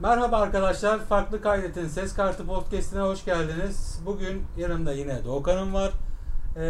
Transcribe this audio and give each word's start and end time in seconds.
Merhaba 0.00 0.36
arkadaşlar. 0.36 0.98
Farklı 0.98 1.42
Kaydet'in 1.42 1.88
Ses 1.88 2.14
Kartı 2.14 2.46
Podcast'ine 2.46 3.00
hoş 3.00 3.24
geldiniz. 3.24 4.00
Bugün 4.06 4.42
yanımda 4.56 4.92
yine 4.92 5.24
Doğukan'ım 5.24 5.74
var. 5.74 5.92
Ee, 6.56 6.64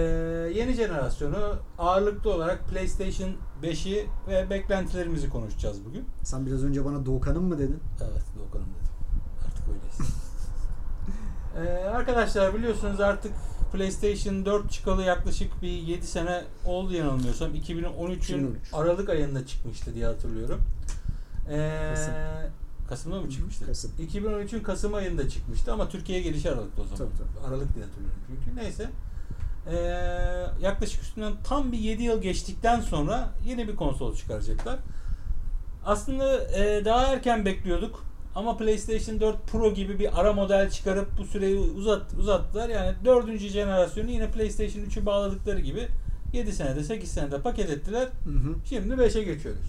yeni 0.54 0.72
jenerasyonu 0.72 1.56
ağırlıklı 1.78 2.34
olarak 2.34 2.68
PlayStation 2.68 3.30
5'i 3.62 4.06
ve 4.28 4.50
beklentilerimizi 4.50 5.30
konuşacağız 5.30 5.84
bugün. 5.84 6.04
Sen 6.22 6.46
biraz 6.46 6.64
önce 6.64 6.84
bana 6.84 7.06
Doğukan'ım 7.06 7.44
mı 7.44 7.58
dedin? 7.58 7.80
Evet 8.00 8.24
Doğukan'ım 8.38 8.66
dedim. 8.66 8.92
Artık 9.46 9.64
öyleyiz. 9.68 10.14
ee, 11.84 11.88
arkadaşlar 11.88 12.54
biliyorsunuz 12.54 13.00
artık 13.00 13.32
PlayStation 13.72 14.44
4 14.46 14.70
çıkalı 14.70 15.02
yaklaşık 15.02 15.62
bir 15.62 15.68
7 15.68 16.06
sene 16.06 16.44
oldu 16.66 16.94
yanılmıyorsam. 16.94 17.54
2013'ün 17.54 18.16
2013. 18.16 18.58
Aralık 18.72 19.08
ayında 19.08 19.46
çıkmıştı 19.46 19.94
diye 19.94 20.06
hatırlıyorum. 20.06 20.60
Ee. 21.50 21.94
Kasım'da 22.88 23.20
mı 23.20 23.30
çıkmıştı? 23.30 23.66
Kasım. 23.66 23.90
2013'ün 24.00 24.62
Kasım 24.62 24.94
ayında 24.94 25.28
çıkmıştı 25.28 25.72
ama 25.72 25.88
Türkiye'ye 25.88 26.24
gelişi 26.24 26.50
Aralık'ta 26.50 26.82
o 26.82 26.84
zaman. 26.84 26.98
Tabii, 26.98 27.18
tabii. 27.18 27.46
Aralık 27.46 27.74
diye 27.74 27.84
hatırlıyorum 27.84 28.20
çünkü. 28.26 28.56
Neyse. 28.56 28.90
Ee, 29.70 29.76
yaklaşık 30.60 31.02
üstünden 31.02 31.32
tam 31.44 31.72
bir 31.72 31.78
7 31.78 32.02
yıl 32.02 32.22
geçtikten 32.22 32.80
sonra 32.80 33.30
yeni 33.46 33.68
bir 33.68 33.76
konsol 33.76 34.16
çıkaracaklar. 34.16 34.78
Aslında 35.84 36.52
e, 36.52 36.84
daha 36.84 37.06
erken 37.06 37.44
bekliyorduk 37.44 38.04
ama 38.34 38.56
PlayStation 38.56 39.20
4 39.20 39.46
Pro 39.46 39.74
gibi 39.74 39.98
bir 39.98 40.20
ara 40.20 40.32
model 40.32 40.70
çıkarıp 40.70 41.18
bu 41.18 41.24
süreyi 41.24 41.58
uzat, 41.58 42.12
uzattılar. 42.18 42.68
Yani 42.68 42.94
dördüncü 43.04 43.48
jenerasyonu 43.48 44.10
yine 44.10 44.30
PlayStation 44.30 44.84
3'ü 44.84 45.06
bağladıkları 45.06 45.60
gibi 45.60 45.88
7 46.32 46.52
senede 46.52 46.84
8 46.84 47.10
senede 47.10 47.40
paket 47.40 47.70
ettiler. 47.70 48.08
Hı 48.24 48.30
hı. 48.30 48.54
Şimdi 48.64 48.94
5'e 48.94 49.22
geçiyoruz. 49.22 49.66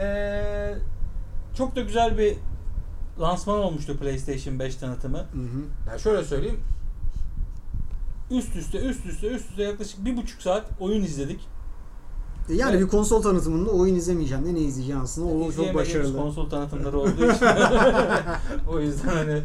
Ee, 0.00 0.74
çok 1.56 1.76
da 1.76 1.80
güzel 1.80 2.18
bir 2.18 2.36
lansman 3.20 3.58
olmuştu 3.58 3.96
PlayStation 3.98 4.58
5 4.58 4.76
tanıtımı. 4.76 5.18
Hı 5.18 5.22
hı. 5.22 5.88
Yani 5.90 6.00
şöyle 6.00 6.24
söyleyeyim. 6.24 6.60
Üst 8.30 8.56
üste 8.56 8.78
üst 8.78 9.06
üste 9.06 9.26
üst 9.26 9.50
üste 9.50 9.62
yaklaşık 9.62 10.04
bir 10.04 10.16
buçuk 10.16 10.42
saat 10.42 10.66
oyun 10.80 11.02
izledik. 11.02 11.40
E 12.50 12.54
Yani 12.54 12.70
Evet. 12.76 12.84
bir 12.84 12.88
konsol 12.88 13.22
tanıtımında 13.22 13.70
oyun 13.70 13.94
izlemeyeceksin 13.94 14.46
de 14.46 14.54
ne 14.54 14.60
izleyeceksin 14.60 15.02
aslında. 15.02 15.28
O 15.28 15.52
çok 15.52 15.74
başarılı. 15.74 16.16
konsol 16.16 16.50
tanıtımları 16.50 16.98
olduğu 16.98 17.32
için. 17.32 17.46
o 18.68 18.80
yüzden 18.80 19.08
hani 19.08 19.40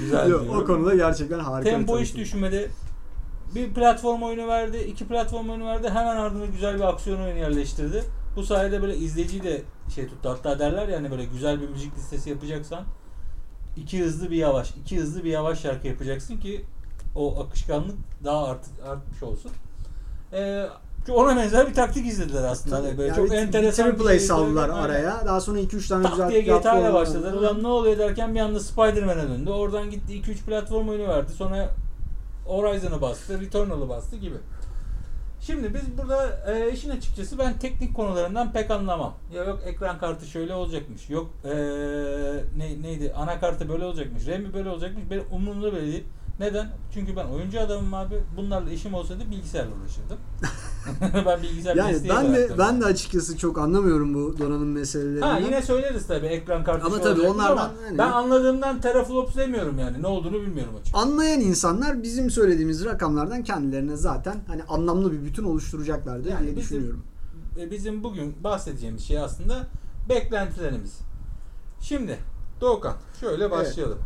güzel 0.00 0.30
Yok, 0.30 0.42
diyorum. 0.44 0.62
o 0.62 0.66
konuda 0.66 0.94
gerçekten 0.94 1.38
harika. 1.38 1.70
Tempo 1.70 1.98
hiç 1.98 2.16
düşmedi. 2.16 2.70
Bir 3.54 3.74
platform 3.74 4.22
oyunu 4.22 4.48
verdi, 4.48 4.78
iki 4.78 5.06
platform 5.08 5.48
oyunu 5.50 5.66
verdi. 5.66 5.88
Hemen 5.88 6.16
ardına 6.16 6.46
güzel 6.46 6.74
bir 6.76 6.80
aksiyon 6.88 7.20
oyunu 7.20 7.38
yerleştirdi. 7.38 8.04
Bu 8.36 8.42
sayede 8.42 8.82
böyle 8.82 8.96
izleyiciyi 8.96 9.42
de 9.42 9.62
şey 9.94 10.08
tuttu. 10.08 10.28
Hatta 10.30 10.58
derler 10.58 10.88
yani 10.88 11.10
böyle 11.10 11.24
güzel 11.24 11.60
bir 11.60 11.68
müzik 11.68 11.98
listesi 11.98 12.30
yapacaksan 12.30 12.84
iki 13.76 14.04
hızlı 14.04 14.30
bir 14.30 14.36
yavaş, 14.36 14.70
iki 14.70 14.98
hızlı 15.00 15.24
bir 15.24 15.30
yavaş 15.30 15.60
şarkı 15.60 15.86
yapacaksın 15.88 16.36
ki 16.36 16.64
o 17.16 17.40
akışkanlık 17.44 17.96
daha 18.24 18.44
art, 18.44 18.64
artmış 18.88 19.22
olsun. 19.22 19.50
Ee, 20.32 20.66
ona 21.08 21.36
benzer 21.36 21.68
bir 21.68 21.74
taktik 21.74 22.06
izlediler 22.06 22.44
aslında. 22.44 22.76
Tabii. 22.76 22.86
Hani 22.86 22.98
böyle 22.98 23.08
Yani 23.08 23.16
çok 23.16 23.30
bir- 23.30 23.36
enteresan 23.36 23.86
bir 23.86 23.92
triple 23.92 24.08
şey 24.08 24.20
saldılar 24.20 24.68
Aynen. 24.68 24.82
araya. 24.82 25.22
Daha 25.26 25.40
sonra 25.40 25.58
2-3 25.60 25.88
tane 25.88 26.02
Tak 26.02 26.12
güzel 26.12 26.28
diye 26.30 26.40
GTA 26.40 26.78
ile 26.80 26.92
başladılar. 26.94 27.32
Ulan 27.32 27.62
ne 27.62 27.68
oluyor 27.68 27.98
derken 27.98 28.34
bir 28.34 28.40
anda 28.40 28.60
Spider-Man'e 28.60 29.22
döndü. 29.28 29.50
Oradan 29.50 29.90
gitti 29.90 30.12
2-3 30.14 30.44
platform 30.44 30.88
oyunu 30.88 31.08
verdi. 31.08 31.32
Sonra 31.32 31.68
Horizon'ı 32.46 33.00
bastı, 33.00 33.40
Returnal'ı 33.40 33.88
bastı 33.88 34.16
gibi. 34.16 34.36
Şimdi 35.40 35.74
biz 35.74 35.98
burada 35.98 36.52
e, 36.52 36.72
işin 36.72 36.90
açıkçası 36.90 37.38
ben 37.38 37.58
teknik 37.58 37.94
konularından 37.94 38.52
pek 38.52 38.70
anlamam. 38.70 39.14
Ya 39.34 39.44
yok 39.44 39.60
ekran 39.66 39.98
kartı 39.98 40.26
şöyle 40.26 40.54
olacakmış. 40.54 41.10
Yok 41.10 41.30
e, 41.44 41.50
ne, 42.56 42.82
neydi 42.82 43.12
anakartı 43.12 43.68
böyle 43.68 43.84
olacakmış. 43.84 44.26
RAM'i 44.26 44.54
böyle 44.54 44.68
olacakmış. 44.68 45.10
Benim 45.10 45.24
umurumda 45.30 45.72
bile 45.72 45.82
değil. 45.82 46.04
Neden? 46.40 46.68
Çünkü 46.94 47.16
ben 47.16 47.24
oyuncu 47.24 47.60
adamım 47.60 47.94
abi. 47.94 48.14
Bunlarla 48.36 48.70
işim 48.70 48.94
olsaydı 48.94 49.22
bilgisayarla 49.30 49.70
uğraşırdım. 49.82 50.18
ben 51.26 51.42
bilgisayar 51.42 51.76
Yani 51.76 51.96
ben 52.08 52.26
de 52.26 52.36
bıraktım. 52.36 52.56
ben 52.58 52.80
de 52.80 52.84
açıkçası 52.84 53.38
çok 53.38 53.58
anlamıyorum 53.58 54.14
bu 54.14 54.38
donanım 54.38 54.72
meselelerini. 54.72 55.20
Ha 55.24 55.38
yine 55.38 55.62
söyleriz 55.62 56.06
tabii 56.06 56.26
ekran 56.26 56.64
kartı 56.64 56.86
Ama 56.86 57.00
tabii 57.00 57.20
onlardan 57.20 57.52
ama 57.52 57.72
hani- 57.86 57.98
ben 57.98 58.08
anladığımdan 58.10 58.80
teraflops 58.80 59.36
demiyorum 59.36 59.78
yani. 59.78 60.02
Ne 60.02 60.06
olduğunu 60.06 60.40
bilmiyorum 60.40 60.74
açık. 60.80 60.94
Anlayan 60.96 61.40
insanlar 61.40 62.02
bizim 62.02 62.30
söylediğimiz 62.30 62.84
rakamlardan 62.84 63.42
kendilerine 63.44 63.96
zaten 63.96 64.36
hani 64.46 64.62
anlamlı 64.62 65.12
bir 65.12 65.24
bütün 65.24 65.44
oluşturacaklardır 65.44 66.30
Yani 66.30 66.40
diye 66.42 66.56
bizim- 66.56 66.62
düşünüyorum. 66.62 67.02
E, 67.60 67.70
Bizim 67.70 68.04
bugün 68.04 68.44
bahsedeceğimiz 68.44 69.02
şey 69.04 69.18
aslında 69.18 69.66
beklentilerimiz. 70.08 70.98
Şimdi 71.80 72.18
Doğukan 72.60 72.94
şöyle 73.20 73.50
başlayalım. 73.50 73.98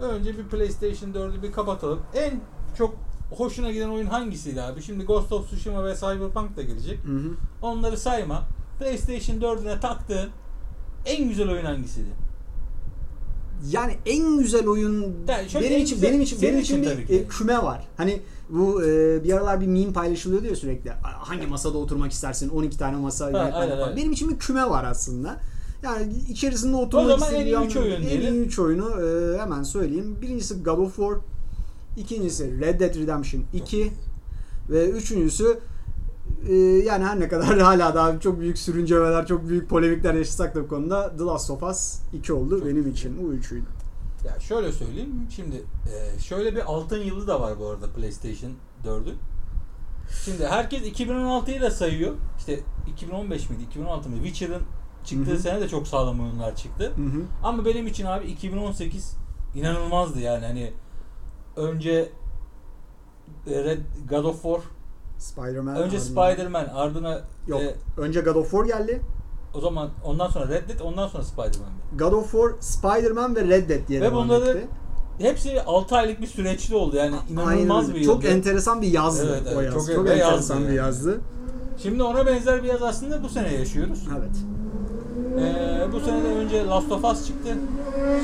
Önce 0.00 0.38
bir 0.38 0.44
PlayStation 0.44 1.10
4'ü 1.12 1.42
bir 1.42 1.52
kapatalım. 1.52 2.00
En 2.14 2.40
çok 2.78 2.94
hoşuna 3.30 3.70
giden 3.72 3.88
oyun 3.88 4.06
hangisiydi 4.06 4.62
abi? 4.62 4.82
Şimdi 4.82 5.04
Ghost 5.04 5.32
of 5.32 5.46
Tsushima 5.46 5.84
ve 5.84 5.94
Cyberpunk 5.94 6.56
da 6.56 6.62
gelecek. 6.62 7.04
Hı 7.04 7.12
hı. 7.12 7.30
Onları 7.62 7.96
sayma. 7.96 8.42
PlayStation 8.78 9.36
4'üne 9.36 9.80
taktığın 9.80 10.28
en 11.06 11.28
güzel 11.28 11.50
oyun 11.50 11.64
hangisiydi? 11.64 12.08
Yani 13.70 13.96
en 14.06 14.38
güzel 14.38 14.68
oyun 14.68 15.16
Yani 15.28 15.50
şöyle 15.50 15.66
benim 15.66 15.78
en 15.78 15.82
için 15.84 15.96
güzel- 15.96 16.10
benim 16.10 16.20
için 16.22 16.42
benim 16.42 16.58
için 16.58 16.82
için 16.82 16.90
tabii 16.94 17.08
bir 17.08 17.20
e, 17.20 17.28
küme 17.28 17.62
var. 17.62 17.86
Hani 17.96 18.20
bu 18.50 18.84
e, 18.84 19.24
bir 19.24 19.32
aralar 19.32 19.60
bir 19.60 19.66
meme 19.66 19.92
paylaşılıyordu 19.92 20.46
ya 20.46 20.56
sürekli. 20.56 20.90
Hangi 21.02 21.46
masada 21.46 21.78
oturmak 21.78 22.12
istersin? 22.12 22.48
12 22.48 22.78
tane 22.78 22.96
masa 22.96 23.30
yönetmen 23.30 23.52
aynen, 23.52 23.78
aynen. 23.80 23.96
Benim 23.96 24.12
için 24.12 24.30
bir 24.30 24.38
küme 24.38 24.70
var 24.70 24.84
aslında. 24.84 25.36
Yani 25.82 26.12
içerisinde 26.28 26.76
oturmak 26.76 27.18
zaman 27.18 27.34
en 27.34 27.46
iyi 27.46 27.66
istediğim 27.66 27.68
üç 27.68 27.76
oyun 27.76 28.02
en 28.02 28.20
iyi 28.32 28.40
üç 28.40 28.58
oyunu 28.58 29.02
e, 29.02 29.38
hemen 29.38 29.62
söyleyeyim. 29.62 30.18
Birincisi 30.22 30.62
God 30.62 30.78
of 30.78 30.96
War, 30.96 31.14
ikincisi 31.96 32.60
Red 32.60 32.80
Dead 32.80 32.94
Redemption 32.94 33.44
2 33.52 33.92
ve 34.70 34.90
üçüncüsü 34.90 35.58
e, 36.48 36.54
yani 36.54 37.04
her 37.04 37.20
ne 37.20 37.28
kadar 37.28 37.58
hala 37.58 37.94
daha 37.94 38.20
çok 38.20 38.40
büyük 38.40 38.58
sürüncemeler, 38.58 39.26
çok 39.26 39.48
büyük 39.48 39.68
polemikler 39.68 40.14
yaşasak 40.14 40.54
da 40.54 40.64
bu 40.64 40.68
konuda 40.68 41.16
The 41.16 41.24
Last 41.24 41.50
of 41.50 41.62
Us 41.62 42.00
2 42.12 42.32
oldu 42.32 42.58
Çok 42.58 42.66
benim 42.68 42.76
güzel. 42.76 42.92
için. 42.92 43.22
Bu 43.22 43.32
üçüydü. 43.32 43.66
Ya 44.26 44.40
şöyle 44.40 44.72
söyleyeyim. 44.72 45.26
Şimdi 45.30 45.56
e, 45.56 46.20
şöyle 46.20 46.56
bir 46.56 46.60
altın 46.60 46.98
yılı 46.98 47.26
da 47.26 47.40
var 47.40 47.58
bu 47.60 47.66
arada 47.66 47.86
PlayStation 47.86 48.52
4'ün. 48.84 49.14
Şimdi 50.24 50.46
herkes 50.46 50.82
2016'yı 50.82 51.60
da 51.60 51.70
sayıyor. 51.70 52.14
İşte 52.38 52.60
2015 52.90 53.50
miydi? 53.50 53.62
2016 53.62 54.08
mıydı? 54.08 54.24
Witcher'ın 54.24 54.62
çıktığı 55.08 55.30
Hı 55.30 55.34
hı. 55.34 55.38
sene 55.38 55.60
de 55.60 55.68
çok 55.68 55.88
sağlam 55.88 56.20
oyunlar 56.20 56.56
çıktı. 56.56 56.92
Hı 56.96 57.02
hı. 57.02 57.22
Ama 57.42 57.64
benim 57.64 57.86
için 57.86 58.06
abi 58.06 58.26
2018 58.26 59.14
inanılmazdı 59.54 60.20
yani 60.20 60.46
hani 60.46 60.72
önce 61.56 62.08
Red 63.46 63.78
God 64.10 64.24
of 64.24 64.42
War, 64.42 64.60
Spider-Man. 65.18 65.76
önce 65.76 65.96
ardından- 65.96 66.32
Spider-Man, 66.32 66.64
ardına 66.74 67.20
Yok. 67.46 67.60
e, 67.60 67.74
Önce 68.00 68.20
God 68.20 68.34
of 68.36 68.50
War 68.50 68.64
geldi. 68.64 69.00
o 69.54 69.60
zaman 69.60 69.90
ondan 70.04 70.28
sonra 70.28 70.48
Red 70.48 70.68
Dead, 70.68 70.80
ondan 70.80 71.08
sonra 71.08 71.22
Spider-Man. 71.22 71.70
God 71.98 72.12
of 72.12 72.32
War, 72.32 72.50
Spider-Man 72.60 73.36
ve 73.36 73.44
Red 73.44 73.68
Dead 73.68 73.88
diye 73.88 74.00
Ve 74.00 74.04
devam 74.04 74.24
bunları 74.24 74.48
etti. 74.50 74.68
Hepsi 75.18 75.62
6 75.62 75.96
aylık 75.96 76.20
bir 76.20 76.26
süreçli 76.26 76.74
oldu 76.76 76.96
yani 76.96 77.16
inanılmaz 77.30 77.84
Aynen 77.84 77.88
bir 77.88 77.94
öyle. 77.94 78.04
Çok 78.04 78.24
yıldı. 78.24 78.34
enteresan 78.36 78.82
bir 78.82 78.88
yazdı 78.88 79.28
Evet, 79.30 79.42
evet, 79.46 79.56
o 79.56 79.60
yaz. 79.60 79.74
çok 79.74 79.86
Çok, 79.94 80.04
ve 80.04 80.08
yazdı 80.14 80.24
enteresan 80.24 80.58
bir 80.58 80.64
yani. 80.66 80.76
yazdı. 80.76 81.20
Şimdi 81.82 82.02
ona 82.02 82.26
benzer 82.26 82.62
bir 82.62 82.68
yaz 82.68 82.82
aslında 82.82 83.22
bu 83.22 83.28
sene 83.28 83.54
yaşıyoruz. 83.54 84.04
Evet. 84.18 84.30
Ee, 85.38 85.92
bu 85.92 86.00
sene 86.00 86.24
de 86.24 86.28
önce 86.28 86.66
Last 86.66 86.92
of 86.92 87.04
Us 87.04 87.26
çıktı. 87.26 87.56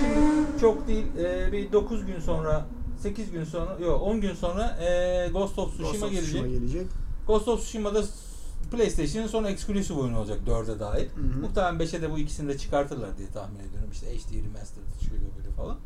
Şimdi 0.00 0.60
çok 0.60 0.88
değil 0.88 1.06
e, 1.18 1.52
bir 1.52 1.72
9 1.72 2.06
gün 2.06 2.20
sonra 2.20 2.66
8 2.98 3.30
gün 3.30 3.44
sonra 3.44 3.76
yok 3.80 4.02
10 4.02 4.20
gün 4.20 4.34
sonra 4.34 4.78
e, 4.80 5.28
Ghost 5.32 5.58
of 5.58 5.68
Tsushima 5.68 5.90
Ghost 5.90 6.02
of 6.02 6.10
gelecek. 6.10 6.28
Tsushima 6.28 6.46
gelecek. 6.48 6.86
Ghost 7.26 7.48
of 7.48 7.60
Tsushima'da 7.60 8.02
PlayStation'ın 8.72 9.26
son 9.26 9.44
exclusive 9.44 9.98
oyunu 9.98 10.18
olacak 10.18 10.38
4'e 10.46 10.80
dahil. 10.80 11.08
Hı 11.08 11.20
hı. 11.20 11.40
Muhtemelen 11.40 11.74
5'e 11.74 12.02
de 12.02 12.10
bu 12.10 12.18
ikisini 12.18 12.48
de 12.48 12.58
çıkartırlar 12.58 13.18
diye 13.18 13.28
tahmin 13.28 13.58
ediyorum. 13.58 13.90
İşte 13.92 14.06
HD 14.06 14.44
Remastered 14.44 15.08
şöyle 15.08 15.24
böyle 15.38 15.50
falan. 15.56 15.76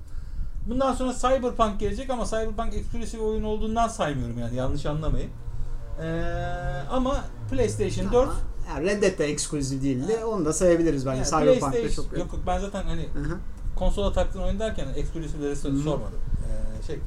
Bundan 0.69 0.93
sonra 0.93 1.15
Cyberpunk 1.15 1.81
gelecek 1.81 2.11
ama 2.11 2.25
Cyberpunk 2.25 2.75
exclusive 2.75 3.23
oyun 3.23 3.43
olduğundan 3.43 3.89
saymıyorum 3.89 4.39
yani 4.39 4.57
yanlış 4.57 4.87
anlamayın. 4.87 5.31
Ee, 6.03 6.83
ama 6.91 7.25
PlayStation 7.51 8.13
4 8.13 8.29
Ama 8.29 8.35
yani 8.69 8.87
Red 8.87 9.03
Dead 9.03 9.19
de 9.19 9.25
eksklusif 9.27 9.83
değildi. 9.83 10.17
Onu 10.25 10.45
da 10.45 10.53
sayabiliriz 10.53 11.07
bence. 11.07 11.17
yani 11.17 11.27
Cyberpunk'ta 11.47 11.71
PlayStation 11.71 12.05
çok 12.05 12.19
yok 12.19 12.33
yok 12.33 12.43
ben 12.47 12.59
zaten 12.59 12.83
hani 12.83 13.03
Hı 13.15 13.21
hı. 13.21 13.37
konsola 13.77 14.13
taktığın 14.13 14.43
oyun 14.43 14.59
derken 14.61 14.87
eksklusifleri 14.97 15.57
sormadım. 15.57 16.19
Ee, 16.81 16.87
şey 16.87 16.99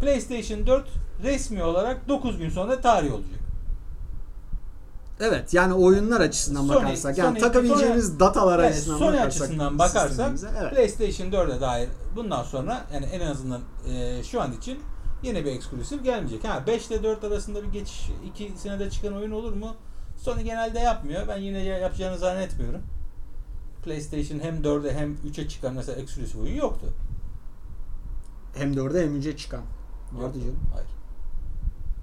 PlayStation 0.00 0.66
4 0.66 0.86
resmi 1.22 1.62
olarak 1.62 2.08
9 2.08 2.38
gün 2.38 2.50
sonra 2.50 2.80
tarih 2.80 3.12
olacak. 3.14 3.40
Evet 5.20 5.54
yani 5.54 5.74
oyunlar 5.74 6.20
açısından 6.20 6.64
Sony- 6.64 6.74
bakarsak 6.74 7.18
yani 7.18 7.38
Sony- 7.38 7.40
takabileceğimiz 7.40 8.10
Sony- 8.10 8.20
datalar 8.20 8.58
Yani 8.58 8.68
açısından 8.70 8.98
Sony 8.98 9.12
bakarsak 9.12 9.42
açısından 9.42 9.78
bakarsak 9.78 10.30
evet. 10.60 10.70
PlayStation 10.72 11.30
4'e 11.30 11.60
dair 11.60 11.88
bundan 12.16 12.42
sonra 12.42 12.80
yani 12.94 13.06
en 13.06 13.20
azından 13.20 13.60
e, 13.92 14.22
şu 14.24 14.40
an 14.42 14.52
için 14.52 14.78
yeni 15.22 15.44
bir 15.44 15.50
eksklusif 15.50 16.04
gelmeyecek. 16.04 16.44
Ha 16.44 16.66
5 16.66 16.86
ile 16.86 17.02
4 17.02 17.24
arasında 17.24 17.62
bir 17.62 17.72
geçiş 17.72 18.10
ikisine 18.24 18.78
de 18.78 18.90
çıkan 18.90 19.16
oyun 19.16 19.30
olur 19.30 19.52
mu? 19.52 19.76
Sony 20.16 20.42
genelde 20.42 20.78
yapmıyor. 20.78 21.28
Ben 21.28 21.38
yine 21.38 21.62
yapacağını 21.62 22.18
zannetmiyorum. 22.18 22.82
PlayStation 23.84 24.40
hem 24.40 24.62
4'e 24.62 24.94
hem 24.94 25.14
3'e 25.14 25.48
çıkan 25.48 25.74
mesela 25.74 26.00
eksklusif 26.00 26.36
oyun 26.36 26.54
yoktu. 26.54 26.86
Hem 28.54 28.72
4'e 28.72 29.02
hem 29.02 29.20
3'e 29.20 29.36
çıkan. 29.36 29.62
Vardı 30.12 30.40
canım. 30.40 30.60
Hayır. 30.74 30.88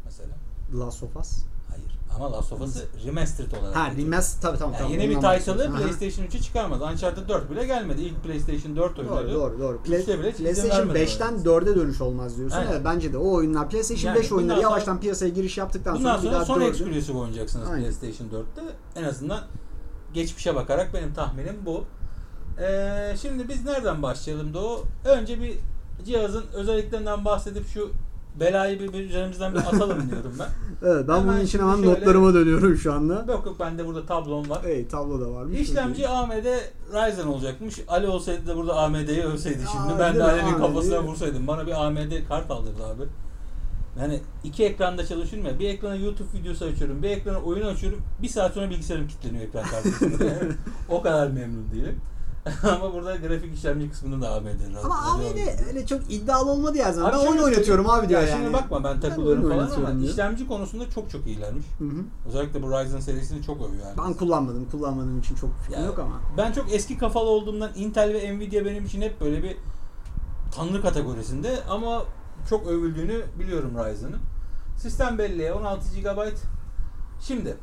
Mesela 0.05 0.35
Last 0.73 1.03
of 1.03 1.15
Us. 1.15 1.43
Ama 2.17 2.31
Last 2.31 2.53
of 2.53 2.61
Us'ı 2.61 2.85
remastered 3.05 3.51
olarak. 3.51 3.75
Ha 3.75 3.87
getirdi. 3.87 4.05
remaster 4.05 4.41
tabii 4.41 4.57
tamam. 4.57 4.73
Yani 4.73 4.83
tamam, 4.83 4.99
yeni 4.99 5.09
bir 5.09 5.15
title'ı. 5.15 5.75
PlayStation 5.75 6.25
3'e 6.25 6.41
çıkarmadı. 6.41 6.83
Uncharted 6.83 7.29
4 7.29 7.51
bile 7.51 7.65
gelmedi. 7.65 8.01
İlk 8.01 8.23
PlayStation 8.23 8.75
4 8.75 8.99
oyunları. 8.99 9.33
Doğru 9.33 9.33
doğru 9.33 9.59
doğru. 9.59 9.77
Play- 9.85 10.19
bile 10.19 10.31
PlayStation 10.31 10.79
vermedi 10.79 10.99
5'ten 10.99 11.33
oraya. 11.33 11.43
4'e 11.43 11.75
dönüş 11.75 12.01
olmaz 12.01 12.37
diyorsun. 12.37 12.57
Aynen. 12.57 12.71
Evet 12.71 12.81
bence 12.85 13.13
de 13.13 13.17
o 13.17 13.33
oyunlar 13.33 13.69
PlayStation 13.69 14.11
Yani 14.11 14.19
5 14.19 14.31
oyunları 14.31 14.57
sonra- 14.57 14.69
yavaştan 14.69 14.99
piyasaya 14.99 15.29
giriş 15.29 15.57
yaptıktan 15.57 15.95
Bundan 15.95 16.17
sonra, 16.17 16.17
bir 16.17 16.27
sonra 16.27 16.35
daha 16.35 16.45
son 16.45 16.61
4'ü 16.61 16.69
eksklusif 16.69 17.15
oynayacaksınız 17.15 17.69
Aynen. 17.69 17.81
PlayStation 17.81 18.27
4'te. 18.29 18.61
En 18.95 19.03
azından 19.03 19.39
geçmişe 20.13 20.55
bakarak 20.55 20.93
benim 20.93 21.13
tahminim 21.13 21.55
bu. 21.65 21.83
Ee, 22.61 23.15
şimdi 23.21 23.49
biz 23.49 23.65
nereden 23.65 24.03
başlayalım 24.03 24.53
Doğu? 24.53 24.83
Önce 25.05 25.41
bir 25.41 25.53
cihazın 26.05 26.45
özelliklerinden 26.53 27.25
bahsedip 27.25 27.67
şu 27.67 27.91
belayı 28.39 28.79
bir, 28.79 28.93
bir 28.93 29.09
üzerimizden 29.09 29.53
bir 29.53 29.59
atalım 29.59 30.09
diyorum 30.09 30.33
ben. 30.39 30.47
Evet 30.83 31.05
ben 31.07 31.13
Hemen 31.13 31.27
bunun 31.27 31.39
için 31.39 31.59
hemen 31.59 31.75
şöyle- 31.75 31.87
notlarıma 31.87 32.33
dönüyorum 32.33 32.77
şu 32.77 32.93
anda. 32.93 33.13
Yok 33.13 33.45
yok 33.45 33.59
bende 33.59 33.85
burada 33.85 34.05
tablom 34.05 34.49
var. 34.49 34.63
Hey 34.63 34.87
tablo 34.87 35.21
da 35.21 35.31
varmış. 35.31 35.59
İşlemci 35.59 36.07
AMD 36.07 36.45
Ryzen 36.93 37.27
olacakmış. 37.27 37.79
Ali 37.87 38.07
olsaydı 38.07 38.47
da 38.47 38.57
burada 38.57 38.75
AMD'yi 38.75 39.23
övseydi 39.23 39.59
şimdi. 39.71 39.93
Aa, 39.93 39.99
ben 39.99 40.15
de? 40.15 40.23
Ali'nin 40.23 40.57
kafasına 40.57 41.03
vursaydım. 41.03 41.47
Bana 41.47 41.67
bir 41.67 41.85
AMD 41.85 42.11
kart 42.27 42.51
aldırdı 42.51 42.85
abi. 42.85 43.03
Yani 43.99 44.19
iki 44.43 44.65
ekranda 44.65 45.05
çalışıyorum 45.05 45.49
ya. 45.49 45.59
Bir 45.59 45.69
ekrana 45.69 45.95
YouTube 45.95 46.39
videosu 46.39 46.65
açıyorum. 46.65 47.03
Bir 47.03 47.09
ekrana 47.09 47.39
oyun 47.39 47.65
açıyorum. 47.65 48.01
Bir 48.21 48.27
saat 48.27 48.53
sonra 48.53 48.69
bilgisayarım 48.69 49.07
kilitleniyor 49.07 49.43
ekran 49.43 49.63
kartı. 49.63 49.89
o 50.89 51.01
kadar 51.01 51.27
memnun 51.27 51.71
değilim. 51.71 52.01
Ama 52.63 52.93
burada 52.93 53.15
grafik 53.15 53.55
işlemci 53.55 53.89
kısmında 53.89 54.25
da 54.25 54.35
AMD. 54.35 54.45
Ryzen 54.45 54.83
Ama 54.83 54.95
AMD 54.95 55.23
öyle 55.67 55.85
çok 55.85 56.01
iddialı 56.13 56.51
olmadı 56.51 56.77
ya 56.77 56.93
zaten. 56.93 57.17
Abi 57.19 57.25
Ben 57.25 57.31
oyun 57.31 57.43
oynatıyorum 57.43 57.89
abi 57.89 58.09
diyor 58.09 58.21
ya 58.21 58.27
yani. 58.27 58.41
Şimdi 58.41 58.53
bakma 58.53 58.83
ben 58.83 58.93
Ben 58.95 58.99
takılıyorum 59.01 59.43
oyun 59.45 59.67
falan 59.67 59.71
ama 59.71 59.99
diyor. 59.99 60.11
işlemci 60.11 60.47
konusunda 60.47 60.89
çok 60.89 61.09
çok 61.09 61.27
iyilermiş. 61.27 61.65
Hı 61.79 61.85
hı. 61.85 62.03
Özellikle 62.27 62.63
bu 62.63 62.71
Ryzen 62.71 62.99
serisini 62.99 63.43
çok 63.43 63.57
övüyor 63.57 63.85
yani. 63.85 63.97
Ben 64.07 64.13
kullanmadım. 64.13 64.69
Kullanmadığım 64.71 65.19
için 65.19 65.35
çok 65.35 65.49
fikrim 65.59 65.85
yok 65.85 65.99
ama. 65.99 66.21
Ben 66.37 66.51
çok 66.51 66.73
eski 66.73 66.97
kafalı 66.97 67.29
olduğumdan 67.29 67.71
Intel 67.75 68.13
ve 68.13 68.37
Nvidia 68.37 68.65
benim 68.65 68.85
için 68.85 69.01
hep 69.01 69.21
böyle 69.21 69.43
bir 69.43 69.57
tanrı 70.55 70.81
kategorisinde 70.81 71.59
ama 71.69 72.03
çok 72.49 72.67
övüldüğünü 72.67 73.21
biliyorum 73.39 73.71
Ryzen'ın. 73.77 74.19
Sistem 74.77 75.17
belleği 75.17 75.53
16 75.53 75.99
GB. 76.01 76.19
Şimdi 77.21 77.57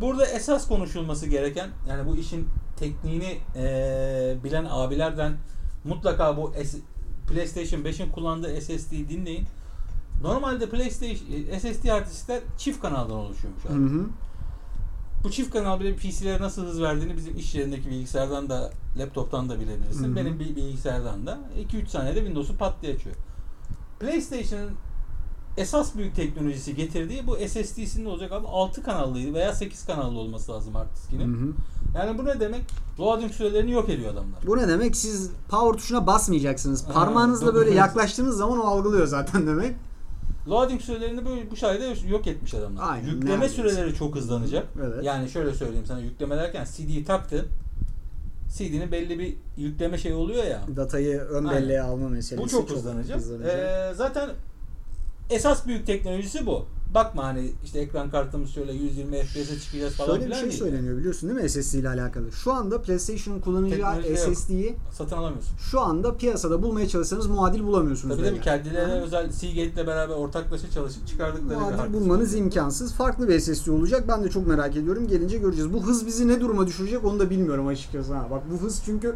burada 0.00 0.26
esas 0.26 0.68
konuşulması 0.68 1.26
gereken 1.26 1.70
yani 1.88 2.08
bu 2.08 2.16
işin 2.16 2.48
tekniğini 2.76 3.38
eee, 3.56 4.36
bilen 4.44 4.66
abilerden 4.70 5.32
mutlaka 5.84 6.36
bu 6.36 6.52
S- 6.64 6.78
PlayStation 7.28 7.80
5'in 7.80 8.10
kullandığı 8.12 8.60
SSD'yi 8.60 9.08
dinleyin. 9.08 9.44
Normalde 10.22 10.68
PlayStation 10.68 11.26
SSD 11.58 11.88
hard 11.88 12.06
diskler 12.06 12.40
çift 12.58 12.80
kanaldan 12.82 13.16
oluşuyormuş 13.16 13.66
abi. 13.66 13.72
Hı 13.74 13.78
hı. 14.00 14.06
Bu 15.24 15.30
çift 15.30 15.50
kanal 15.50 15.80
bile 15.80 15.96
PC'lere 15.96 16.42
nasıl 16.42 16.66
hız 16.66 16.82
verdiğini 16.82 17.16
bizim 17.16 17.36
iş 17.38 17.54
yerindeki 17.54 17.90
bilgisayardan 17.90 18.48
da 18.48 18.70
laptoptan 18.98 19.48
da 19.48 19.60
bilebilirsin. 19.60 20.04
Hı 20.04 20.08
hı. 20.08 20.16
Benim 20.16 20.40
bir 20.40 20.56
bilgisayardan 20.56 21.26
da 21.26 21.38
2-3 21.72 21.86
saniyede 21.86 22.18
Windows'u 22.18 22.56
pat 22.56 22.82
diye 22.82 22.94
açıyor. 22.94 23.16
PlayStation'ın 24.00 24.70
esas 25.56 25.94
büyük 25.96 26.16
teknolojisi 26.16 26.74
getirdiği 26.74 27.26
bu 27.26 27.36
SSD'sinin 27.36 28.04
olacak 28.04 28.32
abi 28.32 28.46
6 28.46 28.82
kanallıydı 28.82 29.34
veya 29.34 29.52
8 29.54 29.86
kanallı 29.86 30.18
olması 30.18 30.52
lazım 30.52 30.74
hard 30.74 30.86
Hı 30.86 30.94
diskinin. 30.96 31.34
hı. 31.34 31.52
Yani 31.98 32.18
bu 32.18 32.24
ne 32.24 32.40
demek? 32.40 32.62
Loading 33.00 33.32
sürelerini 33.32 33.70
yok 33.70 33.88
ediyor 33.88 34.12
adamlar. 34.12 34.46
Bu 34.46 34.56
ne 34.58 34.68
demek? 34.68 34.96
Siz 34.96 35.30
power 35.48 35.78
tuşuna 35.80 36.06
basmayacaksınız. 36.06 36.84
Parmağınızla 36.86 37.54
böyle 37.54 37.70
yaklaştığınız 37.74 38.36
zaman 38.36 38.58
o 38.60 38.62
algılıyor 38.62 39.06
zaten 39.06 39.46
demek. 39.46 39.76
Loading 40.48 40.80
sürelerini 40.80 41.26
böyle 41.26 41.50
bu 41.50 41.56
sayede 41.56 41.94
yok 42.08 42.26
etmiş 42.26 42.54
adamlar. 42.54 42.90
Aynen, 42.92 43.08
Yükleme 43.08 43.34
neredeyse. 43.34 43.54
süreleri 43.54 43.94
çok 43.94 44.16
hızlanacak. 44.16 44.66
Evet. 44.82 45.04
Yani 45.04 45.28
şöyle 45.30 45.54
söyleyeyim 45.54 45.86
sana 45.86 46.00
yükleme 46.00 46.36
derken 46.36 46.66
CD'yi 46.76 47.04
taktın. 47.04 47.46
CD'nin 48.56 48.92
belli 48.92 49.18
bir 49.18 49.34
yükleme 49.56 49.98
şey 49.98 50.14
oluyor 50.14 50.44
ya. 50.44 50.60
Datayı 50.76 51.18
ön 51.20 51.44
Aynen. 51.44 51.62
belleğe 51.62 51.82
alma 51.82 52.08
meselesi 52.08 52.44
Bu 52.44 52.48
çok, 52.48 52.70
hızlanacak. 52.70 53.16
hızlanacak. 53.16 53.58
Ee, 53.58 53.92
zaten 53.96 54.30
esas 55.30 55.66
büyük 55.66 55.86
teknolojisi 55.86 56.46
bu. 56.46 56.64
Bakma 56.94 57.24
hani 57.24 57.50
işte 57.64 57.78
ekran 57.80 58.10
kartımız 58.10 58.50
şöyle 58.50 58.72
120 58.72 59.22
FPS'e 59.22 59.60
çıkacağız 59.60 59.94
falan 59.94 60.14
Şöyle 60.16 60.30
bir 60.30 60.34
şey 60.34 60.42
değil. 60.42 60.58
söyleniyor 60.58 60.98
biliyorsun 60.98 61.28
değil 61.30 61.40
mi 61.42 61.48
SSD 61.50 61.74
ile 61.74 61.88
alakalı? 61.88 62.32
Şu 62.32 62.52
anda 62.52 62.82
Teknoloji 62.82 64.08
yok. 64.08 64.18
SSD'yi 64.36 64.74
Satın 64.92 65.16
alamıyorsun. 65.16 65.56
şu 65.58 65.80
anda 65.80 66.16
piyasada 66.16 66.62
bulmaya 66.62 66.88
çalışsanız 66.88 67.26
muadil 67.26 67.62
bulamıyorsunuz. 67.62 68.16
Tabii 68.16 68.28
tabii 68.28 68.40
kendilerine 68.40 68.92
Ha? 68.92 68.98
özel 69.00 69.32
Seagate 69.32 69.62
ile 69.70 69.86
beraber 69.86 70.14
ortaklaşa 70.14 70.70
çalışıp 70.70 71.06
çıkardıkları 71.06 71.60
Muadil 71.60 71.92
bulmanız 71.92 72.28
oluyor. 72.30 72.44
imkansız. 72.44 72.94
Farklı 72.94 73.28
bir 73.28 73.40
SSD 73.40 73.68
olacak. 73.68 74.04
Ben 74.08 74.24
de 74.24 74.30
çok 74.30 74.46
merak 74.46 74.76
ediyorum. 74.76 75.08
Gelince 75.08 75.38
göreceğiz. 75.38 75.72
Bu 75.72 75.86
hız 75.86 76.06
bizi 76.06 76.28
ne 76.28 76.40
duruma 76.40 76.66
düşürecek 76.66 77.04
onu 77.04 77.18
da 77.18 77.30
bilmiyorum 77.30 77.66
açıkçası. 77.66 78.14
Ha. 78.14 78.28
Bak 78.30 78.42
bu 78.52 78.66
hız 78.66 78.82
çünkü 78.86 79.14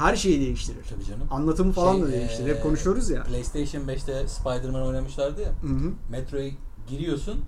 her 0.00 0.16
şeyi 0.16 0.40
değiştirir. 0.40 0.84
Tabii 0.90 1.04
canım. 1.04 1.26
Anlatımı 1.30 1.72
falan 1.72 1.92
Şey, 1.92 2.02
da 2.02 2.12
değiştirir. 2.12 2.54
Hep 2.54 2.62
konuşuyoruz 2.62 3.10
ya. 3.10 3.22
PlayStation 3.22 3.82
5'te 3.82 4.28
Spider-Man 4.28 4.82
oynamışlardı 4.82 5.40
ya. 5.40 5.48
Hı 5.48 5.66
hı. 5.66 5.92
Metroya 6.10 6.50
giriyorsun, 6.88 7.40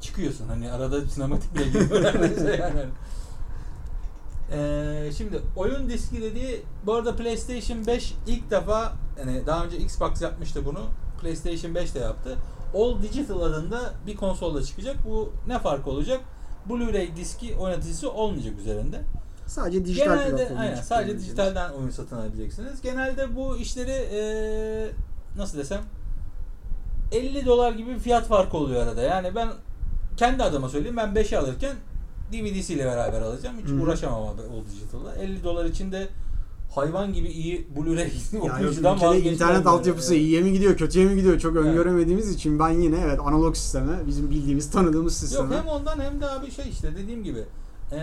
çıkıyorsun. 0.00 0.48
Hani 0.48 0.72
arada 0.72 1.00
sinematik 1.06 1.54
bile 1.54 1.64
giriyor 1.64 2.02
neredeyse 2.02 2.56
yani. 2.60 2.80
Ee, 4.52 5.10
şimdi 5.16 5.40
oyun 5.56 5.88
diski 5.88 6.22
dediği 6.22 6.62
bu 6.86 6.94
arada 6.94 7.16
PlayStation 7.16 7.86
5 7.86 8.14
ilk 8.26 8.50
defa 8.50 8.92
yani 9.18 9.46
daha 9.46 9.64
önce 9.64 9.76
Xbox 9.76 10.22
yapmıştı 10.22 10.64
bunu. 10.64 10.80
PlayStation 11.20 11.74
5 11.74 11.94
de 11.94 11.98
yaptı. 11.98 12.36
All 12.74 13.02
Digital 13.02 13.40
adında 13.40 13.94
bir 14.06 14.16
konsolda 14.16 14.62
çıkacak. 14.62 14.96
Bu 15.08 15.32
ne 15.46 15.58
fark 15.58 15.86
olacak? 15.86 16.20
Blu-ray 16.68 17.16
diski 17.16 17.56
oynatıcısı 17.56 18.12
olmayacak 18.12 18.58
üzerinde. 18.58 19.02
Sadece 19.46 19.84
dijital 19.84 20.04
Genelde 20.18 20.36
platformda 20.36 20.60
aynen 20.60 20.82
sadece 20.82 21.18
dijitalden 21.18 21.70
oyun 21.70 21.90
satın 21.90 22.16
alabileceksiniz. 22.16 22.82
Genelde 22.82 23.36
bu 23.36 23.56
işleri 23.56 23.90
eee, 23.90 24.90
nasıl 25.36 25.58
desem 25.58 25.80
50 27.12 27.46
dolar 27.46 27.72
gibi 27.72 27.90
bir 27.94 27.98
fiyat 27.98 28.26
farkı 28.26 28.56
oluyor 28.56 28.82
arada. 28.86 29.02
Yani 29.02 29.34
ben 29.34 29.48
kendi 30.16 30.42
adıma 30.42 30.68
söyleyeyim 30.68 30.96
ben 30.96 31.08
5'i 31.08 31.36
alırken 31.38 31.76
DVD'siyle 32.32 32.84
beraber 32.84 33.20
alacağım. 33.20 33.56
Hiç 33.62 33.68
hı. 33.70 33.82
uğraşamam 33.82 34.22
abi 34.22 34.42
o 34.42 34.64
digital'da. 34.72 35.14
50 35.22 35.44
dolar 35.44 35.64
için 35.64 35.92
de 35.92 36.08
hayvan 36.74 37.12
gibi 37.12 37.28
iyi 37.28 37.66
Blu-ray 37.76 38.08
yok, 38.36 38.44
okuyucudan 38.44 39.00
vazgeçmem 39.00 39.32
internet 39.32 39.56
yani. 39.56 39.68
altyapısı 39.68 40.14
iyiye 40.14 40.42
mi 40.42 40.52
gidiyor, 40.52 40.76
kötüye 40.76 41.04
mi 41.06 41.16
gidiyor 41.16 41.38
çok 41.38 41.56
Evet. 41.56 41.66
öngöremediğimiz 41.66 42.30
için 42.34 42.58
ben 42.58 42.68
yine 42.70 42.98
evet 43.04 43.20
analog 43.20 43.56
sisteme, 43.56 43.92
bizim 44.06 44.30
bildiğimiz, 44.30 44.70
tanıdığımız 44.70 45.22
Yok 45.22 45.30
sisteme. 45.30 45.56
hem 45.56 45.66
ondan 45.66 46.00
hem 46.00 46.20
de 46.20 46.28
abi 46.30 46.50
şey 46.50 46.68
işte 46.68 46.96
dediğim 46.96 47.24
gibi 47.24 47.44
eee 47.92 47.98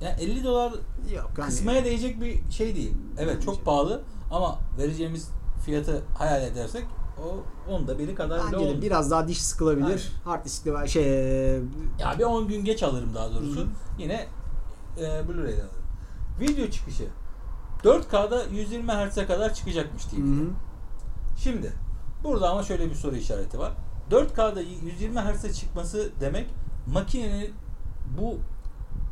yani 0.00 0.14
50 0.20 0.44
dolar 0.44 0.72
Yok, 1.14 1.30
hani- 1.36 1.46
kısmaya 1.46 1.84
değecek 1.84 2.20
bir 2.20 2.50
şey 2.50 2.76
değil. 2.76 2.92
Evet 3.18 3.42
çok 3.44 3.64
pahalı 3.64 4.02
ama 4.30 4.58
vereceğimiz 4.78 5.28
fiyatı 5.64 6.02
hayal 6.18 6.42
edersek 6.42 6.84
o 7.24 7.36
onda 7.72 7.98
biri 7.98 8.14
kadar 8.14 8.38
bile 8.38 8.46
Bence 8.46 8.56
olmuyor. 8.56 8.76
de 8.76 8.82
biraz 8.82 9.10
daha 9.10 9.28
diş 9.28 9.42
sıkılabilir. 9.42 9.86
Aynen. 9.86 9.98
Hard 10.24 10.44
diskli 10.44 10.88
şey 10.88 11.04
Ya 11.98 12.18
bir 12.18 12.24
10 12.24 12.48
gün 12.48 12.64
geç 12.64 12.82
alırım 12.82 13.14
daha 13.14 13.34
doğrusu. 13.34 13.60
Hı. 13.60 13.66
Yine 13.98 14.26
e, 14.98 15.02
Blu-ray'den 15.02 15.60
alırım. 15.60 15.84
Video 16.40 16.70
çıkışı 16.70 17.04
4K'da 17.84 18.42
120 18.52 18.92
Hz'e 18.92 19.26
kadar 19.26 19.54
çıkacakmış 19.54 20.04
TV'de. 20.04 20.50
Şimdi 21.38 21.72
burada 22.24 22.50
ama 22.50 22.62
şöyle 22.62 22.90
bir 22.90 22.94
soru 22.94 23.16
işareti 23.16 23.58
var. 23.58 23.72
4K'da 24.10 24.60
120 24.60 25.20
Hz'e 25.20 25.52
çıkması 25.52 26.10
demek 26.20 26.46
makinenin 26.86 27.50
bu 28.20 28.36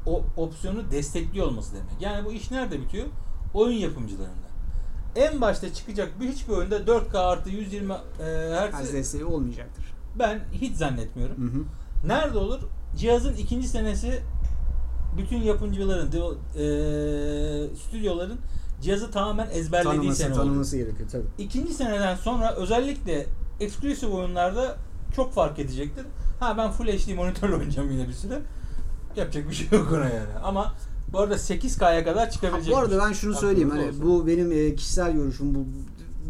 o 0.06 0.22
opsiyonu 0.36 0.90
destekliyor 0.90 1.46
olması 1.46 1.74
demek. 1.74 2.02
Yani 2.02 2.24
bu 2.24 2.32
iş 2.32 2.50
nerede 2.50 2.80
bitiyor? 2.80 3.06
Oyun 3.54 3.78
yapımcılarında. 3.78 4.52
En 5.16 5.40
başta 5.40 5.74
çıkacak 5.74 6.20
bir 6.20 6.28
hiçbir 6.28 6.52
oyunda 6.52 6.76
4K 6.76 7.18
artı 7.18 7.50
120 7.50 7.92
e, 7.92 7.96
Hz 8.72 8.92
desteği 8.92 9.24
olmayacaktır. 9.24 9.84
ben 10.18 10.40
hiç 10.52 10.76
zannetmiyorum. 10.76 11.36
Hı 11.36 11.58
hı. 11.58 11.62
Nerede 12.08 12.38
olur? 12.38 12.60
Cihazın 12.96 13.34
ikinci 13.34 13.68
senesi 13.68 14.20
bütün 15.16 15.38
yapımcıların, 15.38 16.06
e, 16.06 16.16
stüdyoların 17.76 18.38
cihazı 18.82 19.10
tamamen 19.10 19.48
ezberlediği 19.52 19.96
Tanıması, 19.96 20.18
sene 20.18 20.32
olur. 20.34 20.40
tanıması 20.42 20.76
gerekiyor 20.76 21.08
tabii. 21.12 21.26
İkinci 21.38 21.74
seneden 21.74 22.14
sonra 22.14 22.54
özellikle 22.54 23.26
eksklusif 23.60 24.10
oyunlarda 24.10 24.76
çok 25.16 25.32
fark 25.32 25.58
edecektir. 25.58 26.06
Ha 26.40 26.58
ben 26.58 26.70
Full 26.70 26.86
HD 26.86 27.14
monitörle 27.14 27.54
oynayacağım 27.54 27.90
yine 27.90 28.08
bir 28.08 28.12
süre. 28.12 28.38
Yapacak 29.16 29.50
bir 29.50 29.54
şey 29.54 29.68
yok 29.72 29.92
ona 29.92 30.04
yani. 30.04 30.38
Ama 30.44 30.74
bu 31.12 31.18
arada 31.18 31.34
8K'ya 31.34 32.04
kadar 32.04 32.24
Ha, 32.24 32.30
çıkabilecek. 32.30 32.74
bu 32.74 32.78
arada 32.78 32.98
ben 33.06 33.12
şunu 33.12 33.34
söyleyeyim. 33.34 33.70
Hani 33.70 34.02
bu 34.02 34.26
benim 34.26 34.52
e, 34.52 34.74
kişisel 34.74 35.12
görüşüm. 35.12 35.54
Bu 35.54 35.64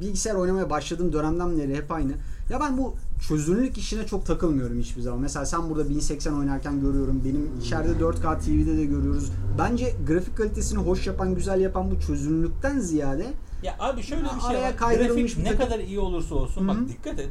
bilgisayar 0.01 0.35
oynamaya 0.35 0.71
başladığım 0.71 1.13
dönemden 1.13 1.59
beri 1.59 1.77
hep 1.77 1.93
aynı. 1.93 2.13
Ya 2.51 2.61
ben 2.61 2.79
bu 2.79 2.95
çözünürlük 3.29 3.79
işine 3.79 4.07
çok 4.07 4.27
takılmıyorum 4.27 4.79
hiçbir 4.81 5.03
zaman. 5.03 5.21
Mesela 5.21 5.47
sen 5.47 5.71
burada 5.71 5.89
1080 5.89 6.33
oynarken 6.35 6.81
görüyorum. 6.81 7.23
Benim 7.25 7.51
içeride 7.61 7.93
4K 7.93 8.41
TV'de 8.41 8.77
de 8.77 8.85
görüyoruz. 8.85 9.31
Bence 9.59 9.93
grafik 10.09 10.37
kalitesini 10.37 10.79
hoş 10.79 11.07
yapan, 11.07 11.35
güzel 11.35 11.61
yapan 11.61 11.91
bu 11.91 12.01
çözünürlükten 12.01 12.79
ziyade 12.79 13.27
Ya 13.63 13.77
abi 13.81 14.03
şöyle 14.03 14.23
bir 14.25 14.29
şey 14.29 14.61
var. 14.63 14.73
Grafik 14.97 15.39
ne 15.39 15.57
kadar 15.57 15.79
iyi 15.79 15.99
olursa 15.99 16.35
olsun 16.35 16.65
Hı 16.65 16.69
bak 16.69 16.77
dikkat 16.89 17.19
et. 17.19 17.29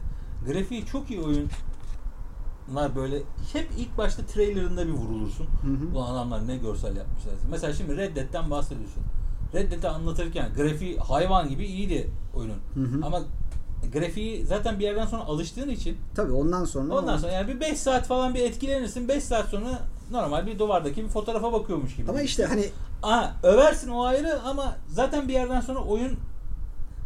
Grafiği 0.47 0.85
çok 0.85 1.11
iyi 1.11 1.19
oyunlar 2.67 2.95
böyle 2.95 3.17
hep 3.53 3.69
ilk 3.77 3.97
başta 3.97 4.25
trailerında 4.25 4.87
bir 4.87 4.91
vurulursun. 4.91 5.45
Hı 5.45 5.67
hı. 5.67 5.97
Ulan 5.97 6.13
adamlar 6.13 6.47
ne 6.47 6.57
görsel 6.57 6.95
yapmışlar. 6.95 7.33
Mesela 7.51 7.73
şimdi 7.73 7.97
Red 7.97 8.15
Dead'den 8.15 8.51
bahsediyorsun. 8.51 9.03
Red 9.53 9.71
Dead'i 9.71 9.87
anlatırken 9.87 10.53
grafiği 10.53 10.97
hayvan 10.97 11.49
gibi 11.49 11.65
iyiydi 11.65 12.07
oyunun. 12.35 12.57
Hı 12.73 12.79
hı. 12.79 13.05
Ama 13.05 13.21
grafiği 13.93 14.45
zaten 14.45 14.79
bir 14.79 14.83
yerden 14.83 15.05
sonra 15.05 15.23
alıştığın 15.23 15.69
için 15.69 15.97
tabii 16.15 16.31
ondan 16.31 16.65
sonra 16.65 16.93
ondan 16.95 17.17
sonra 17.17 17.31
yani 17.31 17.47
bir 17.47 17.59
5 17.59 17.79
saat 17.79 18.07
falan 18.07 18.33
bir 18.35 18.39
etkilenirsin. 18.41 19.07
5 19.07 19.23
saat 19.23 19.45
sonra 19.47 19.79
normal 20.11 20.47
bir 20.47 20.59
duvardaki 20.59 21.03
bir 21.03 21.09
fotoğrafa 21.09 21.53
bakıyormuş 21.53 21.95
gibi. 21.95 22.09
ama 22.09 22.21
işte 22.21 22.45
hani 22.45 22.65
Aa, 23.03 23.27
översin 23.43 23.89
o 23.89 24.03
ayrı 24.03 24.41
ama 24.41 24.75
zaten 24.87 25.27
bir 25.27 25.33
yerden 25.33 25.61
sonra 25.61 25.79
oyun 25.79 26.17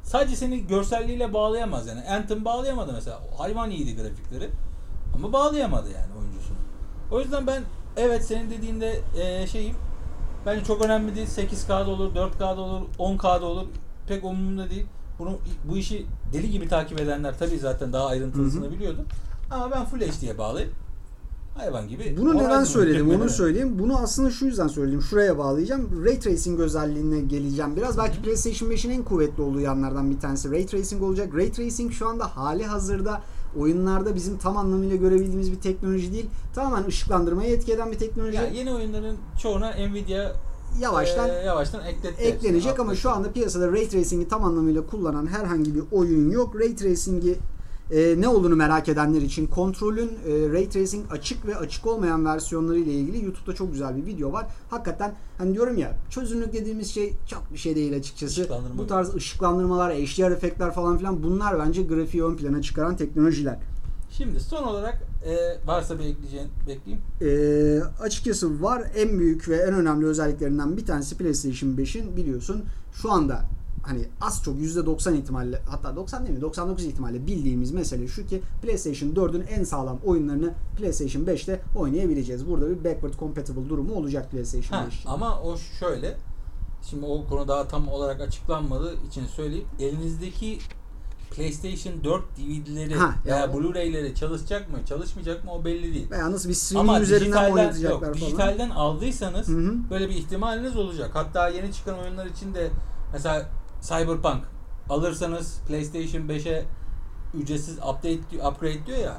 sadece 0.04 0.36
seni 0.36 0.68
görselliğiyle 0.68 1.34
bağlayamaz 1.34 1.88
yani. 1.88 2.10
Anthem 2.10 2.46
bağlayamadı 2.46 2.94
mesela. 2.94 3.20
Hayvan 3.38 3.72
iyiydi 3.72 3.96
grafikleri. 3.96 4.50
Ama 5.16 5.34
bağlayamadı 5.34 5.90
yani 5.90 6.12
oyuncusunu. 6.20 6.58
O 7.12 7.20
yüzden 7.20 7.48
ben 7.48 7.64
evet 7.98 8.26
senin 8.26 8.52
dediğinde 8.52 9.02
eee 9.18 9.48
şeyim 9.48 9.76
bence 10.46 10.66
çok 10.66 10.86
önemli 10.86 11.16
değil. 11.16 11.28
8K'da 11.28 11.90
olur, 11.90 12.16
4K'da 12.16 12.62
olur, 12.62 12.82
10K'da 13.00 13.46
olur. 13.46 13.66
Pek 14.08 14.24
umurumda 14.24 14.70
değil. 14.70 14.86
Bunu 15.20 15.38
bu 15.70 15.78
işi 15.78 16.06
deli 16.34 16.52
gibi 16.52 16.68
takip 16.68 17.02
edenler 17.02 17.40
tabii 17.40 17.60
zaten 17.60 17.94
daha 17.94 18.08
ayrıntılısını 18.08 18.72
biliyordu. 18.72 19.06
Ama 19.52 19.72
ben 19.72 19.86
Full 19.86 20.02
HD'ye 20.02 20.38
bağlayıp 20.38 20.72
hayvan 21.58 21.88
gibi 21.88 22.16
Bunu 22.18 22.38
neden 22.38 22.64
söyledim 22.64 23.10
onu 23.10 23.30
söyleyeyim. 23.30 23.80
Bunu 23.80 23.98
aslında 23.98 24.32
şu 24.32 24.46
yüzden 24.46 24.68
söyledim. 24.68 25.02
Şuraya 25.02 25.38
bağlayacağım. 25.38 26.06
Ray 26.06 26.20
Tracing 26.20 26.60
özelliğine 26.60 27.22
geleceğim 27.22 27.76
biraz. 27.76 27.98
Belki 27.98 28.22
PlayStation 28.22 28.70
5'in 28.70 28.92
en 28.92 29.04
kuvvetli 29.04 29.44
olduğu 29.44 29.60
yanlardan 29.60 30.12
bir 30.12 30.20
tanesi 30.20 30.52
Ray 30.52 30.66
Tracing 30.66 31.04
olacak. 31.04 31.36
Ray 31.36 31.52
Tracing 31.52 31.92
şu 31.92 32.08
anda 32.10 32.38
hali 32.38 32.66
hazırda 32.66 33.22
oyunlarda 33.60 34.16
bizim 34.16 34.38
tam 34.38 34.58
anlamıyla 34.58 34.96
görebildiğimiz 34.96 35.52
bir 35.52 35.60
teknoloji 35.60 36.14
değil. 36.14 36.26
Tamamen 36.56 36.88
ışıklandırmayı 36.88 37.56
etki 37.56 37.74
eden 37.74 37.92
bir 37.92 37.98
teknoloji. 37.98 38.36
Ya 38.36 38.48
yeni 38.48 38.74
oyunların 38.74 39.18
çoğuna 39.42 39.72
Nvidia 39.72 40.32
yavaştan 40.80 41.30
e, 41.30 41.34
yavaştan 41.34 41.86
ekletti. 41.86 42.24
eklenecek 42.24 42.80
ama 42.80 42.96
şu 42.96 43.10
anda 43.10 43.32
piyasada 43.32 43.72
Ray 43.72 43.88
Tracing'i 43.90 44.28
tam 44.28 44.44
anlamıyla 44.44 44.88
kullanan 44.88 45.28
herhangi 45.28 45.76
bir 45.76 45.84
oyun 45.92 46.32
yok. 46.32 46.56
Ray 46.60 46.76
Tracing'i 46.76 47.36
e, 47.92 48.22
ne 48.22 48.28
olduğunu 48.28 48.56
merak 48.56 48.90
edenler 48.90 49.22
için 49.22 49.48
kontrolün 49.48 50.08
e, 50.28 50.50
Ray 50.54 50.70
Tracing 50.70 51.12
açık 51.12 51.46
ve 51.46 51.56
açık 51.58 51.88
olmayan 51.88 52.26
versiyonları 52.26 52.80
ile 52.80 52.92
ilgili 52.92 53.26
YouTube'da 53.26 53.56
çok 53.56 53.72
güzel 53.72 53.98
bir 53.98 54.06
video 54.06 54.32
var. 54.32 54.48
Hakikaten 54.70 55.14
hani 55.38 55.54
diyorum 55.54 55.78
ya 55.78 55.98
çözünürlük 56.10 56.54
dediğimiz 56.54 56.94
şey 56.94 57.14
çok 57.28 57.54
bir 57.54 57.58
şey 57.58 57.76
değil 57.76 57.96
açıkçası. 57.96 58.50
Bu 58.78 58.88
tarz 58.88 59.16
ışıklandırmalar, 59.16 59.94
HDR 59.94 60.32
efektler 60.32 60.72
falan 60.72 60.98
filan 60.98 61.24
bunlar 61.24 61.60
bence 61.60 61.84
grafiği 61.84 62.24
ön 62.24 62.36
plana 62.36 62.62
çıkaran 62.62 62.98
teknolojiler. 62.98 63.60
Şimdi 64.12 64.40
son 64.40 64.64
olarak 64.64 65.04
e, 65.26 65.68
varsa 65.68 66.00
bir 66.00 66.06
ekleyeceğin 66.06 66.48
bekleyeyim. 66.68 67.06
Ee, 67.22 68.04
açıkçası 68.04 68.62
var 68.62 68.84
en 68.96 69.20
büyük 69.20 69.50
ve 69.50 69.56
en 69.56 69.74
önemli 69.74 70.06
özelliklerinden 70.06 70.78
bir 70.78 70.86
tanesi 70.86 71.18
PlayStation 71.18 71.70
5'in 71.70 72.18
biliyorsun 72.18 72.64
şu 72.94 73.12
anda 73.12 73.42
hani 73.84 74.06
az 74.22 74.44
çok 74.44 74.56
%90 74.56 75.16
ihtimalle 75.18 75.62
hatta 75.70 75.96
90 75.96 76.26
değil 76.26 76.36
mi 76.36 76.42
99 76.42 76.86
ihtimalle 76.86 77.28
bildiğimiz 77.28 77.72
mesele 77.72 78.08
şu 78.08 78.28
ki 78.28 78.42
PlayStation 78.62 79.10
4'ün 79.10 79.44
en 79.50 79.64
sağlam 79.64 80.00
oyunlarını 80.06 80.54
PlayStation 80.78 81.24
5'te 81.24 81.62
oynayabileceğiz. 81.76 82.48
Burada 82.48 82.70
bir 82.70 82.84
backward 82.84 83.14
compatible 83.20 83.70
durumu 83.70 83.94
olacak 83.94 84.32
PlayStation 84.32 84.78
Ha, 84.80 84.86
5 84.88 84.96
için. 85.00 85.10
ama 85.10 85.42
o 85.42 85.58
şöyle. 85.58 86.18
Şimdi 86.90 87.06
o 87.06 87.26
konu 87.28 87.48
daha 87.48 87.68
tam 87.68 87.88
olarak 87.88 88.22
açıklanmadığı 88.22 88.96
için 89.08 89.26
söyleyeyim. 89.26 89.68
Elinizdeki 89.80 90.60
PlayStation 91.32 92.04
4 92.04 92.24
DVD'leri 92.38 92.96
Ha, 92.96 93.16
veya 93.26 93.38
ya 93.38 93.52
o- 93.52 93.54
Blu-ray'leri 93.58 94.16
çalışacak 94.16 94.72
mı, 94.72 94.78
çalışmayacak 94.86 95.46
mı 95.46 95.52
o 95.54 95.66
belli 95.66 95.94
değil. 95.94 96.10
Veya 96.12 96.32
nasıl 96.32 96.50
bir 96.50 96.54
streaming 96.54 96.90
Ama 96.90 97.00
üzerinden 97.02 97.52
oynatacaklar 97.52 97.92
yok, 97.92 98.02
falan. 98.02 98.14
dijitalden 98.14 98.70
aldıysanız 98.70 99.48
Hı 99.48 99.52
hı. 99.52 99.74
böyle 99.90 100.10
bir 100.10 100.16
ihtimaliniz 100.16 100.78
olacak. 100.78 101.10
Hatta 101.14 101.50
yeni 101.50 101.74
çıkan 101.74 102.00
oyunlar 102.00 102.26
için 102.26 102.54
de 102.54 102.70
mesela 103.14 103.50
Cyberpunk 103.88 104.44
alırsanız 104.90 105.62
PlayStation 105.68 106.22
5'e 106.22 106.66
ücretsiz 107.34 107.78
update 107.78 108.48
upgrade 108.48 108.86
diyor 108.86 108.98
ya. 108.98 109.18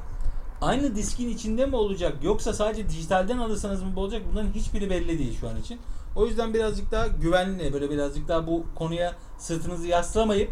Aynı 0.61 0.95
diskin 0.95 1.29
içinde 1.29 1.67
mi 1.67 1.77
olacak 1.77 2.15
yoksa 2.23 2.53
sadece 2.53 2.89
dijitalden 2.89 3.39
alırsanız 3.39 3.83
mı 3.83 4.01
olacak? 4.01 4.23
Bunların 4.33 4.51
hiçbiri 4.51 4.91
belli 4.91 5.19
değil 5.19 5.41
şu 5.41 5.49
an 5.49 5.57
için. 5.57 5.81
O 6.17 6.27
yüzden 6.27 6.55
birazcık 6.55 6.93
daha 6.93 7.07
güvenli, 7.07 7.73
böyle 7.73 7.91
birazcık 7.91 8.29
daha 8.29 8.47
bu 8.47 8.67
konuya 8.75 9.15
sırtınızı 9.39 9.87
yaslamayıp 9.87 10.51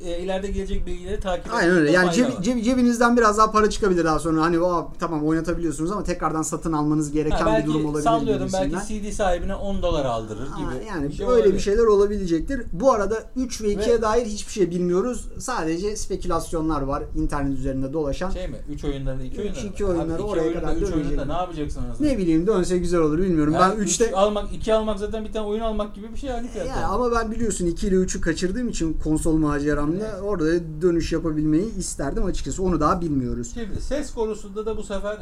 e, 0.00 0.18
ileride 0.18 0.46
gelecek 0.50 0.86
bilgileri 0.86 1.20
takip 1.20 1.54
Aynen 1.54 1.70
öyle. 1.76 1.90
Yani 1.92 2.10
ceb- 2.10 2.42
ceb- 2.42 2.62
cebinizden 2.62 3.16
biraz 3.16 3.38
daha 3.38 3.50
para 3.50 3.70
çıkabilir 3.70 4.04
daha 4.04 4.18
sonra. 4.18 4.42
Hani 4.42 4.60
o 4.60 4.90
tamam 4.98 5.26
oynatabiliyorsunuz 5.26 5.90
ama 5.92 6.02
tekrardan 6.04 6.42
satın 6.42 6.72
almanız 6.72 7.12
gereken 7.12 7.36
Ha, 7.36 7.46
belki 7.46 7.68
bir 7.68 7.72
durum 7.74 7.86
olabilir. 7.86 8.04
sallıyorum 8.04 8.48
belki. 8.52 8.76
CD 8.86 9.12
sahibine 9.12 9.54
10 9.54 9.82
dolar 9.82 10.04
aldırır 10.04 10.46
Ha, 10.46 10.58
gibi. 10.58 10.86
yani 10.88 11.12
şey 11.12 11.26
öyle 11.26 11.36
bir 11.36 11.42
olabilir. 11.44 11.60
şeyler 11.60 11.82
olabilecektir. 11.84 12.62
Bu 12.72 12.92
arada 12.92 13.22
3 13.36 13.62
ve 13.62 13.72
2'ye 13.72 13.94
Ve- 13.98 14.02
dair 14.02 14.26
hiçbir 14.26 14.52
şey 14.52 14.70
bilmiyoruz. 14.70 15.28
Sadece 15.38 15.96
spekülasyonlar 15.96 16.82
var 16.82 17.02
internet 17.16 17.58
üzerinde 17.58 17.92
dolaşan. 17.92 18.30
Şey 18.30 18.48
mi? 18.48 18.56
3 18.72 18.84
oyunlarında 18.84 19.24
2 19.24 19.32
Üç, 19.34 19.38
oyunlarında. 19.40 19.68
iki 19.68 19.84
oyunları 19.86 20.12
Abi 20.14 20.22
iki 20.22 20.22
oraya 20.30 20.42
oyunda, 20.42 20.60
kadar 20.60 20.76
üç 20.76 20.92
oyununda 20.94 21.24
ne 21.24 21.32
yapacaksın 21.32 21.84
anasını? 21.84 22.06
Ne 22.06 22.18
bileyim 22.18 22.46
dönse 22.46 22.78
güzel 22.78 23.00
olur 23.00 23.18
bilmiyorum. 23.18 23.52
Yani 23.52 23.74
ben 23.76 23.82
üç 23.82 24.00
3'te 24.00 24.16
almak, 24.16 24.54
2 24.54 24.74
almak 24.74 24.98
zaten 24.98 25.24
bir 25.24 25.32
tane 25.32 25.46
oyun 25.46 25.60
almak 25.60 25.94
gibi 25.94 26.12
bir 26.12 26.18
şey 26.18 26.30
yani 26.30 26.48
fiyat. 26.48 26.66
ya 26.66 26.88
ama 26.88 27.12
ben 27.12 27.30
biliyorsun 27.30 27.66
2 27.66 27.86
ile 27.86 27.94
3'ü 27.96 28.20
kaçırdığım 28.20 28.68
için 28.68 28.98
konsol 29.04 29.38
maceramda 29.86 30.14
Evet. 30.14 30.22
orada 30.24 30.82
dönüş 30.82 31.12
yapabilmeyi 31.12 31.74
isterdim 31.76 32.24
açıkçası. 32.24 32.62
Onu 32.62 32.80
daha 32.80 33.00
bilmiyoruz. 33.00 33.50
Şimdi 33.54 33.80
ses 33.82 34.14
konusunda 34.14 34.66
da 34.66 34.76
bu 34.76 34.82
sefer 34.82 35.18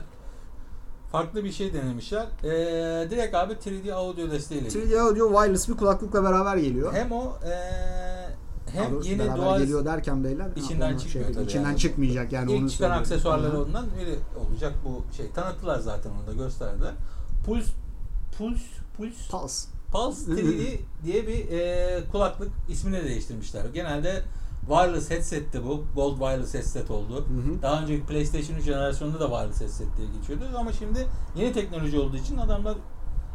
farklı 1.12 1.44
bir 1.44 1.52
şey 1.52 1.74
denemişler. 1.74 2.26
Ee, 2.44 3.10
direkt 3.10 3.34
abi 3.34 3.52
3D 3.52 3.92
audio 3.92 4.30
desteğiyle. 4.30 4.68
3D 4.68 5.00
Audio 5.00 5.28
wireless 5.28 5.68
bir 5.68 5.74
kulaklıkla 5.74 6.24
beraber 6.24 6.56
geliyor. 6.56 6.92
Hem 6.92 7.12
o 7.12 7.32
ee, 7.46 7.84
hem 8.72 8.92
doğrusu 8.92 9.08
yeni 9.10 9.18
beraber 9.18 9.58
geliyor 9.58 9.84
derken 9.84 10.24
beyler. 10.24 10.46
İçinden 10.56 10.92
onu 10.92 11.00
çıkmıyor 11.00 11.20
yapayım. 11.28 11.34
tabii 11.34 11.50
İçinden 11.50 11.68
yani. 11.68 11.78
çıkmayacak 11.78 12.32
yani 12.32 12.50
onu 12.50 12.56
ilk 12.56 12.70
çıkan 12.70 12.84
söyleyeyim. 12.84 13.00
aksesuarları 13.00 13.56
Aha. 13.56 13.62
ondan 13.62 13.86
öyle 14.00 14.16
olacak 14.48 14.72
bu 14.84 15.14
şey. 15.16 15.30
Tanıttılar 15.30 15.78
zaten 15.78 16.10
onu 16.10 16.26
da 16.26 16.42
gösterdiler. 16.44 16.92
Puls 17.46 17.66
Puls 18.38 18.60
Puls 18.96 19.30
Pulse. 19.30 19.68
Pulse 19.92 20.32
3D 20.32 20.78
diye 21.04 21.26
bir 21.26 21.48
e, 21.52 22.00
kulaklık 22.12 22.48
ismini 22.68 22.96
de 22.96 23.04
değiştirmişler. 23.04 23.62
Genelde 23.74 24.22
wireless 24.68 25.10
headset'ti 25.10 25.64
bu. 25.64 25.84
Gold 25.94 26.18
wireless 26.18 26.54
headset 26.54 26.90
oldu. 26.90 27.16
Hı 27.16 27.50
hı. 27.50 27.62
Daha 27.62 27.82
önceki 27.82 28.06
PlayStation 28.06 28.56
3 28.56 28.64
jenerasyonunda 28.64 29.20
da 29.20 29.28
wireless 29.28 29.60
headset 29.60 29.86
diye 29.96 30.08
geçiyordu. 30.18 30.44
Ama 30.58 30.72
şimdi 30.72 31.06
yeni 31.36 31.52
teknoloji 31.52 31.98
olduğu 31.98 32.16
için 32.16 32.38
adamlar 32.38 32.74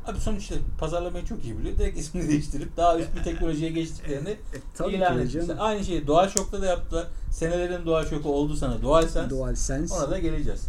abi 0.06 0.20
sonuçta 0.20 0.56
pazarlamayı 0.80 1.26
çok 1.26 1.44
iyi 1.44 1.58
biliyor. 1.60 1.78
Direkt 1.78 2.00
ismini 2.00 2.28
değiştirip 2.30 2.78
daha 2.78 3.00
üst 3.00 3.16
bir 3.16 3.24
teknolojiye 3.24 3.72
geçtiklerini 3.72 4.30
E, 4.86 4.92
ilan 4.92 5.20
etmişler. 5.20 5.56
Aynı 5.60 5.84
şeyi 5.84 6.08
DualShock'ta 6.08 6.62
da 6.62 6.66
yaptılar. 6.66 7.08
Senelerin 7.32 7.86
DualShock'u 7.86 8.30
oldu 8.30 8.56
sana 8.56 8.82
DualSense. 8.82 9.30
DualSense. 9.30 9.96
Ona 9.96 10.12
da 10.12 10.20
geleceğiz. 10.20 10.66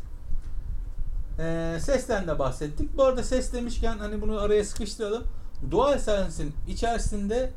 Ee, 1.38 1.78
sesten 1.80 2.26
de 2.26 2.38
bahsettik. 2.38 2.96
Bu 2.96 3.04
arada 3.04 3.22
ses 3.22 3.52
demişken 3.52 3.98
hani 3.98 4.22
bunu 4.22 4.40
araya 4.40 4.64
sıkıştıralım. 4.64 5.22
DualSense'in 5.70 6.52
içerisinde 6.68 7.50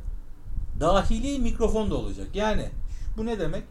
dahili 0.79 1.39
mikrofon 1.39 1.91
da 1.91 1.95
olacak. 1.95 2.27
Yani 2.33 2.69
bu 3.17 3.25
ne 3.25 3.39
demek? 3.39 3.63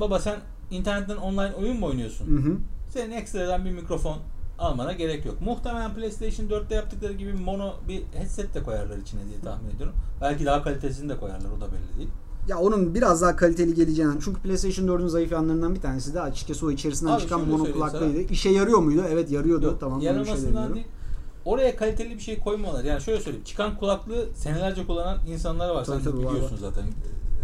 Baba 0.00 0.18
sen 0.18 0.40
internetten 0.70 1.16
online 1.16 1.54
oyun 1.54 1.80
mu 1.80 1.86
oynuyorsun? 1.86 2.26
Hı 2.26 2.48
hı. 2.48 2.56
Senin 2.90 3.12
ekstradan 3.12 3.64
bir 3.64 3.70
mikrofon 3.70 4.18
almana 4.58 4.92
gerek 4.92 5.26
yok. 5.26 5.40
Muhtemelen 5.40 5.94
PlayStation 5.94 6.46
4'te 6.46 6.74
yaptıkları 6.74 7.12
gibi 7.12 7.32
mono 7.32 7.74
bir 7.88 8.02
headset 8.14 8.54
de 8.54 8.62
koyarlar 8.62 8.96
içine 8.96 9.20
diye 9.28 9.40
tahmin 9.40 9.70
ediyorum. 9.70 9.94
Belki 10.20 10.46
daha 10.46 10.62
kalitesini 10.62 11.08
de 11.08 11.16
koyarlar 11.16 11.50
o 11.58 11.60
da 11.60 11.66
belli 11.66 11.98
değil. 11.98 12.10
Ya 12.48 12.58
onun 12.58 12.94
biraz 12.94 13.22
daha 13.22 13.36
kaliteli 13.36 13.74
geleceğinden. 13.74 14.18
Çünkü 14.24 14.40
PlayStation 14.40 14.86
4'ün 14.86 15.06
zayıf 15.06 15.32
yanlarından 15.32 15.74
bir 15.74 15.80
tanesi 15.80 16.14
de 16.14 16.20
açıkçası 16.20 16.66
o 16.66 16.70
içerisinden 16.70 17.12
Abi 17.12 17.22
çıkan 17.22 17.48
mono 17.48 17.72
kulaklığıydı. 17.72 18.32
İşe 18.32 18.50
yarıyor 18.50 18.78
muydu? 18.78 19.04
Evet 19.08 19.30
yarıyordu. 19.30 19.66
Yok, 19.66 19.80
tamam. 19.80 20.00
bir 20.00 20.04
şey 20.24 20.36
değil. 20.36 20.86
Oraya 21.44 21.76
kaliteli 21.76 22.14
bir 22.14 22.20
şey 22.20 22.38
koymuyorlar. 22.38 22.84
Yani 22.84 23.00
şöyle 23.00 23.20
söyleyeyim. 23.20 23.44
Çıkan 23.44 23.76
kulaklığı 23.76 24.26
senelerce 24.34 24.86
kullanan 24.86 25.18
insanlar 25.26 25.70
var. 25.70 25.84
Tabii, 25.84 26.02
Sen 26.02 26.12
de 26.12 26.16
biliyorsun 26.16 26.56
var. 26.56 26.60
zaten. 26.60 26.84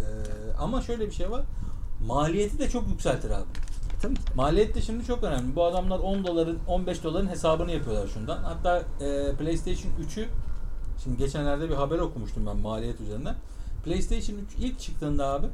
Ee, 0.05 0.53
ama 0.59 0.81
şöyle 0.81 1.07
bir 1.07 1.11
şey 1.11 1.31
var. 1.31 1.41
Maliyeti 2.07 2.59
de 2.59 2.69
çok 2.69 2.87
yükseltir 2.87 3.29
abi. 3.29 3.45
Tabii 4.01 4.15
ki. 4.15 4.21
Maliyet 4.35 4.75
de 4.75 4.81
şimdi 4.81 5.05
çok 5.05 5.23
önemli. 5.23 5.55
Bu 5.55 5.63
adamlar 5.63 5.99
10 5.99 6.25
doların 6.25 6.59
15 6.67 7.03
doların 7.03 7.27
hesabını 7.27 7.71
yapıyorlar 7.71 8.07
şundan. 8.07 8.43
Hatta 8.43 8.77
e, 8.79 9.35
PlayStation 9.35 9.91
3'ü 10.09 10.25
şimdi 11.03 11.17
geçenlerde 11.17 11.69
bir 11.69 11.75
haber 11.75 11.99
okumuştum 11.99 12.45
ben 12.45 12.57
maliyet 12.57 13.01
üzerinden. 13.01 13.35
PlayStation 13.85 14.37
3 14.37 14.43
ilk 14.59 14.79
çıktığında 14.79 15.27
abi 15.27 15.47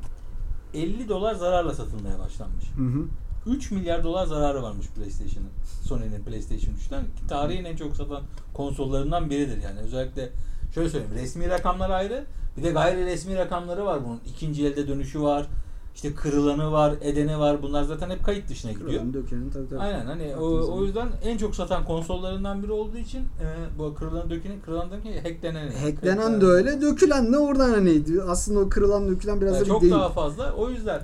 50 0.73 1.09
dolar 1.09 1.35
zararla 1.35 1.73
satılmaya 1.73 2.19
başlanmış. 2.19 2.65
Hı 2.77 2.83
hı. 2.83 3.05
3 3.45 3.71
milyar 3.71 4.03
dolar 4.03 4.25
zararı 4.25 4.63
varmış 4.63 4.87
PlayStation'ın. 4.87 5.49
Sony'nin 5.83 6.23
PlayStation 6.23 6.75
3'ten. 6.75 7.05
Tarihin 7.27 7.65
en 7.65 7.75
çok 7.75 7.95
satan 7.95 8.23
konsollarından 8.53 9.29
biridir 9.29 9.61
yani. 9.63 9.79
Özellikle 9.79 10.29
şöyle 10.73 10.89
söyleyeyim. 10.89 11.15
Resmi 11.15 11.49
rakamlar 11.49 11.89
ayrı. 11.89 12.25
Bir 12.57 12.63
de 12.63 12.71
gayri 12.71 13.05
resmi 13.05 13.35
rakamları 13.35 13.85
var 13.85 13.99
bunun. 14.05 14.19
İkinci 14.27 14.67
elde 14.67 14.87
dönüşü 14.87 15.21
var. 15.21 15.47
İşte 15.95 16.13
kırılanı 16.15 16.71
var, 16.71 16.93
edeni 17.01 17.39
var. 17.39 17.61
Bunlar 17.61 17.83
zaten 17.83 18.09
hep 18.09 18.25
kayıt 18.25 18.49
dışına 18.49 18.71
gidiyor. 18.71 18.89
Kırılan 18.89 19.13
dökenin 19.13 19.49
tabii 19.49 19.69
tabii. 19.69 19.79
Aynen 19.79 20.05
hani 20.05 20.35
o, 20.35 20.45
o 20.77 20.83
yüzden 20.83 21.07
en 21.23 21.37
çok 21.37 21.55
satan 21.55 21.85
konsollarından 21.85 22.63
biri 22.63 22.71
olduğu 22.71 22.97
için 22.97 23.19
e, 23.19 23.45
bu 23.79 23.95
kırılan 23.95 24.29
dökenin 24.29 24.61
kırılan 24.61 24.91
dökenin 24.91 25.17
hacklenen. 25.23 25.71
Hacklenen 25.71 26.41
de 26.41 26.45
öyle, 26.45 26.81
dökülen 26.81 27.33
de 27.33 27.37
oradan 27.37 27.69
hani 27.69 28.03
aslında 28.27 28.59
o 28.59 28.69
kırılan 28.69 29.09
dökülen 29.09 29.41
biraz 29.41 29.53
Yani 29.53 29.61
da 29.61 29.65
bir 29.65 29.69
çok 29.69 29.81
değil. 29.81 29.93
daha 29.93 30.09
fazla. 30.09 30.53
O 30.53 30.69
yüzden 30.69 31.01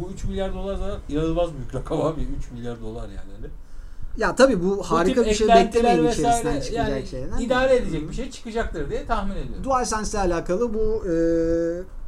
bu 0.00 0.10
3 0.10 0.24
milyar 0.24 0.54
dolar 0.54 0.76
zaten 0.76 0.98
inanılmaz 1.08 1.50
büyük 1.56 1.74
rakam 1.74 2.00
abi. 2.00 2.20
3 2.38 2.50
milyar 2.52 2.80
dolar 2.80 3.08
yani. 3.08 3.30
Ya 4.16 4.34
tabii 4.36 4.62
bu 4.62 4.78
Bu 4.78 4.82
harika 4.82 5.22
tip 5.22 5.30
bir 5.30 5.36
şey 5.36 5.48
beklemeyin 5.48 5.98
içerisinden 6.08 6.60
çıkacak 6.60 6.72
yani 6.90 7.06
şeyden. 7.06 7.38
idare 7.38 7.76
edecek 7.76 8.08
bir 8.08 8.14
şey 8.14 8.30
çıkacaktır 8.30 8.90
diye 8.90 9.06
tahmin 9.06 9.36
ediyorum. 9.36 9.64
DualSense 9.64 10.18
ile 10.18 10.34
alakalı 10.34 10.74
bu 10.74 11.04
e, 11.10 11.14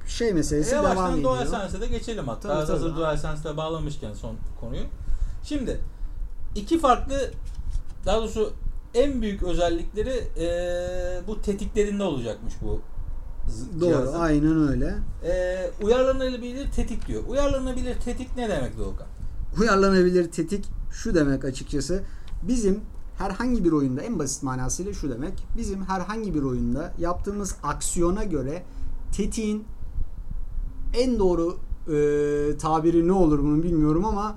şey 0.09 0.33
meselesi 0.33 0.75
E, 0.75 0.79
devam 0.79 1.13
ediyor. 1.13 1.25
DualSense'e 1.25 1.81
de 1.81 1.87
geçelim 1.87 2.29
hatta. 2.29 2.49
Tabii, 2.49 2.67
tabii. 2.67 2.73
Hazır 2.73 2.97
DualSense'le 2.97 3.57
bağlamışken 3.57 4.13
son 4.13 4.37
konuyu. 4.61 4.83
Şimdi 5.45 5.81
iki 6.55 6.79
farklı 6.79 7.31
daha 8.07 8.19
doğrusu 8.19 8.53
en 8.95 9.23
büyük 9.23 9.43
özellikleri 9.43 10.25
e, 10.41 10.49
bu 11.27 11.43
tetiklerinde 11.43 12.03
olacakmış 12.03 12.55
bu 12.63 12.81
Doğru, 13.81 13.91
cihazın. 13.91 14.21
aynen 14.21 14.69
öyle. 14.71 14.95
E, 15.27 15.57
uyarlanabilir 15.83 16.73
tetik 16.73 17.07
diyor. 17.09 17.23
Uyarlanabilir 17.29 17.95
tetik 17.95 18.37
ne 18.37 18.49
demek 18.49 18.79
Doğukan? 18.79 19.07
Uyarlanabilir 19.61 20.31
tetik 20.31 20.65
şu 20.93 21.15
demek 21.15 21.45
açıkçası. 21.45 22.03
Bizim 22.49 22.81
herhangi 23.19 23.65
bir 23.65 23.73
oyunda 23.73 24.03
en 24.03 24.19
basit 24.19 24.43
manasıyla 24.43 24.93
şu 24.93 25.11
demek. 25.11 25.33
Bizim 25.57 25.85
herhangi 25.85 26.35
bir 26.35 26.43
oyunda 26.43 26.95
yaptığımız 26.99 27.55
aksiyona 27.63 28.25
göre 28.25 28.63
tetiğin 29.17 29.65
en 30.95 31.19
doğru 31.19 31.57
e, 31.87 32.59
tabiri 32.59 33.09
ne 33.09 33.13
olur 33.13 33.39
bunu 33.39 33.63
bilmiyorum 33.63 34.05
ama 34.05 34.37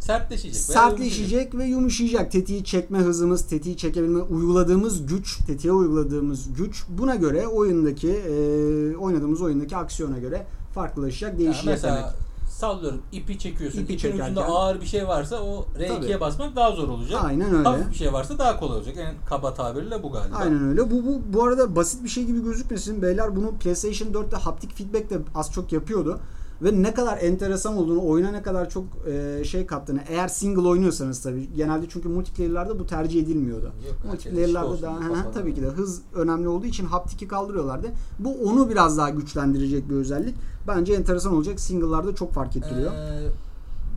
Sertleşecek. 0.00 0.56
sertleşecek 0.56 1.54
ve 1.54 1.64
yumuşayacak. 1.64 2.32
Tetiği 2.32 2.64
çekme 2.64 2.98
hızımız, 2.98 3.46
tetiği 3.46 3.76
çekebilme, 3.76 4.22
uyguladığımız 4.22 5.06
güç, 5.06 5.38
tetiğe 5.46 5.72
uyguladığımız 5.72 6.54
güç 6.56 6.84
buna 6.88 7.14
göre 7.14 7.46
oyundaki 7.46 8.10
e, 8.10 8.96
oynadığımız 8.96 9.42
oyundaki 9.42 9.76
aksiyona 9.76 10.18
göre 10.18 10.46
farklılaşacak, 10.74 11.30
Yani 11.30 11.38
değişecek 11.38 11.66
mesela 11.66 11.96
demek. 11.96 12.29
Sallıyorum 12.60 13.02
ipi 13.12 13.38
çekiyorsun. 13.38 13.78
İpi 13.78 13.92
İpin 13.92 13.98
çekerken- 14.08 14.24
ucunda 14.24 14.44
ağır 14.44 14.80
bir 14.80 14.86
şey 14.86 15.08
varsa 15.08 15.42
o 15.42 15.66
R2'ye 15.78 15.88
Tabii. 16.12 16.20
basmak 16.20 16.56
daha 16.56 16.70
zor 16.72 16.88
olacak. 16.88 17.20
Aynen 17.24 17.54
öyle. 17.54 17.68
Hafif 17.68 17.90
bir 17.90 17.94
şey 17.94 18.12
varsa 18.12 18.38
daha 18.38 18.60
kolay 18.60 18.76
olacak. 18.78 18.96
En 18.98 19.14
kaba 19.26 19.54
tabirle 19.54 20.02
bu 20.02 20.12
galiba. 20.12 20.36
Aynen 20.36 20.68
öyle. 20.68 20.90
Bu, 20.90 21.06
bu 21.06 21.20
bu 21.32 21.44
arada 21.44 21.76
basit 21.76 22.04
bir 22.04 22.08
şey 22.08 22.24
gibi 22.24 22.44
gözükmesin. 22.44 23.02
Beyler 23.02 23.36
bunu 23.36 23.54
PlayStation 23.54 24.08
4'te 24.08 24.36
haptik 24.36 24.76
feedback 24.76 25.10
de 25.10 25.18
az 25.34 25.52
çok 25.52 25.72
yapıyordu. 25.72 26.20
Ve 26.62 26.82
ne 26.82 26.94
kadar 26.94 27.18
enteresan 27.18 27.76
olduğunu, 27.76 28.06
oyuna 28.06 28.30
ne 28.30 28.42
kadar 28.42 28.70
çok 28.70 28.84
e, 29.12 29.44
şey 29.44 29.66
kattığını. 29.66 30.00
Eğer 30.08 30.28
single 30.28 30.68
oynuyorsanız 30.68 31.22
tabii. 31.22 31.48
Genelde 31.56 31.86
çünkü 31.88 32.08
multiplayer'larda 32.08 32.78
bu 32.78 32.86
tercih 32.86 33.22
edilmiyordu. 33.22 33.64
Yok, 33.64 34.04
Multiplayer'larda 34.04 34.66
olsun, 34.66 34.82
da 34.82 34.94
kafadan. 34.94 35.30
hı, 35.30 35.32
tabii 35.34 35.54
ki 35.54 35.62
de 35.62 35.66
hız 35.66 36.02
önemli 36.14 36.48
olduğu 36.48 36.66
için 36.66 36.86
haptiki 36.86 37.28
kaldırıyorlardı. 37.28 37.88
Bu 38.18 38.34
onu 38.34 38.70
biraz 38.70 38.98
daha 38.98 39.10
güçlendirecek 39.10 39.90
bir 39.90 39.94
özellik. 39.94 40.34
Bence 40.68 40.92
enteresan 40.94 41.34
olacak. 41.34 41.60
Single'larda 41.60 42.14
çok 42.14 42.32
fark 42.32 42.56
ettiriyor. 42.56 42.92
Ee, 42.92 43.28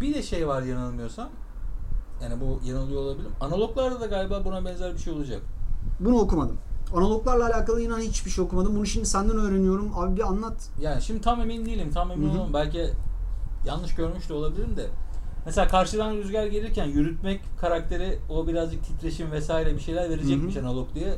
bir 0.02 0.14
de 0.14 0.24
şey 0.24 0.48
var 0.48 0.62
yanılmıyorsam. 0.62 1.30
Yani 2.24 2.42
bu 2.42 2.68
yanılıyor 2.68 3.02
olabilirim. 3.02 3.32
Analoglarda 3.42 4.00
da 4.02 4.06
galiba 4.06 4.46
buna 4.46 4.66
benzer 4.66 4.94
bir 4.94 5.00
şey 5.00 5.14
olacak. 5.14 5.42
Bunu 6.00 6.20
okumadım. 6.20 6.58
Analoglarla 6.94 7.46
alakalı 7.46 7.82
inan 7.82 8.00
hiçbir 8.00 8.32
şey 8.32 8.44
okumadım. 8.44 8.76
Bunu 8.76 8.86
şimdi 8.86 9.06
senden 9.06 9.38
öğreniyorum. 9.38 9.92
Abi 9.96 10.16
bir 10.16 10.28
anlat. 10.28 10.70
Yani 10.82 11.02
şimdi 11.02 11.22
tam 11.22 11.42
emin 11.42 11.66
değilim. 11.66 11.92
Tam 11.94 12.12
emin 12.12 12.30
olamam. 12.30 12.54
Belki 12.54 12.90
yanlış 13.68 13.96
görmüş 13.96 14.30
de 14.30 14.34
olabilirim 14.34 14.78
de. 14.78 14.88
Mesela 15.46 15.68
karşıdan 15.68 16.16
rüzgar 16.18 16.46
gelirken 16.46 16.86
yürütmek 16.86 17.42
karakteri 17.62 18.20
o 18.30 18.48
birazcık 18.48 18.84
titreşim 18.86 19.32
vesaire 19.32 19.76
bir 19.76 19.80
şeyler 19.80 20.10
verecekmiş 20.10 20.58
analog 20.58 20.88
diye. 20.96 21.14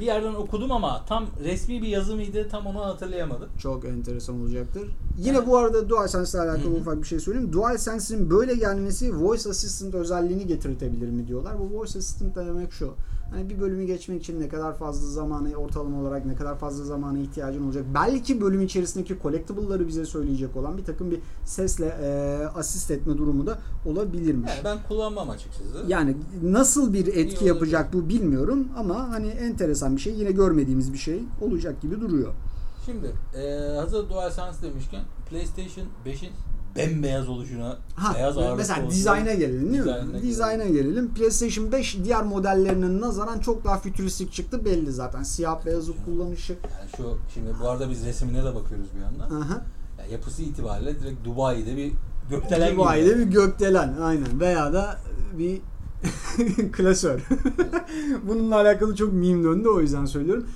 Bir 0.00 0.06
yerden 0.06 0.34
okudum 0.34 0.72
ama 0.72 1.04
tam 1.08 1.26
resmi 1.44 1.82
bir 1.82 1.88
yazı 1.88 2.14
mıydı 2.16 2.48
tam 2.50 2.66
onu 2.66 2.80
hatırlayamadım. 2.84 3.48
Çok 3.58 3.84
enteresan 3.84 4.40
olacaktır. 4.40 4.88
Yine 5.18 5.36
Yani- 5.36 5.46
bu 5.46 5.56
arada 5.56 5.88
DualSense 5.88 6.38
ile 6.38 6.44
alakalı 6.50 6.70
Hı 6.70 6.76
hı. 6.76 6.80
ufak 6.80 7.02
bir 7.02 7.06
şey 7.06 7.20
söyleyeyim. 7.20 7.52
DualSense'in 7.52 8.30
böyle 8.30 8.54
gelmesi 8.54 9.16
Voice 9.16 9.50
Assistant 9.50 9.94
özelliğini 9.94 10.46
getirtebilir 10.46 11.08
mi 11.08 11.26
diyorlar. 11.28 11.58
Bu 11.58 11.78
Voice 11.78 11.98
Assistant 11.98 12.36
demek 12.36 12.72
şu. 12.72 12.94
Hani 13.30 13.50
bir 13.50 13.60
bölümü 13.60 13.84
geçmek 13.84 14.22
için 14.22 14.40
ne 14.40 14.48
kadar 14.48 14.76
fazla 14.76 15.10
zamanı 15.10 15.54
ortalama 15.56 16.00
olarak 16.00 16.26
ne 16.26 16.34
kadar 16.34 16.58
fazla 16.58 16.84
zamana 16.84 17.18
ihtiyacın 17.18 17.66
olacak. 17.66 17.84
Belki 17.94 18.40
bölüm 18.40 18.62
içerisindeki 18.62 19.18
collectible'ları 19.22 19.88
bize 19.88 20.06
söyleyecek 20.06 20.56
olan 20.56 20.78
bir 20.78 20.84
takım 20.84 21.10
bir 21.10 21.20
sesle 21.44 21.86
e, 21.86 22.08
asist 22.54 22.90
etme 22.90 23.18
durumu 23.18 23.46
da 23.46 23.58
olabilirmiş. 23.86 24.50
Yani 24.50 24.64
ben 24.64 24.78
kullanmam 24.88 25.30
açıkçası. 25.30 25.84
Yani 25.88 26.16
nasıl 26.42 26.92
bir 26.92 27.06
etki 27.06 27.44
yapacak 27.44 27.92
bu 27.92 28.08
bilmiyorum 28.08 28.68
ama 28.76 29.10
hani 29.10 29.28
enteresan 29.28 29.96
bir 29.96 30.00
şey 30.00 30.14
yine 30.14 30.32
görmediğimiz 30.32 30.92
bir 30.92 30.98
şey 30.98 31.22
olacak 31.40 31.82
gibi 31.82 32.00
duruyor. 32.00 32.32
Şimdi 32.86 33.12
e, 33.38 33.76
hazır 33.76 34.08
DualSense 34.08 34.62
demişken 34.62 35.02
PlayStation 35.30 35.86
5'in 36.06 36.30
bembeyaz 36.78 37.28
oluşuna, 37.28 37.76
Ha, 37.96 38.14
beyaz 38.14 38.38
ağırlıklı 38.38 38.56
mesela 38.56 38.90
dizayna 38.90 39.34
gelelim 39.34 39.72
değil 39.72 39.84
mi? 39.84 40.22
Dizayna 40.22 40.64
gelelim. 40.64 41.14
PlayStation 41.14 41.72
5 41.72 41.96
diğer 42.04 42.22
modellerine 42.22 43.00
nazaran 43.00 43.38
çok 43.38 43.64
daha 43.64 43.78
fütüristik 43.78 44.32
çıktı 44.32 44.64
belli 44.64 44.92
zaten. 44.92 45.22
Siyah 45.22 45.66
beyazı 45.66 45.92
kullanışı. 46.04 46.52
Yani 46.52 46.90
şu 46.96 47.18
şimdi 47.34 47.48
bu 47.62 47.68
arada 47.68 47.90
biz 47.90 48.04
resimine 48.06 48.44
de 48.44 48.54
bakıyoruz 48.54 48.86
bir 48.96 49.02
yandan. 49.02 49.40
Aha. 49.40 49.62
Yani 49.98 50.12
yapısı 50.12 50.42
itibariyle 50.42 51.00
direkt 51.00 51.24
Dubai'de 51.24 51.76
bir 51.76 51.92
gökdelen 52.30 52.68
gibi. 52.70 52.80
Dubai'de 52.80 53.18
bir 53.18 53.24
gökdelen 53.24 53.94
aynen 54.02 54.40
veya 54.40 54.72
da 54.72 54.98
bir 55.38 55.60
klasör. 56.72 57.20
Bununla 58.28 58.56
alakalı 58.56 58.96
çok 58.96 59.12
meme 59.12 59.44
döndü 59.44 59.68
o 59.68 59.80
yüzden 59.80 60.06
söylüyorum. 60.06 60.46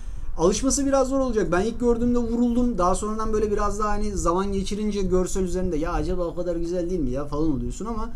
Alışması 0.40 0.87
biraz 0.87 1.09
zor 1.09 1.20
olacak. 1.20 1.53
Ben 1.53 1.61
ilk 1.61 1.81
gördüğümde 1.81 2.18
vuruldum. 2.18 2.79
Daha 2.79 2.94
sonradan 2.94 3.33
böyle 3.33 3.53
biraz 3.53 3.79
daha 3.79 3.88
hani 3.88 4.12
zaman 4.12 4.53
geçirince 4.53 5.03
görsel 5.03 5.42
üzerinde 5.42 5.76
ya 5.76 5.92
acaba 5.92 6.24
o 6.24 6.35
kadar 6.35 6.57
güzel 6.57 6.90
değil 6.90 7.00
mi 7.00 7.11
ya 7.11 7.24
falan 7.24 7.53
oluyorsun 7.53 7.87
ama 7.87 8.11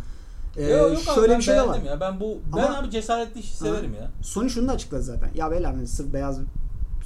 e, 0.56 0.62
Yok, 0.62 0.90
yok 0.92 1.02
abi, 1.08 1.14
şöyle 1.14 1.32
ben 1.32 1.38
bir 1.38 1.44
şey 1.44 1.54
de 1.54 1.68
var. 1.68 1.82
Ya. 1.82 2.00
Ben 2.00 2.20
bu 2.20 2.38
ben 2.56 2.62
Ama- 2.62 2.78
abi 2.78 2.90
cesaretli 2.90 3.40
işi 3.40 3.56
severim 3.56 3.94
ya. 3.94 4.10
Sony 4.22 4.48
şunu 4.48 4.68
da 4.68 4.72
açıkladı 4.72 5.02
zaten. 5.02 5.30
Ya 5.34 5.50
beyler 5.50 5.74
hani 5.74 5.86
sırf 5.86 6.12
beyaz 6.12 6.38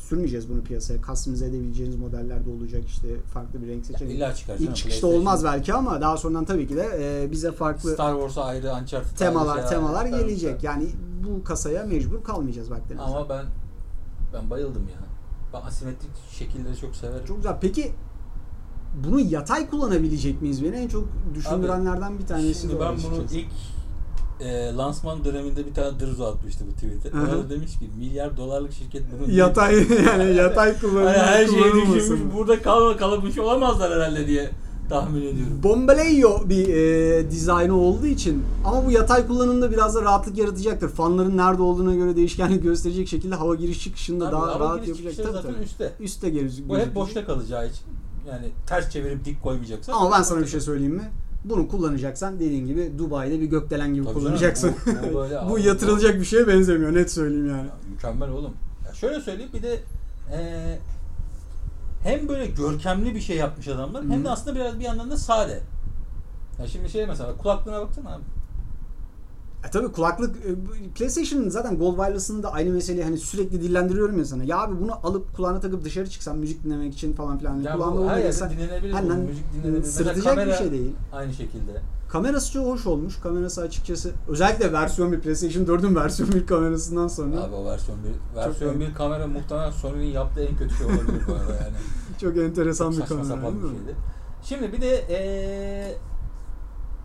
sürmeyeceğiz 0.09 0.50
bunu 0.50 0.62
piyasaya. 0.62 1.02
Customize 1.02 1.46
edebileceğiniz 1.46 1.96
modellerde 1.96 2.50
olacak 2.50 2.83
işte 2.87 3.09
farklı 3.35 3.62
bir 3.62 3.68
renk 3.68 3.87
seçeneği. 3.87 4.16
İlla 4.16 4.35
çıkar 4.35 4.57
İlk 4.59 4.76
çıkışta 4.76 5.07
olmaz 5.07 5.44
belki 5.44 5.74
ama 5.74 6.00
daha 6.00 6.16
sonradan 6.16 6.44
tabii 6.44 6.68
ki 6.68 6.76
de 6.76 6.88
e, 7.00 7.31
bize 7.31 7.52
farklı 7.52 7.92
Star 7.92 8.12
Wars'a 8.12 8.44
ayrı, 8.44 8.66
Uncharted 8.66 8.94
ayrı 8.94 9.16
temalar 9.16 9.54
şeyler 9.54 9.68
temalar 9.68 10.07
gelecek. 10.07 10.62
Yani 10.62 10.88
bu 11.24 11.44
kasaya 11.44 11.87
mecbur 11.87 12.24
kalmayacağız 12.24 12.70
baktığınızda. 12.70 13.04
Ama 13.04 13.28
ben 13.28 13.44
ben 14.34 14.50
bayıldım 14.50 14.88
ya. 14.88 14.98
Ben 15.52 15.66
asimetrik 15.66 16.10
şekilleri 16.30 16.76
çok 16.76 16.96
severim. 16.96 17.26
Çok 17.26 17.36
güzel. 17.36 17.56
Peki 17.60 17.92
bunu 19.04 19.20
yatay 19.20 19.70
kullanabilecek 19.70 20.42
miyiz? 20.42 20.64
Beni 20.64 20.76
en 20.76 20.88
çok 20.88 21.04
düşündürenlerden 21.34 22.18
bir 22.18 22.26
tanesi 22.26 22.60
Şimdi 22.60 22.80
ben 22.80 22.96
bunu 23.04 23.14
açıkçası. 23.14 23.36
ilk 23.36 23.48
e, 24.40 24.74
lansman 24.76 25.24
döneminde 25.24 25.66
bir 25.66 25.74
tane 25.74 26.00
dırzo 26.00 26.24
atmıştı 26.24 26.64
bu 26.68 26.72
tweet'e. 26.74 27.18
Orada 27.18 27.50
demiş 27.50 27.78
ki 27.78 27.90
milyar 27.98 28.36
dolarlık 28.36 28.72
şirket 28.72 29.02
bunu 29.12 29.32
yatay 29.36 29.74
yani 30.06 30.34
yatay 30.36 30.80
kullanım, 30.80 31.06
Hani 31.06 31.18
her 31.18 31.46
şeyi 31.46 31.94
düşünmüş 31.94 32.34
burada 32.34 32.62
kalma 32.62 32.96
kalamış 32.96 33.38
olamazlar 33.38 33.92
herhalde 33.92 34.26
diye 34.26 34.50
tahmin 34.88 35.20
ediyorum. 35.20 35.61
Bombaleyo 35.62 36.48
bir 36.48 36.68
e, 36.68 37.31
dizaynı 37.31 37.77
olduğu 37.77 38.07
için 38.07 38.44
ama 38.64 38.87
bu 38.87 38.90
yatay 38.90 39.27
kullanımda 39.27 39.70
biraz 39.70 39.94
da 39.94 40.03
rahatlık 40.03 40.38
yaratacaktır. 40.38 40.88
Fanların 40.88 41.37
nerede 41.37 41.62
olduğuna 41.62 41.94
göre 41.94 42.16
değişkenlik 42.16 42.62
gösterecek 42.62 43.09
şekilde 43.09 43.35
hava 43.35 43.55
giriş 43.55 43.85
çıkışında 43.85 44.24
Tabii, 44.31 44.37
daha 44.37 44.61
rahat 44.61 44.85
giriş 44.87 44.98
yapacak. 45.05 45.27
Tabii, 45.27 45.37
zaten 45.37 45.53
tabii. 45.55 45.64
üstte. 45.64 45.92
Üste 46.01 46.31
gözükecek. 46.31 46.68
Bu 46.68 46.79
hep 46.79 46.94
boşta 46.94 47.24
kalacağı 47.27 47.66
için. 47.68 47.83
Yani 48.29 48.46
ters 48.66 48.90
çevirip 48.90 49.24
dik 49.24 49.42
koymayacaksan. 49.42 49.92
Ama 49.92 50.11
ben 50.18 50.22
sana 50.22 50.40
bir 50.40 50.46
şey 50.46 50.61
söyleyeyim 50.61 50.94
mi? 50.94 51.11
Bunu 51.44 51.68
kullanacaksan 51.68 52.35
dediğin 52.40 52.66
gibi 52.66 52.92
Dubai'de 52.98 53.40
bir 53.40 53.46
gökdelen 53.46 53.94
gibi 53.94 54.05
Tabii 54.05 54.14
kullanacaksın. 54.14 54.74
canım, 54.87 54.98
bu- 55.09 55.14
bu 55.14 55.18
böyle 55.18 55.35
bu 55.51 55.55
abi, 55.55 55.62
yatırılacak 55.62 56.14
bir 56.20 56.24
şeye 56.24 56.46
benzemiyor 56.48 56.94
net 56.94 57.11
söyleyeyim 57.12 57.48
yani. 57.48 57.66
Ya 57.66 57.74
mükemmel 57.92 58.31
oğlum. 58.31 58.53
Ya 58.88 58.94
şöyle 58.94 59.20
söyleyeyim 59.20 59.51
bir 59.55 59.62
de 59.62 59.81
eee, 60.33 60.79
hem 62.02 62.28
böyle 62.28 62.46
görkemli 62.46 63.14
bir 63.14 63.20
şey 63.20 63.37
yapmış 63.37 63.68
adamlar 63.68 64.04
hem 64.04 64.24
de 64.24 64.30
aslında 64.30 64.56
biraz 64.56 64.78
bir 64.78 64.84
yandan 64.84 65.11
da 65.11 65.16
sade. 65.16 65.61
Ya 66.61 66.66
şimdi 66.66 66.90
şey 66.90 67.06
mesela 67.06 67.37
kulaklığına 67.37 67.80
baksana 67.80 68.14
abi. 68.14 68.22
E 69.66 69.70
tabii 69.70 69.92
kulaklık 69.92 70.37
e, 70.37 70.54
PlayStation'ın 70.94 71.48
zaten 71.48 71.78
Gold 71.78 71.96
Wireless'ın 71.96 72.42
aynı 72.42 72.70
meseleyi 72.70 73.04
hani 73.04 73.18
sürekli 73.18 73.62
dillendiriyorum 73.62 74.18
ya 74.18 74.24
sana. 74.24 74.44
Ya 74.44 74.58
abi 74.58 74.80
bunu 74.80 75.06
alıp 75.06 75.37
kulağına 75.37 75.61
takıp 75.61 75.84
dışarı 75.84 76.11
çıksan 76.11 76.38
müzik 76.38 76.64
dinlemek 76.64 76.94
için 76.94 77.12
falan 77.12 77.38
filan. 77.38 77.50
Hani 77.52 77.64
Ya 77.64 77.72
kulağında 77.72 78.00
bu 78.00 78.08
her 78.11 78.18
yerde 78.18 78.50
dinlenebilir. 78.50 78.92
Hani 78.92 79.12
müzik 79.12 79.44
dinlenebilir. 79.52 79.78
Mesela 79.78 80.14
sırıtacak 80.14 80.46
bir 80.46 80.52
şey 80.52 80.70
değil. 80.70 80.92
Aynı 81.12 81.32
şekilde. 81.32 81.80
Kamerası 82.09 82.53
çok 82.53 82.66
hoş 82.66 82.87
olmuş. 82.87 83.21
Kamerası 83.21 83.61
açıkçası 83.62 84.12
özellikle 84.29 84.73
versiyon 84.73 85.12
1 85.12 85.21
PlayStation 85.21 85.64
4'ün 85.64 85.97
versiyon 85.97 86.33
1 86.33 86.47
kamerasından 86.47 87.09
sonra 87.09 87.40
Abi 87.42 87.55
o 87.55 87.64
versiyon 87.66 87.99
1 88.05 88.37
versiyon 88.37 88.73
Çok- 88.73 88.81
1 88.81 88.94
kamera 88.94 89.27
muhtemelen 89.27 89.71
Sony'nin 89.71 90.07
yaptığı 90.12 90.44
en 90.44 90.57
kötü 90.57 90.75
şey 90.75 90.87
olabilir 90.87 91.23
bu 91.29 91.33
arada 91.33 91.53
yani. 91.55 91.77
çok 92.21 92.37
enteresan 92.37 92.90
Çok 92.92 93.01
bir 93.03 93.07
kamera. 93.07 93.25
sapan 93.25 93.55
bir 93.62 93.68
şeydi. 93.68 93.94
Şimdi 94.42 94.73
bir 94.73 94.81
de 94.81 95.05
eee 95.11 95.97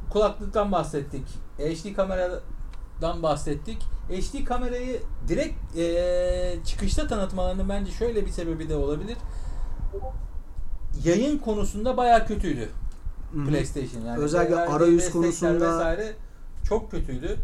kulaklıktan 0.09 0.71
bahsettik. 0.71 1.25
HD 1.59 1.93
kameradan 1.95 3.23
bahsettik. 3.23 3.77
HD 4.09 4.45
kamerayı 4.45 5.01
direkt 5.27 5.75
eee, 5.75 6.59
çıkışta 6.65 7.07
tanıtmalarının 7.07 7.69
bence 7.69 7.91
şöyle 7.91 8.25
bir 8.25 8.31
sebebi 8.31 8.69
de 8.69 8.75
olabilir. 8.75 9.17
Yayın 11.03 11.37
konusunda 11.37 11.97
bayağı 11.97 12.27
kötüydü 12.27 12.69
Hı 13.33 13.39
hı. 13.41 13.45
PlayStation 13.45 14.01
yani. 14.01 14.17
Özellikle 14.19 14.55
arayüz 14.55 15.11
konusunda- 15.11 15.65
vesaire 15.77 16.13
çok 16.63 16.91
kötüydü. 16.91 17.37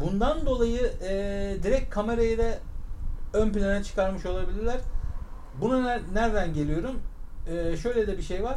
Bundan 0.00 0.46
dolayı 0.46 0.92
eee, 1.02 1.62
direkt 1.62 1.90
kamerayı 1.90 2.38
da 2.38 2.58
ön 3.32 3.52
plana 3.52 3.82
çıkarmış 3.82 4.26
olabilirler. 4.26 4.80
Buna 5.60 5.74
ner- 5.76 6.14
nereden 6.14 6.54
geliyorum? 6.54 7.00
Eee, 7.50 7.76
şöyle 7.76 8.06
de 8.06 8.18
bir 8.18 8.22
şey 8.22 8.42
var. 8.44 8.56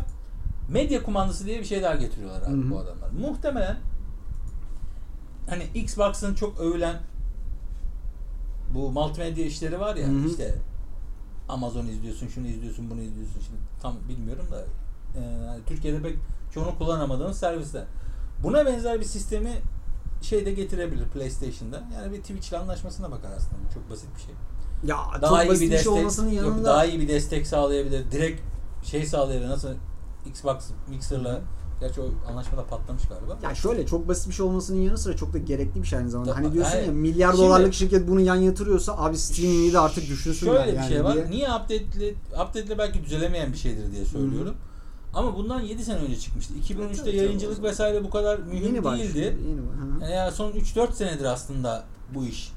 Medya 0.70 1.04
kumandası 1.04 1.46
diye 1.46 1.60
bir 1.60 1.66
şey 1.66 1.84
daha 1.84 1.96
getiriyorlar 1.96 2.42
abi 2.42 2.52
Hı 2.52 2.68
hı. 2.68 2.70
bu 2.72 2.80
adamlar. 2.80 3.10
Muhtemelen 3.22 3.78
hani 5.50 5.64
Xbox'ın 5.76 6.36
çok 6.36 6.60
övülen 6.60 6.96
bu 8.74 8.92
multimedya 8.92 9.46
işleri 9.46 9.80
var 9.80 9.96
ya 9.96 10.08
Hı 10.08 10.12
hı. 10.12 10.28
işte 10.30 10.56
Amazon 11.50 11.86
izliyorsun, 11.88 12.28
şunu 12.28 12.48
izliyorsun, 12.48 12.90
bunu 12.90 13.02
izliyorsun. 13.02 13.40
Şimdi 13.40 13.60
tam 13.82 13.96
bilmiyorum 14.10 14.46
da 14.52 14.64
e, 15.17 15.47
hani 15.47 15.60
Türkiye'de 15.65 16.01
pek 16.01 16.17
çoğunu 16.54 16.78
kullanamadığımız 16.78 17.38
servisler. 17.38 17.84
Buna 18.43 18.65
benzer 18.65 18.99
bir 18.99 19.06
sistemi 19.06 19.51
şeyde 20.21 20.51
getirebilir 20.51 21.06
PlayStation'da. 21.06 21.84
Yani 21.95 22.13
bir 22.13 22.21
Twitch 22.21 22.49
ile 22.49 22.58
anlaşmasına 22.58 23.12
bakar 23.12 23.30
aslında. 23.38 23.56
Bu 23.69 23.73
Çok 23.73 23.89
basit 23.89 24.10
bir 24.15 24.21
şey. 24.21 24.36
Ya 24.84 24.97
Daha 25.21 25.30
çok 25.30 25.45
iyi 25.45 25.49
basit 25.49 25.62
bir 25.62 25.71
destek 25.71 25.93
şey 25.93 26.01
olmasının 26.01 26.30
yok, 26.30 26.45
yanında 26.45 26.69
daha 26.69 26.86
iyi 26.86 26.99
bir 26.99 27.08
destek 27.08 27.47
sağlayabilir. 27.47 28.12
Direkt 28.12 28.41
şey 28.84 29.06
sağlayabilir. 29.06 29.49
Nasıl 29.49 29.69
Xbox 30.25 30.56
Mixer'la 30.89 31.41
Gerçi 31.80 32.01
o 32.01 32.06
anlaşmada 32.30 32.65
patlamış 32.65 33.04
galiba. 33.08 33.38
Ya 33.43 33.56
şöyle 33.56 33.86
çok 33.86 34.08
basit 34.08 34.28
bir 34.30 34.34
şey 34.34 34.45
olmasının 34.45 34.82
yanı 34.82 34.97
sıra 34.97 35.15
çok 35.15 35.34
da 35.34 35.38
gerekli 35.38 35.82
bir 35.82 35.88
şey 35.88 35.99
aynı 35.99 36.10
zamanda. 36.10 36.34
Tabii, 36.34 36.43
Hani 36.43 36.54
diyorsun 36.54 36.78
yani 36.78 36.86
ya 36.88 36.91
milyar 36.91 37.32
şimdi- 37.32 37.43
dolarlık 37.43 37.73
şirket 37.73 38.08
bunu 38.08 38.21
yan 38.21 38.36
yatırıyorsa 38.36 38.97
abi 38.97 39.17
streaming'i 39.17 39.73
de 39.73 39.80
artık 39.80 40.08
düşünsünler 40.10 40.56
Şöyle 40.56 40.71
bir 40.71 40.78
yani 40.78 40.88
şey 40.88 41.04
var. 41.04 41.13
diye. 41.13 41.30
Niye 41.30 41.47
update'li 41.47 42.15
update'le 42.34 42.78
belki 42.78 43.04
düzelemeyen 43.04 43.54
bir 43.54 43.58
şeydir 43.58 43.91
diye 43.91 44.06
söylüyorum. 44.06 44.56
Ama 45.15 45.36
bundan 45.36 45.62
7 45.62 45.86
sene 45.86 45.97
önce 45.97 46.19
çıkmıştı. 46.19 46.54
2013'te 46.54 46.97
Tabii, 46.97 46.97
tabii. 46.97 47.15
yayıncılık 47.15 47.63
vesaire 47.63 48.04
bu 48.04 48.10
kadar 48.10 48.39
mühim 48.39 48.75
Yeni 48.75 48.84
değildi. 48.84 49.19
Yeni. 49.19 49.60
Hı. 49.60 50.01
Yani 50.01 50.12
ya 50.12 50.32
son 50.32 50.51
3-4 50.51 50.93
senedir 50.93 51.25
aslında 51.25 51.84
bu 52.15 52.25
iş. 52.25 52.51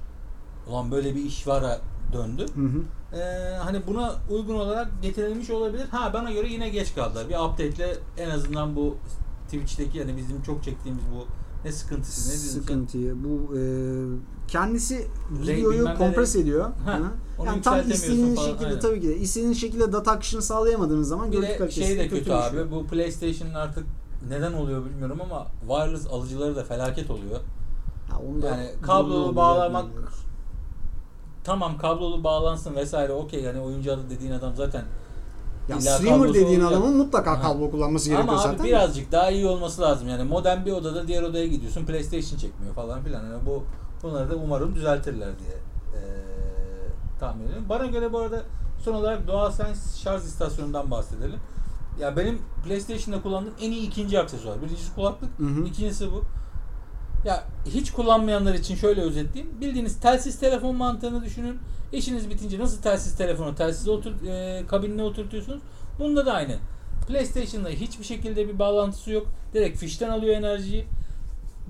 Ulan 0.68 0.90
böyle 0.90 1.14
bir 1.14 1.24
iş 1.24 1.46
vara 1.46 1.80
döndü. 2.12 2.46
Hı 2.54 2.60
hı. 2.60 2.82
Ee, 3.18 3.56
hani 3.56 3.86
buna 3.86 4.14
uygun 4.30 4.54
olarak 4.54 5.02
getirilmiş 5.02 5.50
olabilir. 5.50 5.88
Ha 5.88 6.12
bana 6.12 6.32
göre 6.32 6.48
yine 6.48 6.68
geç 6.68 6.94
kaldılar. 6.94 7.28
Bir 7.28 7.34
update'le 7.34 7.98
en 8.18 8.30
azından 8.30 8.76
bu 8.76 8.96
Twitch'teki 9.44 9.98
yani 9.98 10.16
bizim 10.16 10.42
çok 10.42 10.64
çektiğimiz 10.64 11.04
bu 11.14 11.26
ne 11.64 11.72
sıkıntısı 11.72 12.30
ne 12.30 12.34
sen? 12.34 12.60
Sıkıntıyı. 12.60 13.14
Bu 13.24 13.56
e, 13.58 13.62
kendisi 14.48 15.06
videoyu 15.30 15.84
kompres 15.84 16.36
renk- 16.36 16.40
ediyor. 16.42 16.70
Ha, 16.84 17.00
yani 17.46 17.62
tam 17.62 17.90
istediğiniz 17.90 18.36
falan, 18.36 18.48
şekilde 18.48 18.66
aynen. 18.66 18.80
tabii 18.80 19.00
ki 19.00 19.08
de 19.08 19.16
istediğiniz 19.16 19.60
şekilde 19.60 19.92
data 19.92 20.12
akışını 20.12 20.42
sağlayamadığınız 20.42 21.08
zaman 21.08 21.30
görüntü 21.30 21.48
de 21.48 21.56
kalitesi 21.56 21.86
şey 21.86 21.98
de 21.98 22.08
kötü 22.08 22.24
kötüleşiyor. 22.24 22.66
abi. 22.66 22.70
Bu 22.70 22.86
PlayStation'ın 22.86 23.54
artık 23.54 23.86
neden 24.28 24.52
oluyor 24.52 24.84
bilmiyorum 24.84 25.18
ama 25.22 25.46
wireless 25.60 26.06
alıcıları 26.06 26.56
da 26.56 26.64
felaket 26.64 27.10
oluyor. 27.10 27.40
Ha, 28.10 28.18
onu 28.30 28.42
da 28.42 28.46
Yani 28.48 28.70
kablolu 28.82 29.36
bağlamak-. 29.36 29.86
Tamam 31.44 31.78
kablolu 31.78 32.24
bağlansın 32.24 32.74
vesaire 32.76 33.12
okey 33.12 33.42
yani 33.42 33.60
oyuncu 33.60 33.92
adı 33.92 34.10
dediğin 34.10 34.32
adam 34.32 34.56
zaten 34.56 34.84
Ya 35.68 35.76
illa 35.76 35.98
streamer 35.98 36.28
dediğin 36.34 36.60
olacak. 36.60 36.78
adamın 36.80 36.96
mutlaka 36.96 37.30
Ha. 37.38 37.42
kablo 37.42 37.70
kullanması 37.70 38.08
gerekiyor 38.08 38.32
Ama 38.34 38.42
zaten. 38.42 38.66
birazcık 38.66 39.12
daha 39.12 39.30
iyi 39.30 39.46
olması 39.46 39.82
lazım. 39.82 40.08
Yani 40.08 40.24
modem 40.24 40.66
bir 40.66 40.72
odada 40.72 41.08
diğer 41.08 41.22
odaya 41.22 41.46
gidiyorsun. 41.46 41.84
PlayStation 41.86 42.38
çekmiyor 42.38 42.74
falan 42.74 43.02
filan. 43.02 43.24
Yani 43.24 43.46
bu 43.46 43.64
bunları 44.02 44.30
da 44.30 44.34
umarım 44.36 44.74
düzeltirler 44.74 45.28
diye 45.38 45.56
eee 45.94 46.00
tahmin 47.20 47.44
ediyorum. 47.44 47.64
Bana 47.68 47.86
göre 47.86 48.12
bu 48.12 48.18
arada 48.18 48.42
son 48.84 48.94
olarak 48.94 49.26
DualSense 49.26 49.98
şarj 49.98 50.22
istasyonundan 50.24 50.90
bahsedelim. 50.90 51.40
Ya 52.00 52.16
benim 52.16 52.38
PlayStation'da 52.64 53.22
kullandığım 53.22 53.54
en 53.60 53.70
iyi 53.70 53.86
ikinci 53.88 54.18
aksesuar. 54.20 54.62
Birincisi 54.62 54.94
kulaklık, 54.94 55.38
Hı 55.38 55.44
hı. 55.46 55.64
ikincisi 55.64 56.12
bu. 56.12 56.22
Ya 57.24 57.44
hiç 57.66 57.90
kullanmayanlar 57.92 58.54
için 58.54 58.74
şöyle 58.74 59.00
özetleyeyim. 59.00 59.60
Bildiğiniz 59.60 60.00
telsiz 60.00 60.38
telefon 60.40 60.76
mantığını 60.76 61.24
düşünün. 61.24 61.58
İşiniz 61.92 62.30
bitince 62.30 62.58
nasıl 62.58 62.82
telsiz 62.82 63.16
telefonu 63.16 63.54
telsize 63.54 63.90
otur, 63.90 64.12
e, 64.26 64.66
kabinine 64.66 65.02
oturtuyorsunuz. 65.02 65.60
Bunda 65.98 66.26
da 66.26 66.32
aynı. 66.32 66.56
PlayStation'da 67.08 67.68
hiçbir 67.68 68.04
şekilde 68.04 68.48
bir 68.48 68.58
bağlantısı 68.58 69.12
yok. 69.12 69.26
Direkt 69.54 69.78
fişten 69.78 70.08
alıyor 70.08 70.36
enerjiyi. 70.36 70.84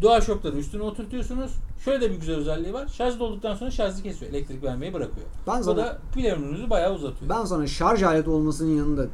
DualShock'ları 0.03 0.57
üstüne 0.57 0.83
oturtuyorsunuz. 0.83 1.53
Şöyle 1.85 2.01
de 2.01 2.11
bir 2.11 2.17
güzel 2.17 2.37
özelliği 2.37 2.75
var. 2.75 2.89
Şarj 2.89 3.19
dolduktan 3.19 3.55
sonra 3.55 3.71
şarjı 3.71 4.03
kesiyor. 4.03 4.33
Elektrik 4.33 4.63
vermeyi 4.63 4.95
bırakıyor. 4.95 5.27
Ben 5.47 5.63
sana- 5.63 5.77
da 5.77 5.99
pil 6.15 6.25
ömrünüzü 6.27 6.71
bayağı 6.71 6.95
uzatıyor. 6.95 7.31
Ben 7.31 7.45
sana 7.45 7.67
şarj 7.67 8.03
aleti 8.03 8.31
olmasının 8.31 8.77
yanında 8.77 9.07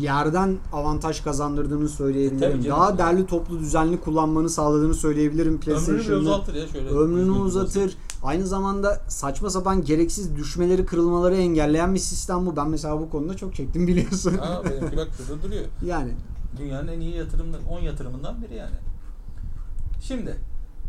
yerden 0.00 0.56
avantaj 0.72 1.20
kazandırdığını 1.22 1.88
söyleyebilirim. 1.88 2.60
E. 2.60 2.68
Daha 2.68 2.98
derli 2.98 3.26
toplu 3.26 3.58
düzenli 3.58 4.00
kullanmanı 4.00 4.50
sağladığını 4.50 4.94
söyleyebilirim 4.94 5.46
Ömrünü 5.52 5.62
bile 5.62 5.74
PlayStation'da. 5.74 6.30
uzatır 6.30 6.54
ya 6.54 6.66
şöyle. 6.66 6.88
Ömrünü 6.88 7.30
uzatır. 7.30 7.96
Aynı 8.22 8.46
zamanda 8.46 9.00
saçma 9.08 9.50
sapan 9.50 9.84
gereksiz 9.84 10.36
düşmeleri, 10.36 10.86
kırılmaları 10.86 11.36
engelleyen 11.36 11.94
bir 11.94 11.98
sistem 12.00 12.46
bu. 12.46 12.56
Ben 12.56 12.68
mesela 12.70 13.00
bu 13.00 13.10
konuda 13.10 13.36
çok 13.36 13.54
çektim 13.54 13.86
biliyorsun. 13.86 14.38
Aa, 14.38 14.64
benimki 14.64 14.96
bak 14.96 15.08
şurada 15.16 15.42
duruyor. 15.42 15.64
yani 15.86 16.12
Dünyanın 16.58 16.88
en 16.88 17.00
iyi 17.00 17.16
yatırımları, 17.16 17.62
10 17.70 17.80
yatırımından 17.80 18.42
biri 18.42 18.54
yani. 18.54 18.74
Şimdi 20.02 20.36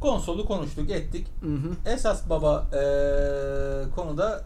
konsolu 0.02 0.46
konuştuk, 0.46 0.90
ettik. 0.92 1.28
hı 1.42 1.50
hı. 1.56 1.92
Esas 1.94 2.30
baba 2.30 2.70
eee, 2.74 3.84
konuda 3.96 4.44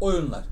oyunlar. 0.00 0.44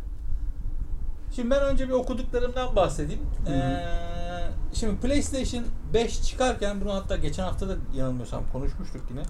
Şimdi 1.36 1.50
ben 1.50 1.62
önce 1.62 1.88
bir 1.88 1.92
okuduklarımdan 1.92 2.76
bahsedeyim. 2.76 3.22
Hı 3.46 3.52
hı. 3.52 3.54
Eee, 3.54 4.50
şimdi 4.72 4.96
PlayStation 4.96 5.64
5 5.94 6.22
çıkarken 6.22 6.80
bunu 6.80 6.94
hatta 6.94 7.16
geçen 7.16 7.42
hafta 7.42 7.68
da 7.68 7.76
yanılmıyorsam 7.94 8.42
konuşmuştuk 8.52 9.02
yine. 9.10 9.22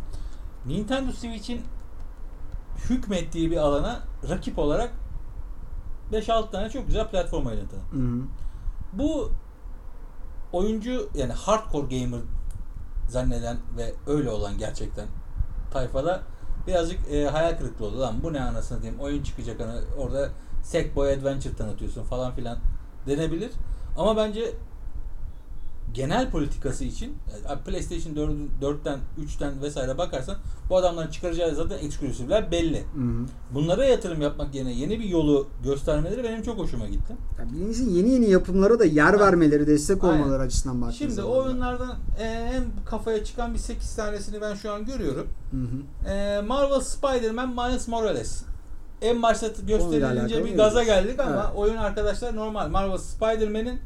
Nintendo 0.67 1.13
Switch'in 1.13 1.63
hükmettiği 2.91 3.51
bir 3.51 3.57
alana 3.57 4.01
rakip 4.29 4.59
olarak 4.59 4.93
5-6 6.13 6.51
tane 6.51 6.71
çok 6.71 6.87
güzel 6.87 7.09
platform 7.09 7.47
oynadı. 7.47 7.75
Hı 7.91 7.97
hı. 7.97 8.21
Bu 8.93 9.31
oyuncu 10.53 11.09
yani 11.15 11.33
hardcore 11.33 11.99
gamer 11.99 12.21
zanneden 13.09 13.57
ve 13.77 13.95
öyle 14.07 14.31
olan 14.31 14.59
gerçekten 14.59 15.07
tayfada 15.73 16.23
birazcık 16.67 17.13
e, 17.13 17.27
hayal 17.27 17.59
kırıklığı 17.59 17.87
oldu. 17.87 18.01
Lan 18.01 18.23
bu 18.23 18.33
ne 18.33 18.41
anasını 18.41 18.83
diyeyim 18.83 19.01
oyun 19.01 19.23
çıkacak 19.23 19.61
hani 19.61 19.81
orada 19.99 20.29
Sackboy 20.65 21.13
Adventure 21.13 21.55
tanıtıyorsun 21.57 22.03
falan 22.03 22.33
filan 22.35 22.59
denebilir. 23.07 23.51
Ama 23.99 24.17
bence 24.17 24.53
genel 25.95 26.31
politikası 26.31 26.85
için 26.85 27.15
yani 27.49 27.61
PlayStation 27.67 28.15
4'ün 28.15 28.51
4'ten 28.63 28.99
3'ten 29.27 29.63
vesaire 29.63 29.99
bakarsan 29.99 30.37
bu 30.69 30.77
adamların 30.77 31.11
çıkaracağı 31.11 31.55
zaten 31.55 31.79
eksklusifler 31.79 32.51
belli. 32.51 32.79
Hı 32.79 33.01
hı. 33.01 33.27
Bunlara 33.55 33.85
yatırım 33.85 34.21
yapmak 34.23 34.55
yerine 34.55 34.73
yeni 34.73 35.01
bir 35.01 35.05
yolu 35.05 35.47
göstermeleri 35.65 36.25
benim 36.25 36.43
çok 36.43 36.59
hoşuma 36.59 36.87
gitti. 36.87 37.17
Ya 37.39 37.53
birincisi 37.53 37.91
yeni 37.91 38.11
yeni 38.11 38.31
yapımlara 38.31 38.79
da 38.79 38.85
yer 38.85 39.15
Ha. 39.15 39.19
vermeleri, 39.21 39.67
destek 39.67 40.05
Aynen. 40.05 40.23
olmaları 40.23 40.43
açısından 40.43 40.77
baktığınız 40.77 40.99
Şimdi 40.99 41.13
zaman. 41.13 41.31
o 41.31 41.43
oyunlardan 41.43 41.97
e, 42.19 42.25
en 42.25 42.65
kafaya 42.87 43.25
çıkan 43.25 43.55
bir 43.55 43.59
8 43.59 43.97
tanesini 43.97 44.41
ben 44.41 44.55
şu 44.55 44.73
an 44.73 44.85
görüyorum. 44.87 45.27
Hı 45.51 45.57
hı. 45.57 46.11
E, 46.11 46.41
Marvel 46.41 46.81
Spider-Man 46.81 47.49
Miles 47.49 47.89
Morales. 47.89 48.43
En 49.05 49.23
başta 49.23 49.47
gösterilince 49.67 50.45
bir 50.45 50.57
gaza 50.57 50.83
geldik 50.85 51.21
ama 51.21 51.31
Evet. 51.35 51.57
oyun 51.57 51.77
arkadaşlar 51.77 52.37
normal. 52.37 52.69
Marvel 52.69 52.99
Spider-Man'in 52.99 53.79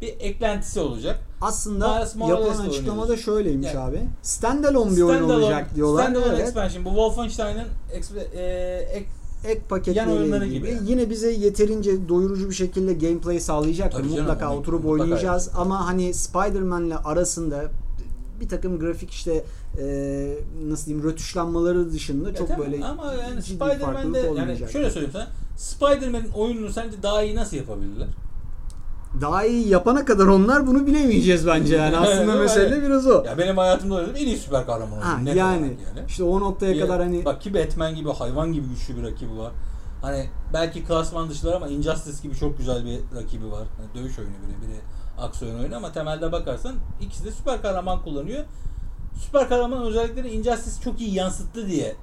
bir 0.00 0.08
eklentisi 0.20 0.80
olacak. 0.80 1.18
Aslında 1.40 2.06
yapılan 2.28 2.66
açıklamada 2.68 3.16
şöyleymiş 3.16 3.66
Yani- 3.74 3.78
abi. 3.78 4.00
Standalone 4.22 4.96
bir 4.96 5.02
oyun 5.02 5.22
olacak 5.30 5.74
diyorlar. 5.74 6.02
Standalone 6.02 6.34
Evet. 6.34 6.40
expansion. 6.40 6.84
Bu 6.84 6.88
Wolfenstein'ın 6.88 7.66
e, 8.34 8.42
ek- 8.92 9.06
ek 9.44 9.60
paketleriyle 9.68 10.46
gibi. 10.46 10.50
gibi 10.50 10.68
yani. 10.70 10.90
Yine 10.90 11.10
bize 11.10 11.30
yeterince 11.30 12.08
doyurucu 12.08 12.48
bir 12.50 12.54
şekilde 12.54 12.92
gameplay 12.92 13.40
canım, 14.08 14.18
Mutlaka 14.20 14.50
onu 14.52 14.58
oturup 14.60 14.84
mutlaka 14.84 15.02
oynayacağız 15.02 15.50
ama 15.56 15.86
hani 15.86 16.14
Spider-Man'le 16.14 16.96
arasında 17.04 17.62
bir 18.40 18.48
takım 18.48 18.78
grafik 18.78 19.10
işte 19.10 19.44
e, 19.78 19.84
nasıl 20.68 20.86
diyeyim 20.86 21.08
rötuşlanmaları 21.08 21.92
dışında 21.92 22.28
Ya 22.28 22.34
çok 22.34 22.58
böyle 22.58 22.84
ama 22.84 23.14
yani 23.14 23.42
Spider-Man'de 23.42 24.18
yani 24.36 24.58
şöyle 24.72 24.90
söyleyeyim 24.90 25.12
sana. 25.12 25.26
Spider-Man'in 25.56 26.30
oyununu 26.30 26.72
sence 26.72 27.02
daha 27.02 27.22
iyi 27.22 27.36
nasıl 27.36 27.56
yapabilirler? 27.56 28.08
daha 29.20 29.44
iyi 29.44 29.68
yapana 29.68 30.04
kadar 30.04 30.26
onlar 30.26 30.66
bunu 30.66 30.86
bilemeyeceğiz 30.86 31.46
bence 31.46 31.76
yani. 31.76 31.96
Aslında 31.96 32.34
mesele 32.34 32.74
Hani- 32.74 32.82
biraz 32.82 33.06
o. 33.06 33.24
Ya 33.26 33.38
benim 33.38 33.56
hayatımda 33.56 33.94
oynadığım 33.94 34.16
en 34.16 34.26
iyi 34.26 34.36
süper 34.36 34.66
kahraman. 34.66 35.00
Ha, 35.00 35.20
yani, 35.24 35.38
yani. 35.38 35.76
işte 36.08 36.24
o 36.24 36.40
noktaya 36.40 36.72
Ya, 36.72 36.86
kadar 36.86 37.02
hani 37.02 37.24
Bak 37.24 37.40
ki 37.42 37.54
Batman 37.54 37.94
gibi 37.94 38.10
hayvan 38.10 38.52
gibi 38.52 38.66
güçlü 38.68 38.96
bir 38.96 39.02
rakibi 39.02 39.38
var. 39.38 39.52
Hani 40.02 40.26
belki 40.52 40.84
klasman 40.84 41.30
dışılar 41.30 41.54
ama 41.54 41.68
Injustice 41.68 42.16
gibi 42.22 42.36
çok 42.36 42.58
güzel 42.58 42.84
bir 42.84 42.98
rakibi 43.16 43.50
var. 43.50 43.66
Hani 43.76 44.02
dövüş 44.04 44.18
oyunu 44.18 44.32
biri, 44.32 44.68
biri 44.68 44.80
aksiyon 45.20 45.58
oyunu 45.60 45.76
ama 45.76 45.92
temelde 45.92 46.32
bakarsan 46.32 46.74
ikisi 47.00 47.24
de 47.24 47.30
süper 47.32 47.62
kahraman 47.62 48.02
kullanıyor. 48.02 48.44
Süper 49.26 49.48
kahraman 49.48 49.82
özellikleri 49.82 50.30
Injustice 50.30 50.82
çok 50.84 51.00
iyi 51.00 51.14
yansıttı 51.14 51.68
diye 51.68 51.94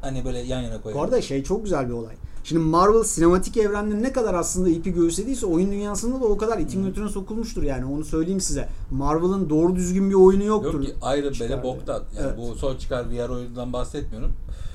hani 0.00 0.24
böyle 0.24 0.38
yan 0.38 0.60
yana 0.60 0.78
bu 0.78 0.82
koyuyor. 0.82 1.04
arada 1.04 1.22
şey 1.22 1.42
çok 1.44 1.64
güzel 1.64 1.88
bir 1.88 1.92
olay. 1.92 2.14
Şimdi 2.44 2.62
Marvel 2.62 3.02
sinematik 3.04 3.56
evrende 3.56 4.02
ne 4.02 4.12
kadar 4.12 4.34
aslında 4.34 4.68
ipi 4.68 4.92
göğüslediyse 4.92 5.46
oyun 5.46 5.72
dünyasında 5.72 6.20
da 6.20 6.24
o 6.24 6.36
kadar 6.36 6.58
itin 6.58 6.84
götüne 6.86 7.08
sokulmuştur 7.08 7.62
yani 7.62 7.84
onu 7.84 8.04
söyleyeyim 8.04 8.40
size. 8.40 8.68
Marvel'ın 8.90 9.50
doğru 9.50 9.76
düzgün 9.76 10.10
bir 10.10 10.14
oyunu 10.14 10.44
yoktur. 10.44 10.74
Yok 10.74 10.84
ki 10.84 10.94
Iron 11.18 11.48
Man'e 11.50 11.62
boktan. 11.62 12.02
Yani 12.16 12.26
Evet. 12.26 12.38
bu 12.38 12.54
son 12.54 12.76
çıkar 12.76 13.10
VR 13.10 13.28
oyunundan 13.28 13.72
bahsetmiyorum. 13.72 14.32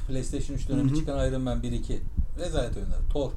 PlayStation 0.07 0.55
3 0.57 0.69
dönemi 0.69 0.89
Hı 0.89 0.93
hı. 0.93 0.97
çıkan 0.99 1.29
Iron 1.29 1.41
Man 1.41 1.59
1-2. 1.59 1.97
Rezalet 2.39 2.77
oyunlar. 2.77 2.97
Thor. 3.13 3.31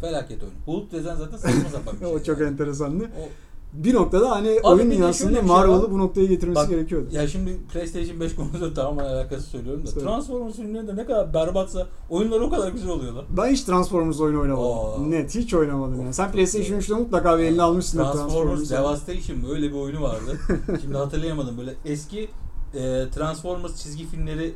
Felaket 0.00 0.42
oyun. 0.42 0.54
Hulk 0.66 0.92
desen 0.92 1.16
zaten 1.16 1.36
saçma 1.36 1.68
sapan 1.72 1.94
bir 1.94 1.98
şey. 2.06 2.14
o 2.14 2.22
çok 2.22 2.40
yani. 2.40 2.50
enteresandı. 2.50 3.04
O, 3.04 3.28
Bir 3.72 3.94
noktada 3.94 4.30
hani 4.30 4.48
Abi 4.48 4.66
oyun 4.66 4.90
dünyasında 4.90 5.32
şey 5.32 5.42
Marvel'ı 5.42 5.82
var. 5.82 5.90
bu 5.90 5.98
noktaya 5.98 6.26
getirmesi 6.26 6.60
Bak, 6.60 6.68
gerekiyordu. 6.70 7.08
Ya 7.12 7.28
şimdi 7.28 7.58
PlayStation 7.72 8.20
5 8.20 8.34
konusunda 8.34 8.74
tamamen 8.74 9.04
alakası 9.04 9.46
söylüyorum 9.46 9.86
da 9.86 9.90
Söyle. 9.90 10.06
Transformers 10.06 10.56
filmleri 10.56 10.88
de 10.88 10.96
ne 10.96 11.06
kadar 11.06 11.34
berbatsa 11.34 11.86
oyunlar 12.10 12.40
o 12.40 12.50
kadar 12.50 12.72
güzel 12.72 12.90
oluyor 12.90 13.12
lan. 13.12 13.24
Ben 13.36 13.52
hiç 13.52 13.62
Transformers 13.62 14.20
oyunu 14.20 14.40
oynamadım. 14.40 15.04
Aa. 15.04 15.08
Net 15.08 15.34
hiç 15.34 15.54
oynamadım 15.54 16.00
yani. 16.00 16.14
Sen 16.14 16.32
PlayStation 16.32 16.78
3'te 16.78 16.94
mutlaka 16.94 17.38
bir 17.38 17.42
eline 17.44 17.62
almışsın 17.62 17.98
Transformers 17.98 18.70
Devastation 18.70 19.38
mı? 19.38 19.48
Öyle 19.50 19.68
bir 19.68 19.76
oyunu 19.76 20.02
vardı. 20.02 20.38
Şimdi 20.82 20.96
hatırlayamadım 20.96 21.58
böyle 21.58 21.74
eski 21.84 22.28
e, 22.74 23.04
Transformers 23.14 23.82
çizgi 23.82 24.06
filmleri 24.06 24.54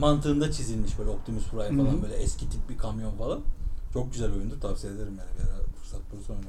mantığında 0.00 0.52
çizilmiş 0.52 0.98
böyle 0.98 1.10
Optimus 1.10 1.44
Prime 1.50 1.82
falan 1.82 1.92
Hı 1.92 1.98
hı. 1.98 2.02
böyle 2.02 2.14
eski 2.14 2.50
tip 2.50 2.68
bir 2.70 2.78
kamyon 2.78 3.12
falan. 3.12 3.40
Çok 3.92 4.12
güzel 4.12 4.32
oyundur 4.32 4.60
tavsiye 4.60 4.92
ederim 4.92 5.18
yani 5.18 5.30
bir 5.38 5.42
ara 5.42 5.62
fırsat 5.82 6.00
bulursa 6.12 6.32
oyna. 6.32 6.42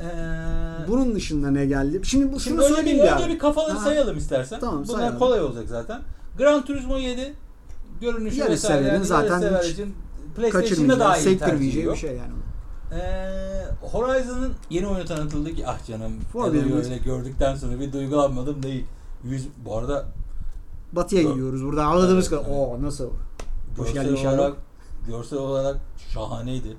Ee, 0.00 0.88
Bunun 0.88 1.14
dışında 1.14 1.50
ne 1.50 1.66
geldi? 1.66 2.00
Şimdi 2.04 2.32
bu 2.32 2.40
Şimdi 2.40 2.64
şunu 2.64 2.78
önce 2.78 2.92
bir, 2.92 2.98
önce 3.00 3.28
bir 3.28 3.38
kafaları 3.38 3.78
Ha. 3.78 3.84
sayalım 3.84 4.18
istersen. 4.18 4.60
Tamam, 4.60 4.84
Bunlar 4.88 4.98
sayalım. 4.98 5.18
kolay 5.18 5.40
olacak 5.40 5.64
zaten. 5.68 6.00
Gran 6.38 6.64
Turismo 6.64 6.96
7 6.98 7.34
görünüşü 8.00 8.38
Yarı 8.40 8.50
vesaire 8.50 8.88
yani 8.88 9.04
zaten 9.04 9.40
yarı 9.40 9.40
sever 9.42 9.62
hiç 9.62 9.70
için 9.70 9.94
PlayStation'da 10.36 11.00
daha 11.00 11.18
iyi 11.18 11.38
tercih 11.38 11.86
bir 11.90 11.96
şey 11.96 12.10
yani. 12.16 12.32
Ee, 12.92 13.64
Horizon'ın 13.82 14.52
yeni 14.70 14.86
oyunu 14.86 15.04
tanıtıldı 15.04 15.54
ki 15.54 15.66
ah 15.66 15.86
canım 15.86 16.12
öyle 16.44 16.96
gördükten 16.98 17.54
sonra 17.54 17.80
bir 17.80 17.92
duygulanmadım 17.92 18.62
değil. 18.62 18.84
Yüz, 19.24 19.48
bu 19.64 19.78
arada 19.78 20.04
Batıya 20.92 21.22
gidiyoruz. 21.22 21.64
Burada 21.64 21.84
ağladığımız 21.84 22.32
Evet, 22.32 22.42
kadar. 22.44 22.56
evet. 22.56 22.68
Oo 22.68 22.82
nasıl? 22.82 23.10
Hoş 23.78 23.92
geldin 23.92 24.16
Sherlock. 24.16 24.56
görsel 25.06 25.38
olarak 25.38 25.76
şahaneydi. 26.14 26.76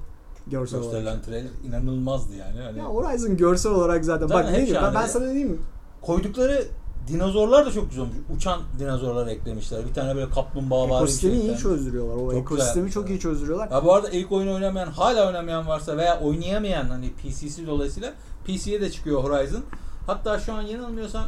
Görsel 0.48 0.80
olarak. 0.80 0.94
Gösterilen 0.94 1.22
trailer 1.22 1.52
inanılmazdı 1.68 2.36
yani. 2.36 2.60
Hani 2.60 2.78
Ya 2.80 2.86
Horizon 2.86 3.38
görsel 3.38 3.72
olarak 3.72 4.06
zaten. 4.06 4.28
Zaten 4.28 4.44
Bak 4.44 4.52
ne 4.52 4.58
diyeyim 4.58 4.78
ben, 4.84 4.94
ben 4.96 5.08
sana 5.08 5.26
diyeyim 5.26 5.50
mi? 5.50 5.58
koydukları 6.02 6.66
dinozorlar 7.08 7.66
da 7.66 7.72
çok 7.72 7.90
güzel 7.90 8.04
olmuş. 8.04 8.16
Uçan 8.36 8.62
dinozorlar 8.80 9.28
eklemişler. 9.28 9.86
Bir 9.90 9.94
tane 9.94 10.16
böyle 10.16 10.30
kaplumbağa 10.30 10.82
var 10.84 10.90
bir 10.90 10.96
Ekosistemi 10.96 11.38
şey 11.38 11.46
iyi 11.48 11.58
çözdürüyorlar. 11.58 12.16
O 12.16 12.32
Çok 12.32 12.42
ekosistemi 12.42 12.86
güzel. 12.86 13.02
çok 13.02 13.10
iyi 13.10 13.20
çözdürüyorlar. 13.20 13.72
Ya 13.72 13.86
bu 13.86 13.94
arada 13.94 14.10
ilk 14.10 14.32
oyunu 14.32 14.54
oynamayan, 14.54 14.88
hala 14.88 15.28
oynamayan 15.28 15.68
varsa 15.68 15.98
veya 15.98 16.20
oynayamayan 16.20 16.86
hani 16.86 17.10
PC'si 17.14 17.68
dolayısıyla 17.68 18.14
PC'ye 18.46 18.82
de 18.82 18.92
çıkıyor 18.92 19.24
Horizon. 19.24 19.62
Hatta 20.08 20.40
şu 20.40 20.54
an 20.54 20.62
yanılmıyorsam 20.62 21.26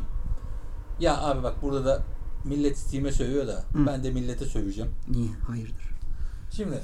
ya 0.99 1.21
abi 1.21 1.43
bak 1.43 1.53
burada 1.61 1.85
da 1.85 1.99
millet 2.45 2.77
Steam'e 2.77 3.11
sövüyor 3.11 3.47
da 3.47 3.53
Hı. 3.73 3.87
ben 3.87 4.03
de 4.03 4.11
millete 4.11 4.45
söveceğim. 4.45 4.91
Niye? 5.09 5.27
Hayırdır? 5.47 5.89
Şimdi 6.55 6.77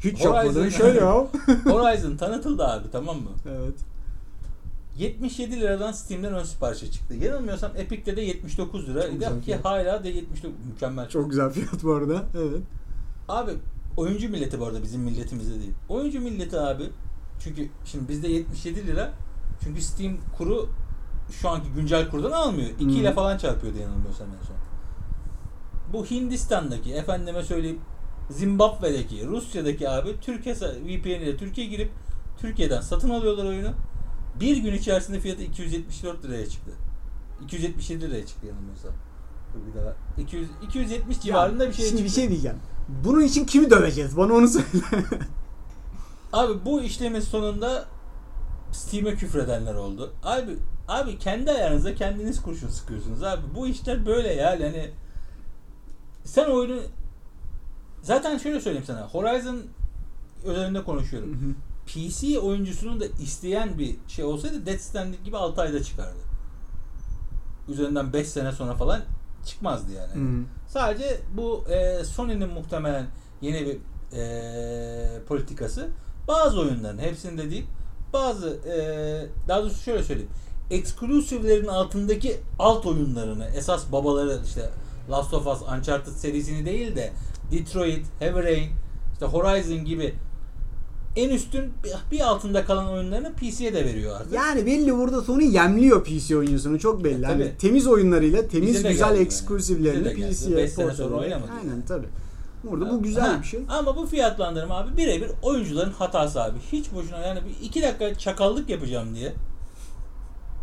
Hiç 0.00 0.24
yapmadın 0.24 0.68
şöyle 0.68 0.98
ya. 1.00 1.12
Horizon 1.64 2.16
tanıtıldı 2.16 2.66
abi 2.66 2.90
tamam 2.92 3.16
mı? 3.16 3.30
evet. 3.46 3.74
77 4.98 5.60
liradan 5.60 5.92
Steam'den 5.92 6.34
ön 6.34 6.44
siparişe 6.44 6.90
çıktı. 6.90 7.14
Yanılmıyorsam 7.14 7.70
Epic'te 7.76 8.16
de 8.16 8.20
79 8.20 8.88
lira. 8.88 9.02
Çok 9.02 9.20
ki 9.20 9.44
fiyat. 9.44 9.64
hala 9.64 10.04
da 10.04 10.08
79 10.08 10.66
mükemmel. 10.66 11.08
Çok 11.08 11.30
güzel 11.30 11.50
fiyat 11.50 11.84
bu 11.84 11.92
arada. 11.94 12.22
Evet. 12.34 12.62
Abi 13.28 13.50
oyuncu 13.96 14.28
milleti 14.28 14.60
bu 14.60 14.66
arada 14.66 14.82
bizim 14.82 15.00
milletimizde 15.00 15.60
değil. 15.60 15.72
Oyuncu 15.88 16.20
milleti 16.20 16.58
abi 16.60 16.84
çünkü 17.40 17.68
şimdi 17.84 18.08
bizde 18.08 18.28
77 18.28 18.86
lira 18.86 19.10
çünkü 19.64 19.82
Steam 19.82 20.16
kuru 20.38 20.68
şu 21.30 21.48
anki 21.48 21.68
güncel 21.76 22.10
kurdan 22.10 22.30
almıyor. 22.32 22.68
2 22.68 22.84
Hmm. 22.84 22.90
ile 22.90 23.12
falan 23.12 23.38
çarpıyordu 23.38 23.78
yanılmıyorsam 23.78 24.26
en 24.26 24.46
son. 24.46 24.56
Bu 25.92 26.06
Hindistan'daki 26.06 26.92
efendime 26.94 27.42
söyleyeyim 27.42 27.80
Zimbabwe'deki, 28.30 29.26
Rusya'daki 29.26 29.90
abi 29.90 30.20
Türkiye 30.20 30.54
VPN 30.54 31.08
ile 31.08 31.36
Türkiye 31.36 31.66
girip 31.66 31.90
Türkiye'den 32.40 32.80
satın 32.80 33.10
alıyorlar 33.10 33.44
oyunu. 33.44 33.70
Bir 34.40 34.56
gün 34.56 34.74
içerisinde 34.74 35.20
fiyatı 35.20 35.42
274 35.42 36.24
liraya 36.24 36.48
çıktı. 36.48 36.70
277 37.44 38.10
liraya 38.10 38.26
çıktı 38.26 38.46
yanılmıyorsam. 38.46 38.92
Bir 39.54 39.80
daha. 39.80 39.94
200, 40.18 40.48
270 40.62 41.20
civarında 41.20 41.68
bir 41.68 41.72
şey 41.72 41.84
Şimdi 41.84 42.02
çıktı. 42.02 42.04
bir 42.04 42.20
şey 42.20 42.28
diyeceğim. 42.28 42.56
Bunun 43.04 43.20
için 43.20 43.44
kimi 43.44 43.70
döveceğiz? 43.70 44.16
Bana 44.16 44.32
onu 44.32 44.48
söyle. 44.48 44.66
Abi 46.32 46.64
bu 46.64 46.82
işlemin 46.82 47.20
sonunda 47.20 47.84
Steam'e 48.72 49.14
küfredenler 49.14 49.74
oldu. 49.74 50.12
Abi 50.22 50.56
abi 50.88 51.18
kendi 51.18 51.50
ayağınıza 51.50 51.94
kendiniz 51.94 52.42
kurşun 52.42 52.68
sıkıyorsunuz 52.68 53.22
abi. 53.22 53.42
Bu 53.54 53.66
işler 53.66 54.06
böyle 54.06 54.28
ya 54.34 54.54
yani 54.54 54.90
sen 56.24 56.44
oyunu 56.44 56.80
zaten 58.02 58.38
şöyle 58.38 58.60
söyleyeyim 58.60 58.86
sana. 58.86 59.08
Horizon 59.08 59.62
özelinde 60.44 60.84
konuşuyorum. 60.84 61.56
PC 61.86 62.38
oyuncusunun 62.38 63.00
da 63.00 63.04
isteyen 63.06 63.78
bir 63.78 63.96
şey 64.08 64.24
olsaydı 64.24 64.66
Death 64.66 64.80
Stranding 64.80 65.24
gibi 65.24 65.36
6 65.36 65.60
ayda 65.60 65.82
çıkardı. 65.82 66.18
Üzerinden 67.68 68.12
5 68.12 68.28
sene 68.28 68.52
sonra 68.52 68.74
falan 68.74 69.00
çıkmazdı 69.46 69.92
yani. 69.92 70.12
Hı. 70.12 70.44
Sadece 70.68 71.20
bu 71.36 71.64
e, 71.70 72.04
Sony'nin 72.04 72.48
muhtemelen 72.48 73.06
yeni 73.40 73.66
bir 73.66 73.78
e, 74.16 75.22
politikası 75.28 75.88
bazı 76.28 76.60
oyunların 76.60 76.98
hepsinde 76.98 77.50
değil 77.50 77.66
bazı 78.12 78.48
e, 78.48 78.78
daha 79.48 79.62
doğrusu 79.62 79.82
şöyle 79.82 80.02
söyleyeyim 80.02 80.30
exclusive'lerin 80.70 81.66
altındaki 81.66 82.36
alt 82.58 82.86
oyunlarını 82.86 83.44
esas 83.44 83.92
babaları 83.92 84.40
işte 84.44 84.70
Last 85.10 85.34
of 85.34 85.46
Us, 85.46 85.62
Uncharted 85.62 86.12
serisini 86.12 86.66
değil 86.66 86.96
de 86.96 87.12
Detroit, 87.52 88.06
Heavy 88.18 88.42
Rain, 88.42 88.70
işte 89.12 89.26
Horizon 89.26 89.84
gibi 89.84 90.14
en 91.16 91.28
üstün 91.30 91.72
bir- 91.84 92.20
altında 92.20 92.64
kalan 92.64 92.88
oyunlarını 92.88 93.32
PC'ye 93.32 93.74
de 93.74 93.84
veriyor 93.84 94.20
artık. 94.20 94.32
Yani 94.32 94.66
belli 94.66 94.94
burada 94.98 95.22
Sony 95.22 95.44
yemliyor 95.54 96.04
PC 96.04 96.36
oyuncusunu 96.36 96.78
çok 96.78 97.04
belli. 97.04 97.24
E, 97.24 97.28
tabii. 97.28 97.52
temiz 97.58 97.86
oyunlarıyla 97.86 98.48
temiz 98.48 98.74
Bize 98.74 98.88
güzel 98.88 99.08
geldi 99.14 99.20
yani. 100.20 100.30
PC'ye 100.30 100.56
Beş 100.56 100.70
sene 100.72 100.86
port 100.86 100.96
sonra 100.96 101.08
ederek- 101.16 101.20
oynamadı 101.20 101.50
Aynen 101.60 101.70
yani. 101.70 101.84
tabii. 101.88 102.06
Burada 102.64 102.90
bu 102.90 103.02
güzel 103.02 103.24
Ha, 103.34 103.40
bir 103.42 103.46
şey. 103.46 103.60
Ama 103.68 103.96
bu 103.96 104.06
fiyatlandırma 104.06 104.78
abi 104.78 104.96
birebir 104.96 105.30
oyuncuların 105.42 105.92
hatası 105.92 106.42
abi. 106.42 106.58
Hiç 106.72 106.92
boşuna 106.94 107.18
yani 107.26 107.40
bir 107.44 107.66
iki 107.66 107.82
dakika 107.82 108.14
çakallık 108.14 108.68
yapacağım 108.70 109.14
diye 109.14 109.32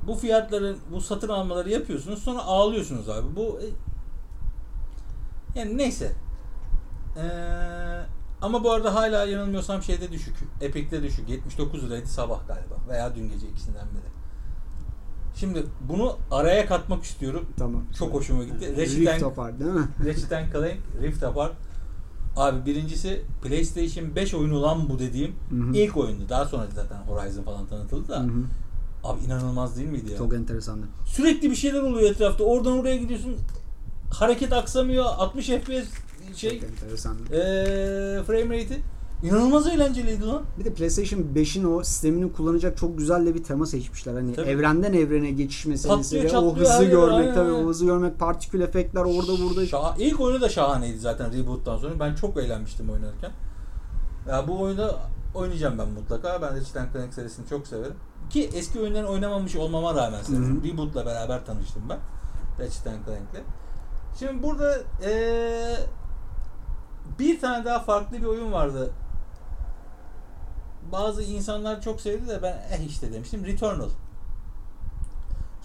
bu 0.07 0.15
fiyatları, 0.15 0.75
bu 0.93 1.01
satın 1.01 1.29
almaları 1.29 1.69
yapıyorsunuz 1.69 2.19
sonra 2.23 2.39
ağlıyorsunuz 2.39 3.09
abi. 3.09 3.35
Bu 3.35 3.59
e, 3.61 3.65
yani 5.59 5.77
neyse. 5.77 6.11
Ee, 7.17 7.21
ama 8.41 8.63
bu 8.63 8.71
arada 8.71 8.95
hala 8.95 9.25
yanılmıyorsam 9.25 9.83
şeyde 9.83 10.11
düşük. 10.11 10.35
Epic'te 10.61 11.03
düşük. 11.03 11.29
79 11.29 11.83
liraydı 11.83 12.07
sabah 12.07 12.47
galiba. 12.47 12.75
Veya 12.89 13.15
dün 13.15 13.29
gece 13.29 13.47
ikisinden 13.47 13.85
biri. 13.93 14.15
Şimdi 15.35 15.63
bunu 15.89 16.17
araya 16.31 16.65
katmak 16.65 17.03
istiyorum. 17.03 17.45
Tamam. 17.57 17.83
Çok 17.99 18.13
hoşuma 18.13 18.43
gitti. 18.43 18.71
Ratchet 18.71 18.97
Rift 18.97 19.23
Apart 19.23 19.59
değil 19.59 19.71
mi? 19.71 19.87
Ratchet 20.05 20.29
Clank 20.29 20.77
Rift 21.01 21.23
Apart. 21.23 21.53
Abi 22.35 22.65
birincisi 22.65 23.21
PlayStation 23.43 24.15
5 24.15 24.33
oyunu 24.33 24.61
lan 24.61 24.89
bu 24.89 24.99
dediğim 24.99 25.35
Hı 25.49 25.55
hı. 25.55 25.73
ilk 25.73 25.97
oyundu. 25.97 26.29
Daha 26.29 26.45
sonra 26.45 26.67
zaten 26.75 26.97
Horizon 26.97 27.43
falan 27.43 27.67
tanıtıldı 27.67 28.07
da. 28.09 28.19
Hı 28.19 28.23
hı. 28.23 28.43
Abi 29.03 29.23
inanılmaz 29.23 29.77
değil 29.77 29.89
miydi 29.89 30.11
ya? 30.11 30.17
Çok 30.17 30.33
enteresandı. 30.33 30.85
Sürekli 31.05 31.51
bir 31.51 31.55
şeyler 31.55 31.81
oluyor 31.81 32.11
etrafta. 32.11 32.43
Oradan 32.43 32.79
oraya 32.79 32.97
gidiyorsun. 32.97 33.35
Hareket 34.13 34.53
aksamıyor. 34.53 35.05
60 35.05 35.47
FPS 35.47 36.04
şey 36.37 36.61
eee 37.31 38.23
frame 38.23 38.63
rate'i. 38.63 38.81
İnanılmaz 39.23 39.67
eğlenceliydi 39.67 40.25
lan. 40.25 40.43
Bir 40.59 40.65
de 40.65 40.73
PlayStation 40.73 41.19
5'in 41.35 41.63
o 41.63 41.83
sistemini 41.83 42.33
kullanacak 42.33 42.77
çok 42.77 42.97
güzel 42.97 43.25
de 43.25 43.35
bir 43.35 43.43
tema 43.43 43.65
seçmişler. 43.65 44.13
Hani 44.13 44.35
Tabii. 44.35 44.49
evrenden 44.49 44.93
evrene 44.93 45.31
geçiş 45.31 45.65
meselesi 45.65 46.15
Patlıyor, 46.15 46.33
ve 46.33 46.37
o 46.37 46.55
hızı 46.55 46.83
görmek 46.83 47.19
aynen, 47.19 47.33
tabii 47.35 47.51
aynen. 47.51 47.65
o 47.65 47.67
hızı 47.67 47.85
görmek, 47.85 48.19
partikül 48.19 48.61
efektler 48.61 49.01
orada 49.01 49.31
burada. 49.43 49.65
Şah 49.65 49.95
ilk 49.99 50.19
oyunu 50.19 50.41
da 50.41 50.49
şahaneydi 50.49 50.99
zaten 50.99 51.33
reboot'tan 51.33 51.77
sonra. 51.77 51.99
Ben 51.99 52.15
çok 52.15 52.37
eğlenmiştim 52.37 52.89
oynarken. 52.89 53.31
Ya 54.29 54.47
bu 54.47 54.61
oyunu 54.61 54.91
oynayacağım 55.35 55.77
ben 55.77 55.89
mutlaka. 55.89 56.41
Ben 56.41 56.55
Ratchet 56.55 56.93
Clank 56.93 57.13
serisini 57.13 57.47
çok 57.47 57.67
severim. 57.67 57.95
Ki 58.29 58.49
eski 58.53 58.79
oyunları 58.79 59.07
oynamamış 59.07 59.55
olmama 59.55 59.95
rağmen 59.95 60.19
hı. 60.23 60.67
Reboot'la 60.67 61.05
beraber 61.05 61.45
tanıştım 61.45 61.83
ben. 61.89 61.99
Ratchet 62.59 62.83
Clank'le. 62.83 63.43
Şimdi 64.19 64.43
burada 64.43 64.77
eee, 65.03 65.77
bir 67.19 67.39
tane 67.39 67.65
daha 67.65 67.79
farklı 67.79 68.17
bir 68.17 68.23
oyun 68.25 68.51
vardı. 68.51 68.91
Bazı 70.91 71.23
insanlar 71.23 71.81
çok 71.81 72.01
sevdi 72.01 72.27
de 72.27 72.39
ben 72.43 72.53
eh 72.71 72.85
işte 72.89 73.13
demiştim. 73.13 73.45
Returnal. 73.45 73.89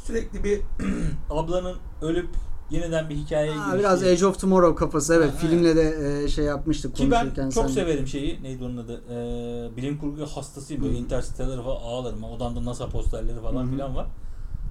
Sürekli 0.04 0.44
bir 0.44 0.60
ablanın 1.30 1.76
ölüp 2.02 2.28
yeniden 2.70 3.08
bir 3.10 3.14
hikayeye 3.14 3.54
Ha, 3.54 3.64
giriştiği- 3.64 3.78
biraz 3.78 4.02
Age 4.02 4.26
of 4.26 4.40
Tomorrow 4.40 4.74
kafası 4.84 5.14
evet 5.14 5.32
Ha, 5.32 5.36
filmle 5.36 5.76
de 5.76 6.22
e, 6.24 6.28
şey 6.28 6.44
yapmıştık 6.44 6.96
Ki 6.96 7.10
ben 7.10 7.50
çok 7.50 7.70
severim 7.70 8.06
şeyi. 8.06 8.42
Neydi 8.42 8.64
onun 8.64 8.76
adı? 8.76 9.00
Ee, 9.10 9.76
bilim 9.76 9.98
kurgu 9.98 10.26
hastasıyım. 10.26 10.82
Böyle 10.82 10.94
Hı. 10.94 10.98
Interstellar'ı 10.98 11.62
falan 11.62 11.80
ağlarım. 11.82 12.24
Odamda 12.24 12.64
NASA 12.64 12.88
posterleri 12.88 13.40
falan 13.40 13.62
Hı 13.62 13.66
hı. 13.66 13.70
filan 13.70 13.96
var. 13.96 14.06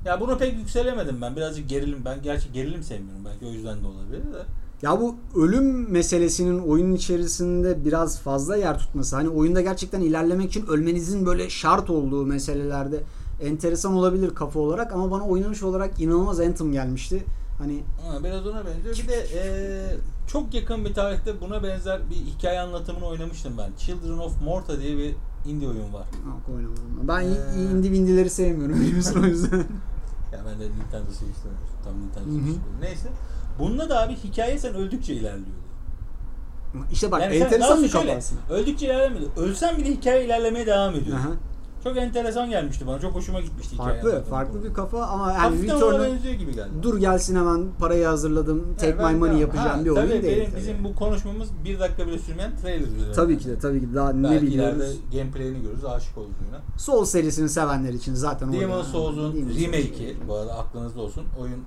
Ya 0.05 0.19
bunu 0.21 0.38
pek 0.38 0.53
yükselemedim 0.53 1.21
ben. 1.21 1.36
Birazcık 1.36 1.69
gerilim. 1.69 2.01
Ben 2.05 2.21
gerçi 2.21 2.51
gerilim 2.51 2.84
sevmiyorum. 2.84 3.25
Belki 3.25 3.45
o 3.45 3.49
yüzden 3.49 3.84
de 3.84 3.88
olabilir 3.88 4.34
de. 4.34 4.43
Ya 4.81 4.99
bu 5.01 5.15
ölüm 5.35 5.91
meselesinin 5.91 6.59
oyunun 6.59 6.93
içerisinde 6.93 7.85
biraz 7.85 8.19
fazla 8.19 8.55
yer 8.57 8.79
tutması. 8.79 9.15
Hani 9.15 9.29
oyunda 9.29 9.61
gerçekten 9.61 10.01
ilerlemek 10.01 10.49
için 10.49 10.67
ölmenizin 10.67 11.25
böyle 11.25 11.49
şart 11.49 11.89
olduğu 11.89 12.25
meselelerde 12.25 13.03
enteresan 13.41 13.93
olabilir 13.93 14.35
kafa 14.35 14.59
olarak 14.59 14.93
ama 14.93 15.11
bana 15.11 15.23
oynanış 15.27 15.63
olarak 15.63 16.01
inanılmaz 16.01 16.39
Anthem 16.39 16.71
gelmişti. 16.71 17.23
Hani 17.57 17.83
Ha, 18.07 18.23
biraz 18.23 18.47
ona 18.47 18.63
benziyor. 18.65 18.95
Bir 19.03 19.07
de 19.07 19.25
ee, 19.35 19.97
çok 20.27 20.53
yakın 20.53 20.85
bir 20.85 20.93
tarihte 20.93 21.41
buna 21.41 21.63
benzer 21.63 21.99
bir 22.09 22.15
hikaye 22.15 22.59
anlatımını 22.59 23.05
oynamıştım 23.05 23.53
ben. 23.57 23.71
Children 23.77 24.17
of 24.17 24.41
Morta 24.41 24.79
diye 24.81 24.97
bir 24.97 25.15
indie 25.45 25.67
oyun 25.67 25.93
var. 25.93 26.05
Yok 26.27 26.55
oynamadım. 26.55 27.07
Ben 27.07 27.21
Ee. 27.21 27.63
indie 27.63 27.89
windileri 27.89 28.29
sevmiyorum 28.29 28.75
biliyorsun 28.81 29.23
o 29.23 29.25
yüzden. 29.25 29.57
Ya 30.33 30.39
ben 30.45 30.59
de 30.59 30.63
Nintendo 30.63 31.11
Switch'te 31.11 31.49
tam 31.83 31.93
Nintendo 32.01 32.29
Hı 32.29 32.41
hı. 32.43 32.51
Switch'te. 32.51 32.81
Neyse. 32.81 33.09
Bunda 33.60 33.89
da 33.89 34.02
abi 34.02 34.15
hikaye 34.15 34.60
sen 34.60 34.74
öldükçe 34.76 35.13
ilerliyordu. 35.13 35.50
işte 36.91 37.12
bak 37.12 37.22
Yani 37.22 37.36
enteresan 37.36 37.84
bir 37.84 37.89
şöyle. 37.89 38.19
Öldükçe 38.50 38.86
ilerlemiyordu. 38.86 39.32
Ölsen 39.38 39.78
bile 39.78 39.89
hikaye 39.89 40.26
ilerlemeye 40.26 40.65
devam 40.65 40.95
ediyor. 40.95 41.17
Aha. 41.17 41.30
Çok 41.84 41.98
enteresan 41.98 42.50
gelmişti 42.50 42.88
bana. 42.88 43.00
Çok 43.00 43.15
hoşuma 43.15 43.41
gitmişti 43.41 43.74
hikaye. 43.74 44.02
Farklı, 44.02 44.24
farklı 44.24 44.63
bir 44.63 44.74
kafa 44.74 45.04
ama 45.04 45.32
yani 45.32 45.39
Hafiften 45.41 45.82
benziyor 45.82 46.34
gibi 46.36 46.56
geldi. 46.56 46.69
dur 46.82 46.98
gelsin 46.98 47.36
hemen 47.36 47.65
parayı 47.80 48.06
hazırladım, 48.06 48.76
take 48.78 48.88
Evet, 48.88 49.00
ben 49.00 49.13
my 49.13 49.19
money 49.19 49.38
yapacağım 49.38 49.80
Ha, 49.80 49.86
bir 49.86 49.89
oyun 49.89 50.02
tabii 50.02 50.24
değil. 50.24 50.38
benim, 50.38 50.52
tabii. 50.52 50.60
bizim 50.62 50.84
bu 50.84 50.95
konuşmamız 50.95 51.50
bir 51.65 51.80
dakika 51.80 52.08
bile 52.08 52.19
sürmeyen 52.19 52.58
trailer 52.58 52.88
üzerine. 52.88 53.13
Tabii 53.13 53.38
ki 53.38 53.50
de 53.50 53.60
tabii 53.60 53.80
ki 53.82 53.91
de 53.91 53.95
daha 53.95 54.13
ne 54.13 54.30
Belki 54.30 54.45
biliyoruz. 54.48 54.78
ileride 54.78 55.17
gameplay'ini 55.17 55.62
görürüz, 55.62 55.86
aşık 55.86 56.17
oluruz 56.17 56.34
oyuna. 56.45 56.62
Soul 56.78 57.06
serisini 57.06 57.50
sevenler 57.50 57.93
için 57.93 58.13
zaten 58.13 58.54
Demon 58.54 58.82
Souls'un 58.84 59.34
remake'i 59.36 60.17
bu 60.28 60.34
arada 60.36 60.54
aklınızda 60.58 61.02
olsun. 61.02 61.24
Oyun 61.41 61.60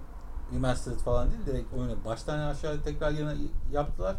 remastered 0.55 0.97
falan 0.99 1.29
değil 1.31 1.43
direkt 1.47 1.75
oyunu 1.75 1.97
baştan 2.05 2.39
aşağı 2.39 2.83
tekrar 2.85 3.11
yine 3.11 3.35
yaptılar. 3.73 4.17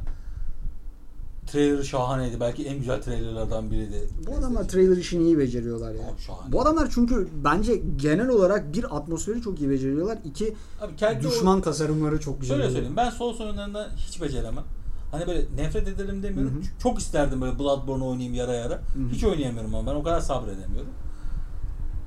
Trailer'ı 1.48 1.86
şahaneydi. 1.86 2.40
Belki 2.40 2.66
en 2.68 2.78
güzel 2.78 3.02
trailerlardan 3.02 3.72
biriydi. 3.72 4.08
Bu 4.28 4.36
adamlar 4.36 4.68
trailer 4.68 4.98
işini 4.98 5.24
iyi 5.24 5.38
beceriyorlar 5.38 5.94
ya. 5.94 6.04
Şahane. 6.18 6.52
Bu 6.52 6.62
adamlar 6.62 6.90
çünkü 6.94 7.28
bence 7.44 7.82
genel 7.96 8.30
olarak 8.30 8.74
bir 8.74 8.98
atmosferi 8.98 9.42
çok 9.42 9.62
iyi 9.62 9.70
beceriyorlar. 9.70 10.18
İki 10.26 10.56
Abi 10.82 10.96
kendi 10.96 11.24
düşman 11.28 11.62
tasarımları 11.62 12.20
çok 12.20 12.42
güzel. 12.42 12.58
Şöyle 12.58 12.72
söyleyeyim 12.72 12.98
ben 12.98 13.10
Souls 13.10 13.42
oyunlarında 13.42 13.90
hiç 13.96 14.22
beceremem. 14.22 14.64
Hani 15.12 15.28
böyle 15.28 15.46
nefret 15.56 15.88
ederim 15.88 16.24
demiyorum. 16.24 16.56
Hı 16.56 16.60
hı. 16.60 16.80
Çok 16.84 17.00
isterdim 17.00 17.42
böyle 17.42 17.60
Bloodborne 17.60 18.04
oynayayım 18.04 18.34
yara 18.34 18.54
yara. 18.54 18.74
hı. 18.76 18.82
Hiç 19.12 19.24
oynayamıyorum 19.24 19.76
ama 19.76 19.92
ben 19.92 19.96
o 19.96 20.04
kadar 20.04 20.20
sabredemiyorum. 20.22 20.90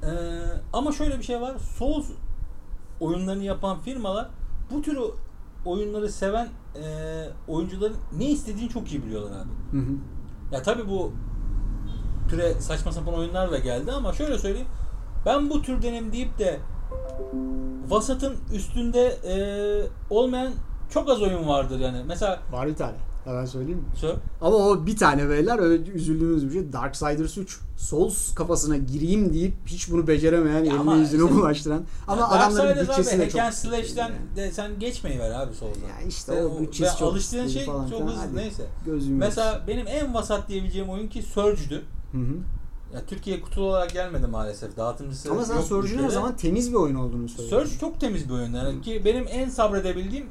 Ee, 0.03 0.09
ama 0.73 0.93
şöyle 0.93 1.19
bir 1.19 1.25
şey 1.25 1.41
var. 1.41 1.57
Souls 1.79 2.07
oyunlarını 3.01 3.45
yapan 3.45 3.79
firmalar 3.81 4.29
bu 4.71 4.83
tür 4.83 4.99
oyunları 5.65 6.13
seven 6.13 6.49
e, 6.75 6.83
oyuncuların 7.49 7.97
ne 8.19 8.25
istediğini 8.31 8.69
çok 8.69 8.93
iyi 8.93 9.05
biliyorlar 9.05 9.31
abi. 9.31 9.79
Hı 9.79 9.83
hı. 9.83 9.93
Ya 10.53 10.63
tabi 10.63 10.89
bu 10.89 11.13
türe 12.29 12.55
saçma 12.55 12.93
sapan 12.93 13.15
oyunlar 13.15 13.51
da 13.51 13.59
geldi 13.59 13.93
ama 13.93 14.13
şöyle 14.13 14.39
söyleyeyim. 14.39 14.69
Ben 15.27 15.51
bu 15.51 15.63
türdenim 15.63 16.13
deyip 16.13 16.39
de 16.39 16.61
vasatın 17.89 18.37
üstünde 18.53 19.07
e, 19.07 19.37
olmayan 20.11 20.53
çok 20.91 21.11
az 21.11 21.23
oyun 21.23 21.49
vardır 21.49 21.81
yani. 21.81 22.03
Mesela 22.07 22.41
Var 22.53 22.67
bir 22.67 22.77
tane. 22.77 22.97
Hemen 23.27 23.45
söyleyeyim 23.45 23.79
mi? 23.79 23.85
sö- 24.03 24.17
Ama 24.41 24.57
o 24.57 24.87
bir 24.87 24.97
tane 24.97 25.29
beyler 25.29 25.59
öyle 25.59 25.91
üzüldüğümüz 25.91 26.47
bir 26.47 26.53
şey. 26.53 26.73
Darksiders 26.73 27.39
3. 27.39 27.61
Souls 27.77 28.35
kafasına 28.35 28.77
gireyim 28.77 29.33
deyip 29.33 29.55
hiç 29.67 29.91
bunu 29.91 30.07
beceremeyen, 30.07 30.65
eline 30.65 30.79
ama 30.79 30.97
yüzüne 30.97 31.23
işte- 31.25 31.35
bulaştıran. 31.37 31.83
Ama 32.09 32.21
Ya 32.21 32.29
adamların 32.29 32.81
bütçesi 32.89 33.19
de 33.19 33.23
hack 33.23 33.31
çok... 33.33 33.41
and 33.41 33.53
slash'ten 33.53 34.13
de 34.37 34.51
sen 34.53 34.79
geçmeyi 34.79 35.19
ver 35.19 35.31
abi 35.31 35.55
Souls'a. 35.55 35.81
Ya 35.81 36.09
işte 36.09 36.33
Sen 36.35 36.45
o 36.45 36.61
bütçesi 36.61 36.99
çok 36.99 37.13
alıştığın 37.13 37.49
şey 37.49 37.65
falan 37.65 37.91
çok 37.91 38.01
hızlı 38.01 38.17
Hadi. 38.17 38.37
neyse. 38.37 38.63
Gözüm 38.87 39.17
Mesela 39.17 39.61
benim 39.69 39.87
en 39.87 40.15
vasat 40.15 40.49
diyebileceğim 40.49 40.89
oyun 40.89 41.09
ki 41.09 41.23
Surge'dü. 41.23 41.83
Hı 42.13 42.19
hı. 42.19 42.35
Ya 42.95 43.03
Türkiye 43.07 43.41
kutulu 43.41 43.65
olarak 43.65 43.91
gelmedi 43.93 44.27
maalesef. 44.27 44.77
Dağıtımcısı 44.77 45.31
Ama 45.31 45.45
sen 45.45 45.55
yok 45.57 45.65
her 45.71 45.77
ülkede. 45.77 46.11
zaman 46.11 46.37
temiz 46.37 46.71
bir 46.71 46.77
oyun 46.77 46.95
olduğunu 46.95 47.29
söylüyorsun. 47.29 47.67
Surge 47.69 47.81
çok 47.81 48.01
temiz 48.01 48.29
bir 48.29 48.35
oyun 48.35 48.53
yani 48.53 48.81
ki 48.83 49.03
benim 49.05 49.25
en 49.31 49.49
sabredebildiğim 49.49 50.27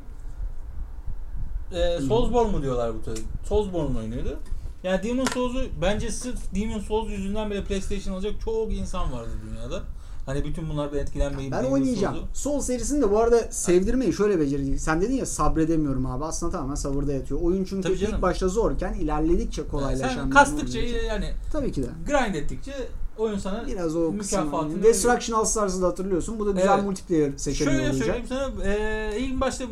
e, 1.71 2.01
Soulsborne 2.01 2.51
mu 2.51 2.62
diyorlar 2.62 2.93
bu 2.95 3.01
tabi. 3.06 3.19
Soulsborne'un 3.49 3.95
oyunuydu. 3.95 4.39
Yani 4.84 5.04
Demon 5.04 5.25
Souls'u 5.25 5.60
bence 5.82 6.12
sırf 6.12 6.39
Demon 6.56 6.80
Souls 6.80 7.10
yüzünden 7.10 7.51
bile 7.51 7.63
PlayStation 7.63 8.13
alacak 8.13 8.34
çok 8.45 8.73
insan 8.73 9.12
vardı 9.12 9.30
dünyada. 9.49 9.84
Hani 10.25 10.45
bütün 10.45 10.69
bunlardan 10.69 10.97
etkilenmeyip 10.99 11.51
Ben 11.51 11.63
oynayacağım. 11.63 12.15
Souls'u- 12.15 12.28
Soul 12.34 12.62
serisini 12.62 13.01
de 13.01 13.12
bu 13.12 13.19
arada 13.19 13.39
sevdirmeyi 13.51 14.13
şöyle 14.13 14.39
beceriyor. 14.39 14.78
Sen 14.78 15.01
dedin 15.01 15.13
ya 15.15 15.25
sabredemiyorum 15.25 16.06
abi. 16.06 16.25
Aslında 16.25 16.51
tamamen 16.51 16.75
sabırda 16.75 17.13
yatıyor. 17.13 17.41
Oyun 17.41 17.63
çünkü 17.63 17.82
Tabii 17.88 17.97
canım. 17.97 18.15
ilk 18.15 18.21
başta 18.21 18.47
zorken 18.47 18.93
ilerledikçe 18.93 19.67
kolaylaşan 19.67 20.15
Sen 20.15 20.25
bir 20.30 20.36
kastıkça 20.36 20.80
oyun 20.80 21.04
yani 21.08 21.34
Tabii 21.51 21.71
ki 21.71 21.84
de. 21.84 21.88
grind 22.08 22.36
ettikçe 22.36 22.73
oyun 23.17 23.38
sana 23.38 23.67
Biraz 23.67 23.95
o 23.95 24.12
mükafatını 24.12 24.69
veriyor. 24.69 24.84
Destruction 24.84 25.39
All 25.39 25.45
Stars'ı 25.45 25.82
da 25.82 25.88
hatırlıyorsun. 25.88 26.39
Bu 26.39 26.45
da 26.45 26.51
güzel 26.51 26.73
Evet. 26.75 26.84
multiplayer 26.84 27.32
seçeneği 27.38 27.75
Şöyle 27.75 27.89
olacak. 27.89 28.06
söyleyeyim 28.06 28.28
sana 28.30 28.63
e, 28.73 29.19
ilk 29.19 29.41
başta 29.41 29.65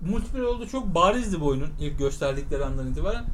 multiplayer 0.00 0.46
olduğu 0.46 0.66
çok 0.66 0.94
barizdi 0.94 1.40
bu 1.40 1.46
oyunun 1.46 1.68
ilk 1.80 1.98
gösterdikleri 1.98 2.64
andan 2.64 2.90
itibaren. 2.90 3.24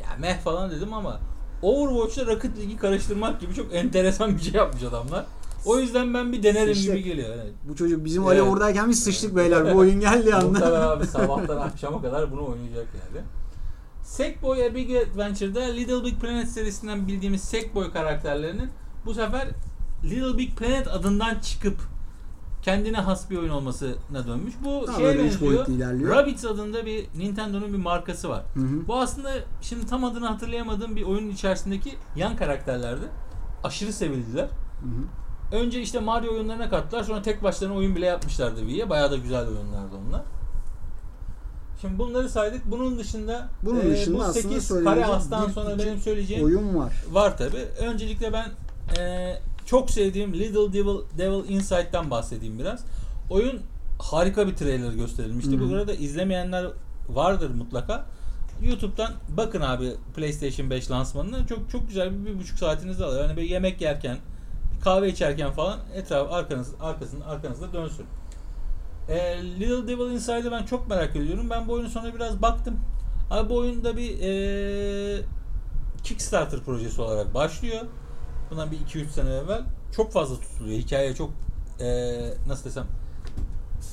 Ya 0.00 0.16
meh 0.18 0.38
falan 0.38 0.70
dedim 0.70 0.94
ama 0.94 1.20
Overwatch'la 1.62 2.26
Rocket 2.26 2.58
League'i 2.58 2.76
karıştırmak 2.76 3.40
gibi 3.40 3.54
çok 3.54 3.74
enteresan 3.74 4.36
bir 4.36 4.42
şey 4.42 4.52
yapmış 4.52 4.82
adamlar. 4.82 5.26
O 5.66 5.78
yüzden 5.78 6.14
ben 6.14 6.32
bir 6.32 6.42
denerim 6.42 6.74
Sıçtık. 6.74 6.94
gibi 6.94 7.04
geliyor. 7.04 7.28
Evet. 7.34 7.52
Bu 7.68 7.76
çocuk 7.76 8.04
bizim 8.04 8.22
Evet. 8.22 8.32
Ali 8.32 8.42
oradayken 8.42 8.90
biz 8.90 9.04
sıçtık 9.04 9.36
beyler. 9.36 9.74
Bu 9.74 9.78
oyun 9.78 9.94
Muhtemelen 9.96 10.32
anda. 10.32 10.90
abi 10.90 11.06
sabahtan 11.06 11.56
akşama 11.56 12.02
kadar 12.02 12.32
bunu 12.32 12.46
oynayacak 12.46 12.86
yani. 12.94 13.24
Sackboy 14.02 14.66
A 14.66 14.74
Big 14.74 14.90
Adventure'da 14.96 15.60
Little 15.60 16.04
Big 16.04 16.20
Planet 16.20 16.48
serisinden 16.48 17.08
bildiğimiz 17.08 17.42
Sackboy 17.42 17.92
karakterlerinin 17.92 18.70
bu 19.06 19.14
sefer 19.14 19.48
Little 20.04 20.38
Big 20.38 20.56
Planet 20.56 20.88
adından 20.88 21.38
çıkıp 21.38 21.76
kendine 22.68 22.96
has 22.96 23.30
bir 23.30 23.38
oyun 23.38 23.50
olmasına 23.50 24.26
dönmüş. 24.26 24.54
Bu 24.64 24.86
Daha 24.86 24.96
şeye 24.96 25.18
benziyor. 25.18 25.66
Rabbids 26.08 26.44
adında 26.44 26.86
bir 26.86 27.06
Nintendo'nun 27.18 27.72
bir 27.72 27.78
markası 27.78 28.28
var. 28.28 28.42
Hı 28.54 28.60
hı. 28.60 28.88
Bu 28.88 28.96
aslında 28.96 29.30
şimdi 29.62 29.86
tam 29.86 30.04
adını 30.04 30.26
hatırlayamadığım 30.26 30.96
bir 30.96 31.02
oyunun 31.02 31.30
içerisindeki 31.30 31.94
yan 32.16 32.36
karakterlerdi. 32.36 33.04
Aşırı 33.64 33.92
sevildiler. 33.92 34.44
Hı 34.44 34.86
hı. 35.56 35.56
Önce 35.56 35.80
işte 35.80 36.00
Mario 36.00 36.32
oyunlarına 36.32 36.70
kattılar. 36.70 37.02
Sonra 37.04 37.22
tek 37.22 37.42
başlarına 37.42 37.74
oyun 37.74 37.96
bile 37.96 38.06
yapmışlardı 38.06 38.60
Wii'ye. 38.60 38.90
Bayağı 38.90 39.10
da 39.10 39.16
güzel 39.16 39.46
oyunlardı 39.48 39.96
onlar. 40.08 40.22
Şimdi 41.80 41.98
bunları 41.98 42.28
saydık. 42.28 42.70
Bunun 42.70 42.98
dışında 42.98 43.48
Bunun 43.62 43.80
e, 43.80 43.90
dışında 43.90 44.18
bu 44.18 44.22
aslında 44.22 44.42
8 44.48 44.68
söylenecek 44.68 44.94
kare 45.04 45.14
astan 45.14 45.48
bir- 45.48 45.52
sonra 45.52 45.78
benim 45.78 45.98
söyleyeceğim 46.00 46.44
Oyun 46.44 46.76
var. 46.76 46.92
var 47.12 47.38
tabi. 47.38 47.56
Öncelikle 47.80 48.32
ben 48.32 48.46
e, 49.00 49.34
çok 49.68 49.90
sevdiğim 49.90 50.32
Little 50.34 50.72
Devil, 50.72 51.18
Devil 51.18 51.48
Inside'dan 51.48 52.10
bahsedeyim 52.10 52.58
biraz. 52.58 52.84
Oyun 53.30 53.60
harika 53.98 54.46
bir 54.46 54.56
trailer 54.56 54.92
gösterilmişti. 54.92 55.52
Hı 55.52 55.56
hı. 55.56 55.70
Bu 55.70 55.74
arada 55.74 55.92
izlemeyenler 55.92 56.66
vardır 57.08 57.50
mutlaka. 57.50 58.06
YouTube'dan 58.62 59.12
bakın 59.36 59.60
abi 59.60 59.92
PlayStation 60.16 60.70
5 60.70 60.90
lansmanını. 60.90 61.46
Çok 61.46 61.70
çok 61.70 61.88
güzel 61.88 62.12
bir, 62.12 62.30
bir 62.30 62.38
buçuk 62.38 62.58
saatinizi 62.58 63.04
alır. 63.04 63.20
Yani 63.20 63.36
böyle 63.36 63.46
yemek 63.46 63.80
yerken, 63.80 64.18
bir 64.76 64.80
kahve 64.80 65.08
içerken 65.08 65.52
falan 65.52 65.78
etraf 65.94 66.32
arkanız 66.32 66.74
arkasında 66.80 67.26
arkanızda 67.26 67.72
dönsün. 67.72 68.06
E, 69.08 69.42
Little 69.60 69.88
Devil 69.88 70.12
Inside'ı 70.12 70.50
ben 70.50 70.62
çok 70.62 70.88
merak 70.88 71.16
ediyorum. 71.16 71.50
Ben 71.50 71.68
bu 71.68 71.72
oyunun 71.72 71.88
sonra 71.88 72.14
biraz 72.14 72.42
baktım. 72.42 72.76
Abi 73.30 73.50
bu 73.50 73.56
oyunda 73.56 73.96
bir 73.96 74.20
e, 74.20 75.22
Kickstarter 76.04 76.60
projesi 76.60 77.02
olarak 77.02 77.34
başlıyor. 77.34 77.80
Bundan 78.50 78.70
bir 78.70 78.76
2-3 78.78 79.08
sene 79.08 79.30
evvel. 79.34 79.62
Çok 79.96 80.12
fazla 80.12 80.40
tutuluyor. 80.40 80.78
Hikaye 80.78 81.14
çok 81.14 81.30
eee, 81.80 82.34
nasıl 82.48 82.64
desem 82.64 82.86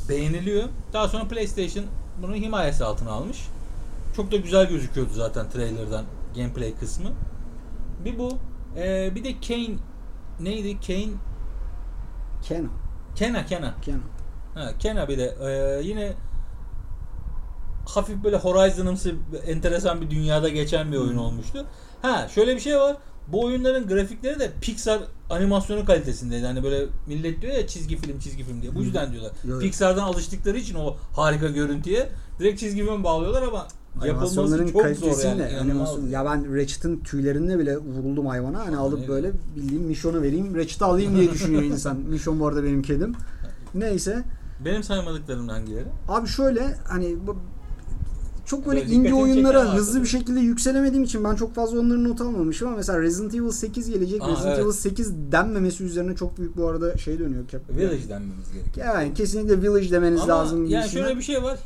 beğeniliyor. 0.10 0.64
Daha 0.93 1.08
sonra 1.08 1.28
PlayStation 1.28 1.86
bunu 2.22 2.36
himayesi 2.36 2.86
altına 2.86 3.12
almış. 3.12 3.47
Çok 4.16 4.32
da 4.32 4.36
güzel 4.36 4.70
gözüküyordu 4.70 5.14
zaten 5.14 5.49
trailer'dan 5.49 6.06
gameplay 6.36 6.76
kısmı. 6.76 7.10
Bir 8.06 8.20
bu. 8.20 8.38
Eee, 8.78 9.12
bir 9.16 9.24
de 9.24 9.39
Kane 9.47 9.76
neydi? 10.39 10.80
Kane 10.88 11.14
Kena. 12.43 12.68
Kena 13.16 13.45
Kena. 13.45 13.74
Kena. 13.82 13.99
Ha, 14.53 14.72
Kena 14.80 15.08
bir 15.08 15.18
de 15.18 15.36
eee, 15.41 15.88
yine 15.89 16.14
hafif 17.86 18.24
böyle 18.24 18.38
Horizon'ımsı 18.38 19.16
enteresan 19.47 20.01
bir 20.01 20.10
dünyada 20.10 20.49
geçen 20.49 20.91
bir 20.91 20.97
oyun 20.97 21.18
olmuştu. 21.18 21.66
Ha 22.01 22.28
şöyle 22.28 22.56
bir 22.56 22.60
şey 22.60 22.78
var. 22.80 22.97
Bu 23.28 23.45
oyunların 23.45 23.88
grafikleri 23.88 24.39
de 24.39 24.51
Pixar 24.61 24.99
animasyonu 25.30 25.86
kalitesindeydi. 25.86 26.45
Hani 26.45 26.63
böyle 26.63 26.86
millet 27.07 27.41
diyor 27.41 27.53
ya 27.53 27.67
çizgi 27.67 27.97
film 27.97 28.19
çizgi 28.19 28.43
film 28.43 28.61
diye. 28.61 28.76
Bu 28.76 28.84
yüzden 28.84 29.11
diyorlar. 29.11 29.32
Evet. 29.47 29.61
Pixar'dan 29.61 30.03
alıştıkları 30.03 30.57
için 30.57 30.76
o 30.76 30.95
harika 31.15 31.47
görüntüye 31.47 32.09
direkt 32.39 32.59
çizgi 32.59 32.86
film 32.86 33.03
bağlıyorlar 33.03 33.41
ama 33.43 33.67
Animasyonların 34.01 34.63
çok 34.65 34.73
zor 34.73 34.82
kalitesiyle 34.82 35.43
yani. 35.43 35.57
animasyon. 35.59 36.07
Ya 36.07 36.26
ben 36.26 36.55
Ratchet'ın 36.55 36.97
tüylerinde 36.99 37.59
bile 37.59 37.78
vuruldum 37.78 38.26
hayvana. 38.26 38.59
Hani 38.65 38.78
alıp 38.78 38.99
öyle. 38.99 39.07
böyle 39.07 39.32
bildiğim 39.55 39.84
Michon'u 39.84 40.21
vereyim. 40.21 40.55
Ratchet'ı 40.55 40.86
alayım 40.86 41.15
diye 41.17 41.32
düşünüyor 41.32 41.63
insan. 41.73 41.97
Michon 41.97 42.39
bu 42.39 42.47
arada 42.47 42.63
benim 42.63 42.82
kedim. 42.82 43.13
Neyse. 43.76 44.23
Benim 44.65 44.84
saymadıklarım 44.84 45.47
hangileri? 45.47 45.86
Abi 46.07 46.28
şöyle 46.28 46.76
hani 46.88 47.28
bu- 47.28 47.38
çok 48.46 48.68
böyle 48.68 48.82
indie 48.82 48.96
dikkatini 48.98 49.22
oyunlara 49.22 49.74
hızlı 49.74 50.02
bir 50.02 50.08
şekilde 50.08 50.39
yükselemediğim 50.39 51.04
için 51.04 51.24
ben 51.24 51.36
çok 51.36 51.56
fazla 51.56 51.80
onların 51.80 52.04
not 52.04 52.22
almamışım 52.22 52.68
ama 52.68 52.78
mesela 52.78 53.02
Resident 53.02 53.36
Evil 53.36 53.52
8 53.52 53.89
gelecek. 53.89 54.22
Aa, 54.22 54.32
Resident 54.32 54.48
evet. 54.48 54.60
Evil 54.66 54.72
8 54.72 55.12
denmemesi 55.32 55.84
üzerine 55.84 56.16
çok 56.16 56.38
büyük 56.38 56.58
bu 56.58 56.68
arada 56.68 56.98
şey 56.98 57.20
dönüyor. 57.20 57.43
Cap- 57.48 57.78
Village 57.78 58.10
denmemiz 58.10 58.52
gerekiyor. 58.54 58.88
Yani 58.88 59.14
kesinlikle 59.14 59.62
Village 59.62 59.91
demeniz 59.91 60.22
Ama 60.22 60.34
lazım. 60.34 60.66
yani 60.66 60.89
şöyle 60.89 61.18
bir 61.18 61.22
şey 61.22 61.43
var. 61.43 61.60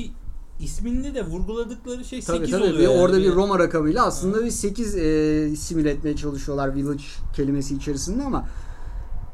İsminde 0.59 1.15
de 1.15 1.25
vurguladıkları 1.25 2.05
şey 2.05 2.21
8 2.21 2.27
Tabii 2.27 2.51
tabii. 2.51 2.63
oluyor. 2.63 2.91
Yani. 2.91 3.01
orada 3.01 3.17
bir 3.17 3.31
Roma 3.33 3.59
rakamıyla 3.59 4.05
aslında 4.05 4.45
bir 4.45 4.51
8 4.51 4.95
e, 4.95 5.55
simüle 5.55 5.89
etmeye 5.89 6.15
çalışıyorlar 6.15 6.75
Village 6.75 7.03
kelimesi 7.35 7.75
içerisinde 7.75 8.23
ama 8.23 8.45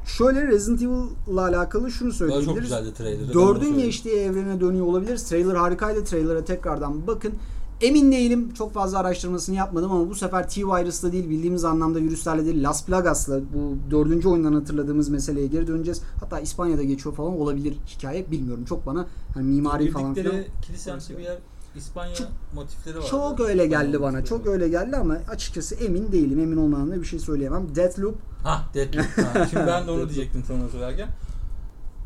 şöyle 0.06 0.48
Resident 0.48 0.82
Evil'la 0.82 1.42
alakalı 1.42 1.92
şunu 1.92 2.10
Daha 2.10 2.18
çok 2.18 2.30
söyleyebiliriz. 2.30 2.62
güzeldi 2.62 2.94
trailer'ı. 2.94 3.34
Dördün 3.34 3.78
geçtiği 3.78 4.16
evrene 4.16 4.62
dönüyor 4.62 4.86
olabilir. 4.86 5.18
Trailer 5.18 5.56
harikaydı. 5.56 6.04
Trailer'a 6.04 6.46
tekrardan 6.46 7.08
bakın. 7.08 7.34
Emin 7.82 8.12
değilim. 8.12 8.54
Çok 8.54 8.74
fazla 8.74 9.00
araştırmasını 9.00 9.56
yapmadım 9.56 9.92
ama 9.92 10.10
bu 10.10 10.16
sefer 10.16 10.50
T-Virus'la 10.50 11.12
değil 11.12 11.30
bildiğimiz 11.30 11.66
anlamda 11.66 12.00
virüslerle 12.00 12.46
değil 12.46 12.64
Las 12.64 12.86
Plagas'la 12.86 13.40
bu 13.42 13.92
dördüncü 13.92 14.30
oyundan 14.30 14.54
hatırladığımız 14.54 15.10
meseleye 15.10 15.48
geri 15.48 15.68
döneceğiz. 15.68 16.02
Hatta 16.20 16.40
İspanya'da 16.40 16.84
geçiyor 16.84 17.16
falan 17.16 17.40
olabilir 17.40 17.78
hikaye. 17.88 18.32
Bilmiyorum. 18.32 18.66
Çok 18.66 18.86
bana 18.86 19.06
hani 19.34 19.46
mimari 19.48 19.92
falan 19.92 20.14
filan. 20.14 20.36
Kilisemsi 20.68 21.18
bir 21.18 21.24
yer 21.24 21.38
İspanya 21.76 22.16
Çok- 22.16 22.28
motifleri 22.54 22.98
var. 22.98 23.04
Çok 23.10 23.40
öyle 23.40 23.66
geldi 23.68 24.02
bana. 24.02 24.26
Çok 24.26 24.48
öyle 24.48 24.68
geldi 24.70 24.98
ama 24.98 25.18
açıkçası 25.30 25.76
emin 25.76 26.12
değilim. 26.12 26.40
Emin 26.40 26.58
olmadan 26.58 26.92
da 26.92 27.02
bir 27.02 27.06
şey 27.06 27.20
söyleyemem. 27.20 27.76
Deathloop 27.76 28.16
Hah 28.44 28.74
Deadloop. 28.74 29.06
Ha, 29.36 29.48
Şimdi 29.52 29.68
ben 29.68 29.88
de 29.88 29.92
onu 29.92 30.10
diyecektim 30.10 30.44
sonra 30.48 30.70
söylerken. 30.70 31.08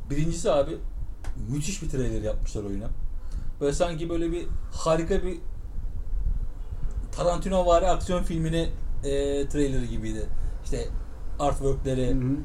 Birincisi 0.10 0.52
abi 0.52 0.78
müthiş 1.50 1.82
bir 1.84 1.90
trailer 1.90 2.22
yapmışlar 2.22 2.64
oyuna. 2.64 2.88
Böyle 3.62 3.74
sanki 3.74 4.10
böyle 4.10 4.32
bir 4.32 4.46
harika 4.72 5.24
bir 5.24 5.38
Tarantino 7.12 7.66
vari 7.66 7.88
aksiyon 7.88 8.24
filmini 8.24 8.70
e, 9.04 9.48
trailerı 9.50 9.86
gibiydi. 9.86 10.26
İşte 10.64 10.86
artworkleri, 11.40 12.08
Hı 12.10 12.20
hı. 12.20 12.36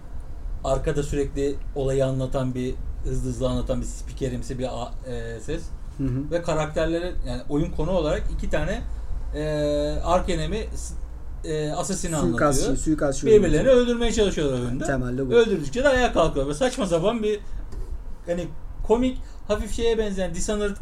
arkada 0.64 1.02
sürekli 1.02 1.56
olayı 1.74 2.06
anlatan 2.06 2.54
bir 2.54 2.74
hızlı 3.04 3.28
hızlı 3.30 3.48
anlatan 3.48 3.80
bir 3.80 3.86
spikerimsi 3.86 4.58
bir 4.58 4.82
a- 4.82 4.92
e, 5.10 5.40
ses 5.40 5.62
Hı 5.99 6.05
hı. 6.05 6.30
ve 6.30 6.42
karakterleri 6.42 7.12
yani 7.26 7.42
oyun 7.49 7.70
konu 7.70 7.90
olarak 7.90 8.22
iki 8.36 8.51
tane 8.51 8.80
e, 9.34 9.42
ark 10.05 10.30
enemi 10.30 10.59
s- 10.74 10.95
e, 11.51 11.72
asasini 11.72 12.16
anlatıyor. 12.16 12.76
suikastçı. 12.76 13.26
Birbirlerini 13.26 13.68
öldürmeye 13.68 14.12
çalışıyorlar 14.12 14.61
oyunda. 14.61 14.84
Temelde 14.86 15.26
bu. 15.28 15.32
Öldürdükçe 15.32 15.84
de 15.84 15.88
ayağa 15.88 16.12
kalkıyor. 16.12 16.49
Ve 16.49 16.55
saçma 16.55 16.86
sapan 16.86 17.22
bir 17.22 17.40
hani 18.26 18.47
komik 18.86 19.18
hafif 19.49 19.72
şeye 19.72 19.99
benzeyen 19.99 20.34
Dishonored 20.34 20.76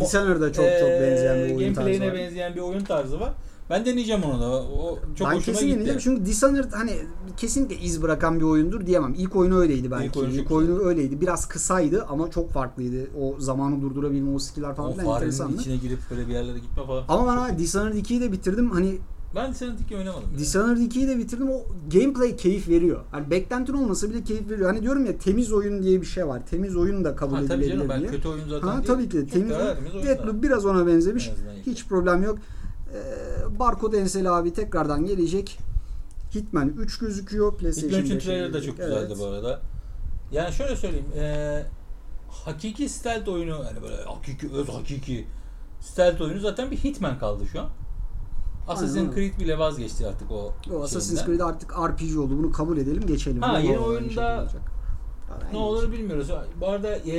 Dishonored'a 0.00 0.52
çok 0.52 0.64
çok 0.80 0.88
e, 0.88 1.00
benzeyen 1.02 1.36
bir 1.36 1.56
oyun 1.56 1.74
tarzı 1.74 1.88
gameplay'ine 1.90 2.06
var. 2.08 2.14
benzeyen 2.14 2.54
bir 2.54 2.60
oyun 2.60 2.84
tarzı 2.84 3.20
var. 3.20 3.32
Ben 3.70 3.86
deneyeceğim 3.86 4.22
onu 4.22 4.40
da. 4.40 4.62
O 4.62 4.98
çok 5.18 5.28
ben 5.30 5.36
hoşuma 5.36 5.40
kesin 5.44 5.60
gitti. 5.66 5.70
deneyeceğim 5.74 6.00
çünkü 6.00 6.26
Dishonored 6.26 6.72
hani 6.72 6.92
kesinlikle 7.36 7.76
iz 7.78 8.02
bırakan 8.02 8.38
bir 8.40 8.44
oyundur 8.44 8.86
diyemem. 8.86 9.14
İlk 9.18 9.36
oyunu 9.36 9.58
öyleydi 9.58 9.90
belki. 9.90 10.06
İlk 10.06 10.16
İlk, 10.16 10.22
oyunu 10.22 10.36
çok 10.42 10.50
oyunu 10.52 10.78
öyleydi. 10.80 11.20
Biraz 11.20 11.48
kısaydı 11.48 12.04
ama 12.08 12.30
çok 12.30 12.50
farklıydı. 12.50 13.06
O 13.20 13.40
zamanı 13.40 13.82
durdurabilme, 13.82 14.34
o 14.34 14.38
skill'ler 14.38 14.74
falan 14.74 14.88
o 14.90 14.92
filan 14.92 15.04
farenin 15.06 15.16
enteresandı. 15.26 15.60
içine 15.60 15.76
girip 15.76 15.98
böyle 16.10 16.28
bir 16.28 16.32
yerlere 16.32 16.58
gitme 16.58 16.86
falan. 16.86 17.04
Ama 17.08 17.32
ben 17.32 17.36
abi 17.54 17.58
Dishonored 17.58 17.94
2'yi 17.96 18.20
de 18.20 18.32
bitirdim. 18.32 18.70
Hani 18.70 18.98
ben 19.34 19.52
Dishonored 19.52 19.78
2 19.78 19.96
oynamadım. 19.96 20.30
bile. 20.30 20.38
Dishonored 20.38 20.78
2'yi 20.78 21.08
de 21.08 21.18
bitirdim. 21.18 21.50
O 21.50 21.62
gameplay 21.92 22.36
keyif 22.36 22.68
veriyor. 22.68 23.00
Hani 23.10 23.30
beklentin 23.30 23.72
olmasa 23.74 24.10
bile 24.10 24.22
keyif 24.24 24.50
veriyor. 24.50 24.68
Hani 24.70 24.82
diyorum 24.82 25.06
ya 25.06 25.18
temiz 25.18 25.52
oyun 25.52 25.82
diye 25.82 26.00
bir 26.00 26.06
şey 26.06 26.26
var. 26.26 26.42
Temiz 26.50 26.76
oyun 26.76 27.04
da 27.04 27.16
kabul 27.16 27.36
Ha, 27.36 27.40
tabii 27.48 27.52
edilebilir 27.64 27.72
canım 27.74 27.88
ben 27.88 28.00
diye. 28.00 28.10
kötü 28.10 28.28
oyun 28.28 28.48
zaten 28.48 28.68
Ha 28.68 28.74
değil. 28.76 28.86
tabii 28.86 29.08
ki 29.08 29.16
de 29.16 29.26
temiz 29.26 29.52
oyun. 29.92 30.06
Deathloop 30.06 30.42
biraz 30.42 30.66
ona 30.66 30.86
benzemiş. 30.86 31.30
Hiç 31.66 31.86
problem 31.86 32.22
yok. 32.22 32.38
Ee, 32.94 33.58
Barkod 33.58 33.92
Ensel 33.92 34.38
abi 34.38 34.52
tekrardan 34.52 35.06
gelecek. 35.06 35.58
Hitman 36.34 36.68
3 36.68 36.98
gözüküyor. 36.98 37.56
PlayStation 37.58 37.88
Hitman 38.02 38.04
3'ün 38.10 38.16
5'e 38.18 38.24
trailer 38.24 38.46
gelecek. 38.46 38.66
çok 38.70 38.76
güzeldi 38.76 39.04
Evet. 39.08 39.18
bu 39.20 39.26
arada. 39.26 39.60
Yani 40.32 40.52
şöyle 40.54 40.76
söyleyeyim. 40.76 41.06
eee, 41.16 41.66
hakiki 42.30 42.88
stealth 42.88 43.28
oyunu 43.28 43.50
yani 43.64 43.82
böyle 43.82 43.96
hakiki 44.04 44.50
öz 44.52 44.68
hakiki 44.68 45.26
stealth 45.80 46.20
oyunu 46.20 46.40
zaten 46.40 46.70
bir 46.70 46.76
Hitman 46.76 47.18
kaldı 47.18 47.44
şu 47.52 47.60
an. 47.60 47.68
Assassin's 48.68 48.96
Aynen. 48.96 49.14
Creed 49.14 49.38
bile 49.40 49.58
vazgeçti 49.58 50.06
artık 50.06 50.30
o 50.30 50.54
O 50.72 50.82
Assassin's. 50.82 51.26
Creed 51.26 51.40
artık 51.40 51.72
RPG 51.72 52.18
oldu. 52.18 52.38
Bunu 52.38 52.52
kabul 52.52 52.78
edelim 52.78 53.06
geçelim. 53.06 53.42
Ha, 53.42 53.58
yeni 53.58 53.78
oyunda. 53.78 54.48
Ne 55.52 55.58
olur 55.58 55.92
bilmiyoruz. 55.92 56.30
Bu 56.60 56.68
arada 56.68 56.96
eee, 56.96 57.14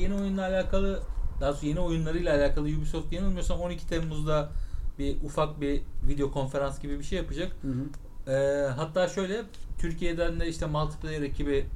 yeni 0.00 0.14
oyunla 0.14 0.42
alakalı 0.42 1.00
daha 1.40 1.52
sonra 1.52 1.66
yeni 1.66 1.80
oyunlarıyla 1.80 2.36
alakalı 2.38 2.64
Ubisoft 2.66 3.12
yanılmıyorsam 3.12 3.60
12 3.60 3.86
Temmuz'da 3.88 4.50
bir 4.98 5.22
ufak 5.22 5.60
bir 5.60 5.82
video 6.08 6.30
konferans 6.30 6.80
gibi 6.80 6.98
bir 6.98 7.04
şey 7.04 7.18
yapacak. 7.18 7.52
Hı 7.62 7.68
hı. 7.68 8.32
Ee, 8.32 8.68
hatta 8.76 9.08
şöyle 9.08 9.42
Türkiye'den 9.78 10.40
de 10.40 10.48
işte 10.48 10.66
multiplayer 10.66 11.22
ekibi 11.22 11.66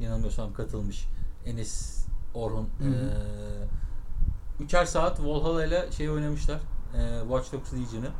yanılmıyorsam 0.00 0.52
katılmış. 0.52 1.04
Enis 1.46 2.06
Orhun. 2.34 2.68
Hı 2.78 2.84
hı. 2.84 2.90
Ee, 2.90 4.64
üçer 4.64 4.84
saat 4.84 5.20
Valhalla 5.20 5.64
ile 5.64 5.92
şey 5.92 6.10
oynamışlar. 6.10 6.60
Ee, 6.96 7.20
Watch 7.22 7.52
Dogs 7.52 7.72
Legion'ı. 7.72 8.10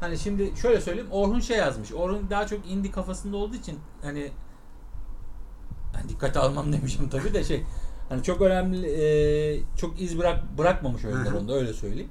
Hani 0.00 0.18
şimdi 0.18 0.52
şöyle 0.62 0.80
söyleyeyim. 0.80 1.10
Orhun 1.10 1.40
şey 1.40 1.56
yazmış. 1.58 1.92
Orhun 1.92 2.30
daha 2.30 2.46
çok 2.46 2.70
indie 2.70 2.90
kafasında 2.90 3.36
olduğu 3.36 3.56
için 3.56 3.78
hani 4.02 4.30
hani 5.92 6.08
dikkate 6.08 6.38
almam 6.38 6.72
demişim 6.72 7.08
tabii 7.08 7.34
de 7.34 7.44
şey 7.44 7.64
hani 8.08 8.22
çok 8.22 8.40
önemli 8.40 8.86
e, 8.86 9.60
çok 9.76 10.00
iz 10.00 10.18
bırak 10.18 10.58
bırakmamış 10.58 11.04
oyunlar 11.04 11.32
onda 11.32 11.54
öyle 11.54 11.72
söyleyeyim. 11.72 12.10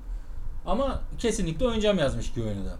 Ama 0.65 1.01
kesinlikle 1.17 1.65
oynayacağım 1.65 1.97
yazmış 1.97 2.31
ki 2.33 2.43
oyunu 2.43 2.65
da. 2.65 2.75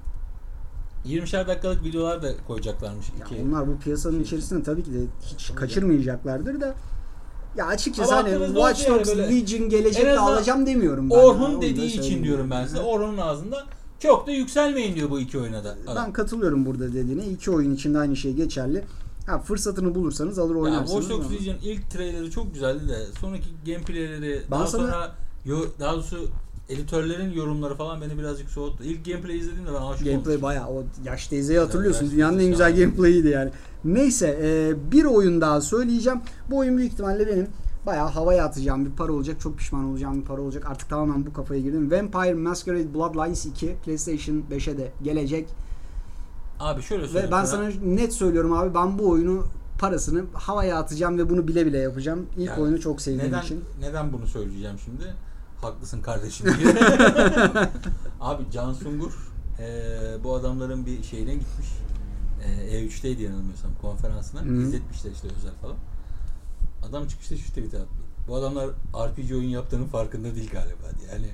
20'şer 1.06 1.48
dakikalık 1.48 1.84
videolar 1.84 2.24
da 2.24 2.32
koyacaklarmış. 2.48 3.06
Ya 3.20 3.26
iki. 3.26 3.44
onlar 3.50 3.68
bu 3.68 3.80
piyasanın 3.80 4.14
şey 4.14 4.22
içerisinde 4.24 4.64
tabii 4.64 4.84
ki 4.84 4.94
de 4.94 4.98
hiç 5.26 5.52
kaçırmayacaklardır 5.56 6.62
da 6.62 6.76
ya 7.58 7.66
açıkçası 7.66 8.16
Ama 8.16 8.30
hani 8.30 8.46
Watch 8.48 8.90
Dogs. 8.90 9.18
Legion 9.18 9.70
gelecek 9.70 10.02
En 10.02 10.06
de 10.08 10.12
azından 10.20 10.34
alacağım 10.34 10.66
demiyorum 10.66 11.10
ben. 11.10 11.16
Orhun 11.16 11.58
da 11.58 11.62
dediği 11.62 11.86
için 12.00 12.24
diyorum 12.24 12.52
ben 12.52 12.66
size. 12.66 12.80
Orhun'un 12.80 13.18
ağzından 13.18 13.64
çok 14.00 14.28
da 14.28 14.32
yükselmeyin 14.32 14.96
diyor 14.96 15.10
bu 15.10 15.20
iki 15.20 15.40
oyuna 15.40 15.64
da. 15.64 15.76
adam. 15.88 16.06
Ben 16.06 16.14
katılıyorum 16.14 16.66
burada 16.66 16.94
dediğine. 16.94 17.26
İki 17.26 17.52
oyun 17.52 17.76
içinde 17.76 17.98
aynı 17.98 18.16
şey 18.16 18.34
geçerli. 18.34 18.86
Ha, 19.28 19.40
fırsatını 19.40 19.96
bulursanız 19.96 20.40
alır 20.40 20.56
Ya 20.56 20.62
oynarsınız. 20.62 21.08
Watch 21.08 21.10
Dogs 21.30 21.42
Legion 21.42 21.58
ilk 21.64 21.92
trailerı 21.92 22.32
çok 22.32 22.54
güzeldi 22.54 22.88
de 22.90 23.06
sonraki 23.22 23.48
gameplayleri 23.66 24.42
Ben 24.52 24.60
daha 24.60 24.68
sana- 24.68 24.84
sonra 24.84 25.16
yo- 25.46 25.66
daha 25.80 25.94
doğrusu 25.94 26.28
editörlerin 26.70 27.32
yorumları 27.32 27.76
falan 27.76 28.02
beni 28.02 28.18
birazcık 28.18 28.50
soğuttu. 28.50 28.84
İlk 28.84 29.06
gameplay 29.06 29.38
izlediğimde 29.38 29.70
ben 29.70 29.82
aşık 29.82 30.06
Gameplay 30.06 30.16
olmuştum. 30.16 30.42
bayağı 30.42 30.68
o 30.68 30.84
yaş 31.06 31.28
teyzeyi 31.28 31.60
hatırlıyorsun. 31.60 32.06
yaş 32.06 32.14
Dünyanın 32.14 32.40
en 32.40 32.48
güzel 32.50 32.76
gameplay'iydi 32.76 33.28
yani. 33.28 33.52
Neyse 33.84 34.40
e, 34.44 34.74
bir 34.92 35.06
oyun 35.06 35.42
daha 35.42 35.62
söyleyeceğim. 35.62 36.22
Bu 36.50 36.58
oyun 36.58 36.78
büyük 36.78 36.94
ihtimalle 36.94 37.28
benim 37.28 37.48
bayağı 37.86 38.10
havaya 38.10 38.46
atacağım 38.46 38.86
bir 38.86 38.92
para 38.92 39.12
olacak. 39.12 39.40
Çok 39.40 39.58
pişman 39.58 39.86
olacağım 39.86 40.22
bir 40.22 40.26
para 40.26 40.42
olacak. 40.42 40.66
Artık 40.70 40.90
tamamen 40.90 41.26
bu 41.26 41.34
kafaya 41.34 41.62
girdim. 41.62 41.92
Vampire 41.92 42.34
Masquerade 42.34 42.94
Bloodlines 42.94 43.46
2 43.46 43.76
PlayStation 43.86 44.44
5'e 44.52 44.78
de 44.78 44.92
gelecek. 45.04 45.50
Abi 46.60 46.82
şöyle 46.82 47.04
Ve 47.04 47.08
söyleyeyim 47.08 47.32
ben 47.32 47.46
sana 47.46 47.70
net 47.86 48.14
söylüyorum 48.14 48.54
abi 48.54 48.74
ben 48.74 49.00
bu 49.00 49.10
oyunu 49.10 49.44
parasını 49.80 50.24
havaya 50.34 50.78
atacağım 50.78 51.18
ve 51.18 51.30
bunu 51.30 51.48
bile 51.48 51.66
bile 51.66 51.78
yapacağım. 51.78 52.26
İlk 52.38 52.48
Yani 52.48 52.62
oyunu 52.62 52.80
çok 52.80 53.02
sevdiğim 53.02 53.28
neden, 53.28 53.42
için. 53.42 53.64
Neden 53.82 54.14
bunu 54.14 54.28
söyleyeceğim 54.28 54.76
şimdi? 54.86 55.04
Haklısın 55.62 56.02
kardeşim 56.02 56.46
diye. 56.60 56.74
Abi 58.22 58.44
Can 58.52 58.74
Sungur 58.74 59.30
Ee, 59.60 60.24
bu 60.24 60.36
adamların 60.36 60.86
bir 60.86 61.04
şeyine 61.04 61.34
gitmiş. 61.34 61.68
Ee, 62.44 62.78
E3'teydi 62.78 63.22
yanılmıyorsam 63.22 63.72
konferansına. 63.82 64.42
Hı. 64.42 64.62
İzletmişler 64.62 65.12
işte 65.12 65.28
özel 65.38 65.54
falan. 65.62 65.76
Adam 66.90 67.08
çıkışta 67.08 67.38
şu 67.38 67.48
tweet 67.48 67.74
attı. 67.74 67.88
Bu 68.28 68.36
adamlar 68.36 68.70
RPG 68.96 69.32
oyun 69.32 69.50
yaptığının 69.50 69.86
farkında 69.86 70.36
değil 70.36 70.50
galiba 70.52 70.84
diye. 71.00 71.12
Yani 71.12 71.28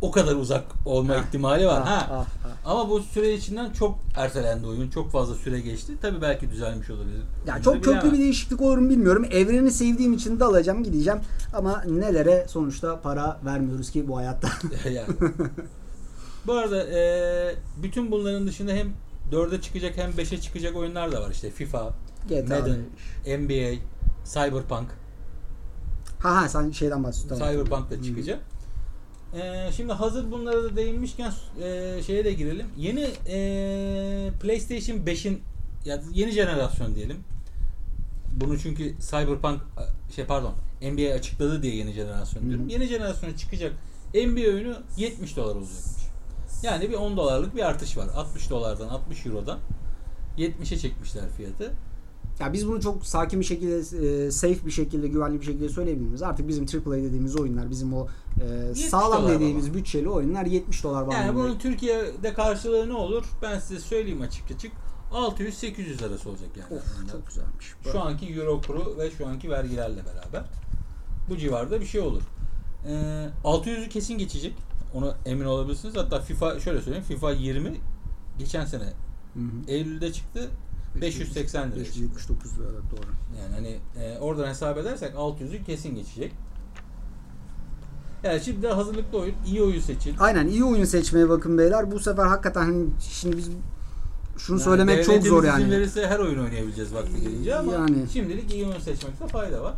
o 0.00 0.10
kadar 0.10 0.34
uzak 0.34 0.64
olma 0.84 1.14
Ah, 1.14 1.24
ihtimali 1.26 1.66
var. 1.66 1.82
Ha. 1.84 2.06
ah, 2.10 2.26
ah. 2.44 2.48
Ama 2.64 2.90
bu 2.90 3.00
süre 3.00 3.34
içinden 3.34 3.72
çok 3.72 3.98
ertelendi 4.16 4.66
oyun. 4.66 4.88
Çok 4.90 5.10
fazla 5.10 5.34
süre 5.34 5.60
geçti. 5.60 5.92
Tabii 6.02 6.22
belki 6.22 6.50
düzelmiş 6.50 6.90
olabilir. 6.90 7.20
Ya 7.46 7.62
çok 7.62 7.74
da 7.74 7.80
köklü 7.80 7.92
bilemem. 7.92 8.12
bir 8.12 8.18
değişiklik 8.18 8.60
olur 8.60 8.78
mu 8.78 8.90
bilmiyorum. 8.90 9.24
Evreni 9.30 9.70
sevdiğim 9.70 10.12
için 10.12 10.40
de 10.40 10.44
alacağım 10.44 10.84
gideceğim. 10.84 11.20
Ama 11.54 11.82
nelere 11.82 12.46
sonuçta 12.48 13.00
para 13.00 13.40
vermiyoruz 13.44 13.90
ki 13.90 14.08
bu 14.08 14.16
hayatta. 14.16 14.48
yani. 14.92 15.08
Bu 16.46 16.52
arada 16.52 16.84
e, 16.86 17.54
bütün 17.82 18.10
bunların 18.10 18.46
dışında 18.46 18.72
hem 18.72 18.92
4'e 19.32 19.60
çıkacak 19.60 19.96
hem 19.96 20.10
5'e 20.10 20.40
çıkacak 20.40 20.76
oyunlar 20.76 21.12
da 21.12 21.20
var. 21.22 21.30
İşte 21.30 21.50
FIFA, 21.50 21.92
GTA 22.28 22.58
Madden, 22.58 22.80
NBA, 23.44 23.78
Cyberpunk. 24.24 24.88
Ha 26.18 26.36
ha 26.42 26.48
sen 26.48 26.70
şeyden 26.70 27.04
bahsediyorsun. 27.04 27.38
tamam. 27.38 27.54
Cyberpunk 27.54 27.90
da 27.90 28.02
çıkacak. 28.02 28.38
E, 29.34 29.72
şimdi 29.76 29.92
hazır 29.92 30.30
bunlara 30.30 30.64
da 30.64 30.76
değinmişken 30.76 31.32
e, 31.62 32.00
şeye 32.06 32.24
de 32.24 32.32
girelim. 32.32 32.66
Yeni 32.76 33.06
e, 33.26 34.30
PlayStation 34.42 34.96
5'in 34.96 35.42
ya 35.84 36.00
yeni 36.14 36.30
jenerasyon 36.30 36.94
diyelim. 36.94 37.16
Bunu 38.32 38.58
çünkü 38.58 38.94
Cyberpunk 39.10 39.60
şey 40.16 40.24
pardon 40.24 40.54
NBA 40.82 41.14
açıkladı 41.14 41.62
diye 41.62 41.76
yeni 41.76 41.92
jenerasyon 41.92 42.44
diyorum. 42.44 42.64
Hı 42.64 42.68
hı. 42.68 42.72
Yeni 42.72 42.86
jenerasyona 42.86 43.36
çıkacak 43.36 43.72
NBA 44.14 44.40
oyunu 44.40 44.76
70 44.96 45.36
dolar 45.36 45.54
olacakmış. 45.54 46.08
Yani 46.62 46.90
bir 46.90 46.94
10 46.94 47.16
dolarlık 47.16 47.56
bir 47.56 47.62
artış 47.62 47.96
var. 47.96 48.08
60 48.16 48.50
dolardan 48.50 48.88
60 48.88 49.26
eurodan 49.26 49.58
70'e 50.38 50.78
çekmişler 50.78 51.24
fiyatı. 51.36 51.72
Ya 52.40 52.52
biz 52.52 52.68
bunu 52.68 52.80
çok 52.80 53.06
sakin 53.06 53.40
bir 53.40 53.44
şekilde, 53.44 53.76
e, 54.26 54.30
safe 54.30 54.66
bir 54.66 54.70
şekilde, 54.70 55.08
güvenli 55.08 55.40
bir 55.40 55.44
şekilde 55.46 55.68
söyleyebiliriz. 55.68 56.22
Artık 56.22 56.48
bizim 56.48 56.64
AAA 56.64 56.96
dediğimiz 56.96 57.40
oyunlar, 57.40 57.70
bizim 57.70 57.94
o 57.94 58.06
e, 58.70 58.74
sağlam 58.74 59.28
dediğimiz 59.28 59.68
baba. 59.70 59.78
bütçeli 59.78 60.08
oyunlar 60.08 60.46
70 60.46 60.84
dolar 60.84 61.00
Yani 61.02 61.08
bandında. 61.28 61.34
bunun 61.34 61.58
Türkiye'de 61.58 62.34
karşılığı 62.34 62.88
ne 62.88 62.92
olur? 62.94 63.24
Ben 63.42 63.58
size 63.58 63.80
söyleyeyim 63.80 64.20
açık 64.22 64.50
açık. 64.50 64.72
600-800 65.12 66.06
arası 66.06 66.30
olacak 66.30 66.48
yani. 66.56 66.80
Of, 66.80 67.10
çok 67.12 67.26
güzelmiş. 67.26 67.66
Şu 67.92 68.00
anki 68.00 68.26
Euro 68.26 68.60
kuru 68.60 68.98
ve 68.98 69.10
şu 69.10 69.26
anki 69.26 69.50
vergilerle 69.50 70.00
beraber. 70.06 70.44
Bu 71.30 71.36
civarda 71.36 71.80
bir 71.80 71.86
şey 71.86 72.00
olur. 72.00 72.22
Ee, 72.86 73.28
600'ü 73.44 73.88
kesin 73.88 74.18
geçecek. 74.18 74.54
Onu 74.94 75.14
emin 75.26 75.44
olabilirsiniz. 75.44 75.96
Hatta 75.96 76.20
FIFA 76.20 76.60
şöyle 76.60 76.80
söyleyeyim. 76.82 77.04
FIFA 77.08 77.30
20 77.30 77.80
geçen 78.38 78.64
sene 78.64 78.82
Hı 79.34 79.40
hı. 79.40 79.70
Eylül'de 79.70 80.12
çıktı. 80.12 80.50
580 81.00 81.62
lira. 81.72 81.84
çıktı. 81.84 82.00
579 82.00 82.58
lira 82.58 82.66
evet 82.72 82.82
doğru. 82.90 83.10
Yani 83.42 83.54
hani 83.54 83.78
e, 84.04 84.18
oradan 84.18 84.48
hesap 84.48 84.78
edersek 84.78 85.14
600'ü 85.14 85.64
kesin 85.64 85.94
geçecek. 85.94 86.32
Yani 88.24 88.40
şimdi 88.40 88.62
de 88.62 88.68
hazırlıklı 88.72 89.18
oyun, 89.18 89.34
iyi 89.46 89.62
oyun 89.62 89.80
seçin. 89.80 90.16
Aynen 90.18 90.46
iyi 90.48 90.64
oyun 90.64 90.84
seçmeye 90.84 91.28
bakın 91.28 91.58
beyler. 91.58 91.90
Bu 91.90 91.98
sefer 92.00 92.26
hakikaten 92.26 92.60
hani 92.60 92.86
şimdi 93.00 93.36
biz 93.36 93.50
şunu 94.38 94.56
Yani 94.56 94.64
söylemek 94.64 95.04
çok 95.04 95.22
zor 95.22 95.42
izin 95.42 95.52
yani. 95.52 95.70
verirse 95.70 96.06
her 96.06 96.18
oyun 96.18 96.38
oynayabileceğiz 96.44 96.94
vakti 96.94 97.20
gelince 97.20 97.54
ama 97.56 97.72
Yani. 97.72 97.96
şimdilik 98.12 98.54
iyi 98.54 98.66
oyun 98.66 98.78
seçmekte 98.78 99.26
fayda 99.28 99.62
var. 99.62 99.74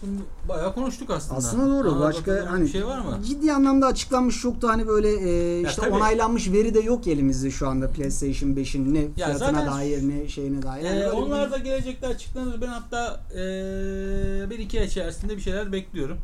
Şimdi 0.00 0.22
bayağı 0.48 0.74
konuştuk 0.74 1.10
aslında. 1.10 1.38
Aslında 1.38 1.66
doğru. 1.66 1.88
Anladığım 1.88 2.00
Başka 2.02 2.46
hani 2.50 2.64
bir 2.64 2.68
şey 2.68 2.86
var 2.86 2.98
mı? 2.98 3.18
ciddi 3.26 3.52
anlamda 3.52 3.86
açıklanmış 3.86 4.44
da 4.44 4.68
hani 4.68 4.86
böyle 4.86 5.08
e, 5.08 5.62
işte 5.68 5.82
tabii. 5.82 5.94
onaylanmış 5.94 6.52
veri 6.52 6.74
de 6.74 6.80
yok 6.80 7.06
elimizde 7.06 7.50
şu 7.50 7.68
anda 7.68 7.90
PlayStation 7.90 8.50
5'in 8.50 8.94
ne 8.94 9.12
fiyatına 9.14 9.38
zaten- 9.38 9.66
dair 9.66 10.08
ne 10.08 10.28
şeyine 10.28 10.62
dair. 10.62 10.84
Yani 10.84 10.98
Ee, 11.00 11.06
bir- 11.06 11.10
onlar 11.12 11.52
da 11.52 11.58
gelecekte 11.58 12.06
açıklanır. 12.06 12.60
Ben 12.60 12.66
hatta 12.66 13.20
ee, 13.32 14.50
bir 14.50 14.58
iki 14.58 14.80
ay 14.80 14.86
içerisinde 14.86 15.36
bir 15.36 15.42
şeyler 15.42 15.72
bekliyorum. 15.72 16.18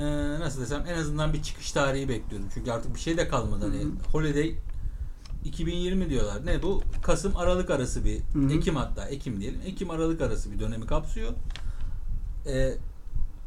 Ee, 0.00 0.40
nasıl 0.40 0.60
desem 0.60 0.84
en 0.88 0.98
azından 0.98 1.32
bir 1.32 1.42
çıkış 1.42 1.72
tarihi 1.72 2.08
bekliyorum. 2.08 2.48
Çünkü 2.54 2.70
artık 2.70 2.94
bir 2.94 3.00
şey 3.00 3.16
de 3.16 3.28
kalmadı. 3.28 3.64
Hani 3.64 3.86
Holiday 4.12 4.54
2020 5.44 6.10
diyorlar. 6.10 6.46
Ne 6.46 6.62
bu? 6.62 6.82
Kasım 7.02 7.36
Aralık 7.36 7.70
arası 7.70 8.04
bir 8.04 8.18
Hı 8.32 8.38
hı. 8.38 8.52
Ekim 8.52 8.76
hatta 8.76 9.04
Ekim 9.08 9.40
diyelim. 9.40 9.60
Ekim 9.66 9.90
Aralık 9.90 10.20
arası 10.20 10.52
bir 10.52 10.60
dönemi 10.60 10.86
kapsıyor. 10.86 11.30
Ee, 12.46 12.74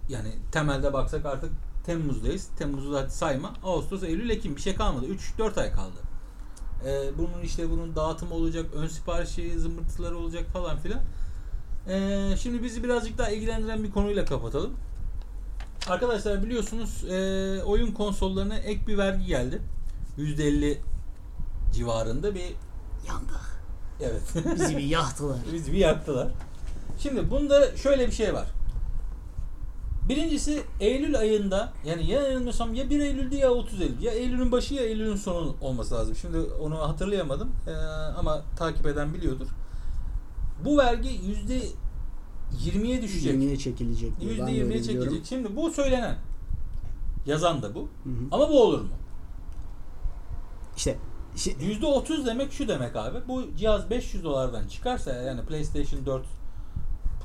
yani 0.09 0.29
temelde 0.51 0.93
baksak 0.93 1.25
artık 1.25 1.51
Temmuz'dayız. 1.85 2.47
Temmuz'u 2.57 2.97
hadi 2.97 3.11
sayma. 3.11 3.53
Ağustos, 3.63 4.03
Eylül, 4.03 4.29
Ekim 4.29 4.55
bir 4.55 4.61
şey 4.61 4.75
kalmadı. 4.75 5.05
3-4 5.37 5.61
ay 5.61 5.71
kaldı. 5.71 5.99
Ee, 6.85 7.17
bunun 7.17 7.41
işte 7.43 7.69
bunun 7.69 7.95
dağıtımı 7.95 8.33
olacak, 8.33 8.65
ön 8.75 8.87
siparişi, 8.87 9.59
zımbırtıları 9.59 10.17
olacak 10.17 10.45
falan 10.53 10.77
filan. 10.77 10.99
Ee, 11.89 12.35
şimdi 12.41 12.63
bizi 12.63 12.83
birazcık 12.83 13.17
daha 13.17 13.29
ilgilendiren 13.29 13.83
bir 13.83 13.91
konuyla 13.91 14.25
kapatalım. 14.25 14.73
Arkadaşlar 15.89 16.43
biliyorsunuz 16.43 17.03
e, 17.09 17.63
oyun 17.63 17.91
konsollarına 17.91 18.57
ek 18.57 18.87
bir 18.87 18.97
vergi 18.97 19.25
geldi. 19.25 19.61
%50 20.17 20.77
civarında 21.73 22.35
bir 22.35 22.55
yandık. 23.07 23.59
evet. 24.01 24.21
Bizi 24.55 24.77
bir 24.77 24.83
yaktılar. 24.97 25.37
Bizi 25.53 25.71
bir 25.71 25.77
yaktılar. 25.77 26.27
Şimdi 26.99 27.31
bunda 27.31 27.77
şöyle 27.77 28.07
bir 28.07 28.11
şey 28.11 28.33
var. 28.33 28.47
Birincisi 30.09 30.63
Eylül 30.79 31.19
ayında 31.19 31.73
yani 31.85 32.07
ya 32.11 32.21
yanılmıyorsam 32.21 32.73
ya 32.73 32.89
1 32.89 32.99
Eylül'dü 32.99 33.35
ya 33.35 33.51
30 33.51 33.81
Eylül. 33.81 34.01
Ya 34.01 34.11
Eylül'ün 34.11 34.51
başı 34.51 34.73
ya 34.73 34.83
Eylül'ün 34.83 35.15
sonu 35.15 35.55
olması 35.61 35.95
lazım. 35.95 36.15
Şimdi 36.15 36.37
onu 36.39 36.79
hatırlayamadım 36.79 37.49
Ee, 37.67 37.71
ama 38.17 38.41
takip 38.57 38.85
eden 38.85 39.13
biliyordur. 39.13 39.47
Bu 40.65 40.77
vergi 40.77 41.09
yüzde 41.09 41.61
20'ye 42.65 43.01
düşecek. 43.01 43.33
20'ye 43.35 43.57
çekilecek. 43.57 44.11
Yüzde 44.21 44.41
Ben 44.41 44.47
de 44.47 44.51
öyle 44.51 44.61
20'ye 44.61 44.65
biliyorum. 44.65 45.03
çekilecek. 45.03 45.25
Şimdi 45.25 45.55
bu 45.55 45.71
söylenen. 45.71 46.17
Yazan 47.25 47.61
da 47.61 47.75
bu. 47.75 47.79
Hı 47.79 48.09
hı. 48.09 48.13
Ama 48.31 48.49
bu 48.49 48.63
olur 48.63 48.81
mu? 48.81 48.89
İşte 50.77 50.97
Yüzde 51.59 51.85
otuz 51.85 52.25
demek 52.25 52.53
şu 52.53 52.67
demek 52.67 52.95
abi. 52.95 53.17
Bu 53.27 53.43
cihaz 53.57 53.89
500 53.89 54.23
dolardan 54.23 54.67
çıkarsa 54.67 55.13
yani 55.13 55.41
PlayStation 55.41 56.05
4 56.05 56.25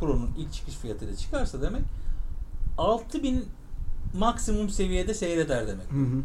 Pro'nun 0.00 0.30
ilk 0.38 0.52
çıkış 0.52 0.74
fiyatıyla 0.74 1.16
çıkarsa 1.16 1.62
demek 1.62 1.82
6000 2.78 3.44
maksimum 4.14 4.68
seviyede 4.68 5.14
seyreder 5.14 5.68
demek. 5.68 5.92
Hı 5.92 5.96
hı. 5.96 6.22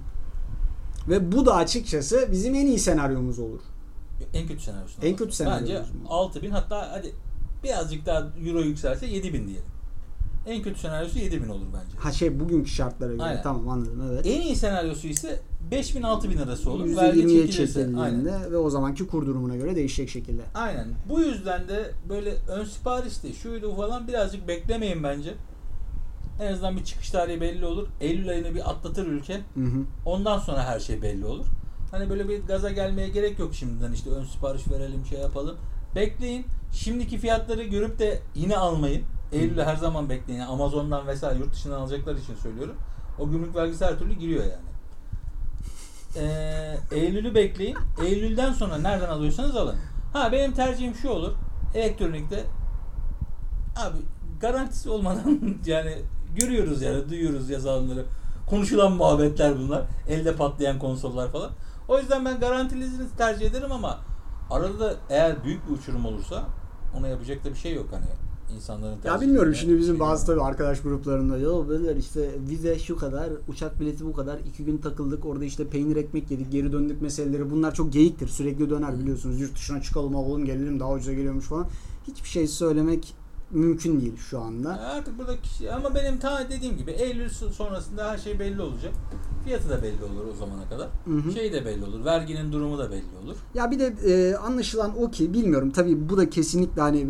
Ve 1.09 1.31
bu 1.31 1.45
da 1.45 1.55
açıkçası 1.55 2.27
bizim 2.31 2.55
en 2.55 2.65
iyi 2.65 2.79
senaryomuz 2.79 3.39
olur. 3.39 3.61
En 4.33 4.47
kötü 4.47 4.63
senaryosu. 4.63 5.01
En 5.01 5.15
kötü 5.15 5.31
senaryomuz 5.31 5.69
Bence 5.69 5.83
bu. 6.09 6.13
6000 6.13 6.51
hatta 6.51 6.91
hadi 6.91 7.13
birazcık 7.63 8.05
daha 8.05 8.27
euro 8.45 8.61
yükselse 8.61 9.05
7000 9.05 9.47
diyelim. 9.47 9.65
En 10.47 10.61
kötü 10.61 10.79
senaryosu 10.79 11.19
7000 11.19 11.49
olur 11.49 11.65
bence. 11.73 11.97
Ha 11.97 12.11
şey 12.11 12.39
bugünkü 12.39 12.69
şartlara 12.69 13.11
göre 13.11 13.23
Aynen. 13.23 13.43
tamam 13.43 13.69
anladım 13.69 14.11
evet. 14.11 14.25
En 14.25 14.41
iyi 14.41 14.55
senaryosu 14.55 15.07
ise 15.07 15.39
5000 15.71 16.01
6000 16.01 16.37
arası 16.37 16.71
olur. 16.71 16.95
Vergi 16.95 17.19
%20'ye 17.19 17.47
çekilirse. 17.47 17.79
Aynen. 17.79 17.95
çekildiğinde 17.95 18.51
ve 18.51 18.57
o 18.57 18.69
zamanki 18.69 19.07
kur 19.07 19.25
durumuna 19.25 19.55
göre 19.55 19.75
değişecek 19.75 20.09
şekilde. 20.09 20.41
Aynen. 20.53 20.87
Bu 21.09 21.21
yüzden 21.21 21.67
de 21.67 21.91
böyle 22.09 22.33
ön 22.47 22.65
siparişti, 22.65 23.33
şuydu 23.33 23.75
falan 23.75 24.07
birazcık 24.07 24.47
beklemeyin 24.47 25.03
bence. 25.03 25.33
En 26.39 26.53
azından 26.53 26.77
bir 26.77 26.83
çıkış 26.83 27.09
tarihi 27.09 27.41
belli 27.41 27.65
olur. 27.65 27.87
Eylül 28.01 28.29
ayını 28.29 28.55
bir 28.55 28.69
atlatır 28.69 29.07
ülke. 29.07 29.33
Hı 29.33 29.63
hı. 29.63 29.83
Ondan 30.05 30.39
sonra 30.39 30.63
her 30.63 30.79
şey 30.79 31.01
belli 31.01 31.25
olur. 31.25 31.45
Hani 31.91 32.09
böyle 32.09 32.29
bir 32.29 32.43
gaza 32.43 32.71
gelmeye 32.71 33.09
gerek 33.09 33.39
yok 33.39 33.53
şimdiden 33.53 33.91
işte 33.91 34.09
ön 34.09 34.23
sipariş 34.23 34.67
verelim 34.71 35.05
şey 35.05 35.19
yapalım. 35.19 35.57
Bekleyin. 35.95 36.45
Şimdiki 36.71 37.17
fiyatları 37.17 37.63
görüp 37.63 37.99
de 37.99 38.19
yine 38.35 38.57
almayın. 38.57 39.03
Eylül'e 39.31 39.65
her 39.65 39.75
zaman 39.75 40.09
bekleyin. 40.09 40.39
Yani 40.39 40.49
Amazon'dan 40.49 41.07
vesaire 41.07 41.39
yurt 41.39 41.53
dışından 41.53 41.79
alacaklar 41.79 42.15
için 42.15 42.35
söylüyorum. 42.35 42.75
O 43.19 43.29
gümrük 43.29 43.55
vergisi 43.55 43.85
her 43.85 43.99
türlü 43.99 44.13
giriyor 44.13 44.43
yani. 44.43 44.69
Ee, 46.15 46.77
Eylül'ü 46.91 47.35
bekleyin. 47.35 47.77
Eylül'den 48.05 48.53
sonra 48.53 48.77
nereden 48.77 49.09
alıyorsanız 49.09 49.55
alın. 49.55 49.75
Ha 50.13 50.31
benim 50.31 50.53
tercihim 50.53 50.95
şu 50.95 51.09
olur. 51.09 51.31
Elektronikte 51.75 52.43
abi 53.75 53.97
garantisi 54.41 54.89
olmadan 54.89 55.39
yani 55.65 55.97
görüyoruz 56.35 56.81
yani 56.81 57.09
duyuyoruz 57.09 57.49
yazılanları. 57.49 58.05
Konuşulan 58.49 58.91
muhabbetler 58.91 59.59
bunlar. 59.59 59.83
Elde 60.09 60.35
patlayan 60.35 60.79
konsollar 60.79 61.31
falan. 61.31 61.49
O 61.87 61.99
yüzden 61.99 62.25
ben 62.25 62.39
garantilisini 62.39 63.07
tercih 63.17 63.45
ederim 63.45 63.71
ama 63.71 63.99
arada 64.49 64.79
da 64.79 64.95
eğer 65.09 65.43
büyük 65.43 65.69
bir 65.69 65.73
uçurum 65.73 66.05
olursa 66.05 66.45
ona 66.99 67.07
yapacak 67.07 67.45
da 67.45 67.49
bir 67.49 67.55
şey 67.55 67.73
yok 67.73 67.87
hani 67.91 68.05
insanların 68.55 68.97
Ya 69.05 69.21
bilmiyorum 69.21 69.55
şimdi 69.55 69.77
bizim 69.77 69.95
şey 69.95 69.99
bazı 69.99 70.25
tabii 70.25 70.41
arkadaş 70.41 70.81
gruplarında 70.81 71.37
ya 71.37 71.69
böyle 71.69 71.99
işte 71.99 72.29
vize 72.49 72.79
şu 72.79 72.97
kadar, 72.97 73.29
uçak 73.47 73.79
bileti 73.79 74.05
bu 74.05 74.13
kadar, 74.13 74.39
iki 74.39 74.65
gün 74.65 74.77
takıldık 74.77 75.25
orada 75.25 75.45
işte 75.45 75.67
peynir 75.67 75.95
ekmek 75.95 76.31
yedik, 76.31 76.51
geri 76.51 76.71
döndük 76.71 77.01
meseleleri 77.01 77.51
bunlar 77.51 77.73
çok 77.73 77.93
geyiktir. 77.93 78.27
Sürekli 78.27 78.69
döner 78.69 78.99
biliyorsunuz. 78.99 79.41
Yurt 79.41 79.55
dışına 79.55 79.81
çıkalım 79.81 80.15
alalım 80.15 80.45
gelelim 80.45 80.79
daha 80.79 80.91
ucuza 80.91 81.13
geliyormuş 81.13 81.45
falan. 81.45 81.67
Hiçbir 82.07 82.29
şey 82.29 82.47
söylemek 82.47 83.15
mümkün 83.51 84.01
değil 84.01 84.17
şu 84.17 84.39
anda. 84.39 84.79
Artık 84.79 85.17
burada 85.19 85.37
kişi 85.41 85.71
ama 85.73 85.95
benim 85.95 86.19
ta 86.19 86.49
dediğim 86.49 86.77
gibi 86.77 86.91
Eylül 86.91 87.29
sonrasında 87.29 88.11
her 88.11 88.17
şey 88.17 88.39
belli 88.39 88.61
olacak. 88.61 88.93
Fiyatı 89.45 89.69
da 89.69 89.83
belli 89.83 90.03
olur 90.03 90.33
o 90.33 90.35
zamana 90.35 90.69
kadar. 90.69 90.87
Hı 91.05 91.15
hı. 91.15 91.31
Şey 91.31 91.53
de 91.53 91.65
belli 91.65 91.85
olur. 91.85 92.05
Verginin 92.05 92.51
durumu 92.51 92.77
da 92.77 92.91
belli 92.91 93.17
olur. 93.23 93.35
Ya 93.55 93.71
bir 93.71 93.79
de 93.79 93.93
e, 94.05 94.35
anlaşılan 94.35 95.01
o 95.03 95.11
ki 95.11 95.33
bilmiyorum 95.33 95.71
tabii 95.71 96.09
bu 96.09 96.17
da 96.17 96.29
kesinlikle 96.29 96.81
hani 96.81 97.07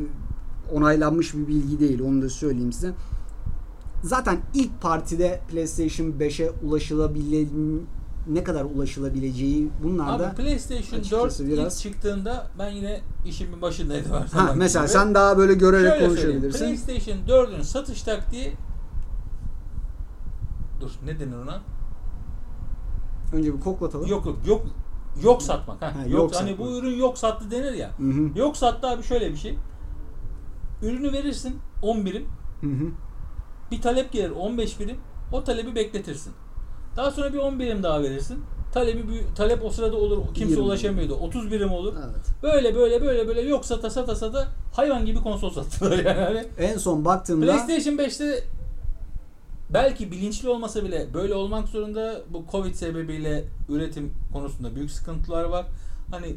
onaylanmış 0.74 1.34
bir 1.34 1.48
bilgi 1.48 1.80
değil 1.80 2.02
onu 2.02 2.22
da 2.22 2.30
söyleyeyim 2.30 2.74
size. 2.74 2.94
Zaten 4.04 4.38
ilk 4.54 4.82
partide 4.82 5.42
PlayStation 5.52 6.08
5'e 6.08 6.52
ulaşılabile 6.64 7.46
ne 8.28 8.44
kadar 8.44 8.64
ulaşılabileceği 8.66 9.70
bunlar 9.84 10.20
da 10.20 10.28
Abi 10.28 10.36
PlayStation 10.36 11.00
4 11.00 11.00
açıkçası 11.00 11.44
ilk 11.44 11.52
biraz- 11.52 11.82
çıktığında 11.82 12.48
ben 12.60 12.70
yine 12.70 13.02
işimin 13.26 13.61
başındaydım 13.61 14.11
her 14.11 14.39
ha, 14.39 14.53
mesela 14.55 14.86
gibi. 14.86 14.93
sen 14.93 15.15
daha 15.15 15.38
böyle 15.38 15.53
görerek 15.53 15.91
Şöyle 15.93 16.07
konuşabilirsin. 16.07 16.59
PlayStation 16.59 17.17
4'ün 17.28 17.61
satış 17.61 18.01
taktiği 18.03 18.53
Dur 20.82 20.91
ne 21.05 21.20
denir 21.20 21.36
ona? 21.36 21.61
Önce 23.34 23.53
bir 23.53 23.59
koklatalım. 23.59 24.07
Yok 24.07 24.26
yok 24.26 24.38
yok 24.47 24.65
yok 25.24 25.41
satmak. 25.41 25.82
Ha, 25.82 25.95
Ha, 25.95 26.01
yok, 26.01 26.11
yok 26.11 26.36
hani 26.36 26.49
satmak. 26.49 26.67
bu 26.67 26.78
ürün 26.78 26.97
yok 26.97 27.17
sattı 27.17 27.51
denir 27.51 27.74
ya. 27.74 27.91
Hı 27.97 28.03
hı. 28.03 28.39
Yok 28.39 28.57
sattı 28.57 28.88
abi 28.88 29.03
şöyle 29.03 29.32
bir 29.32 29.38
şey. 29.38 29.57
Ürünü 30.82 31.13
verirsin 31.13 31.59
10 31.82 32.05
birim. 32.05 32.28
Hı 32.61 32.67
hı. 32.67 32.91
Bir 33.72 33.82
talep 33.82 34.11
gelir 34.11 34.32
15 34.32 34.80
birim. 34.80 34.97
O 35.32 35.43
talebi 35.43 35.76
bekletirsin. 35.76 36.34
Daha 36.97 37.11
sonra 37.11 37.34
bir 37.34 37.38
10 37.38 37.59
birim 37.59 37.84
daha 37.84 38.01
verirsin. 38.03 38.43
Talebi 38.74 39.01
talep 39.36 39.65
o 39.65 39.70
sırada 39.70 39.95
olur. 39.95 40.22
Kimse 40.34 40.53
20. 40.53 40.65
ulaşamıyordu. 40.65 41.13
30 41.13 41.51
birim 41.51 41.72
olur. 41.72 41.93
Evet. 41.97 42.26
Böyle 42.43 42.76
böyle 42.76 43.01
böyle 43.01 43.28
böyle 43.28 43.41
yok 43.41 43.65
sata 43.65 43.89
sata 43.89 44.15
sata 44.15 44.47
hayvan 44.74 45.05
gibi 45.05 45.20
konsol 45.20 45.49
sattılar 45.49 45.97
yani. 46.05 46.20
Hani 46.20 46.45
En 46.59 46.78
son 46.78 47.05
baktığımda 47.05 47.45
PlayStation 47.45 47.97
5'te 47.97 48.43
belki 49.70 50.11
bilinçli 50.11 50.49
olmasa 50.49 50.84
bile 50.84 51.07
böyle 51.13 51.34
olmak 51.34 51.67
zorunda. 51.67 52.22
Bu 52.30 52.43
Covid 52.51 52.74
sebebiyle 52.76 53.43
üretim 53.70 54.13
konusunda 54.34 54.76
büyük 54.76 54.91
sıkıntılar 54.91 55.43
var. 55.43 55.65
Hani 56.11 56.36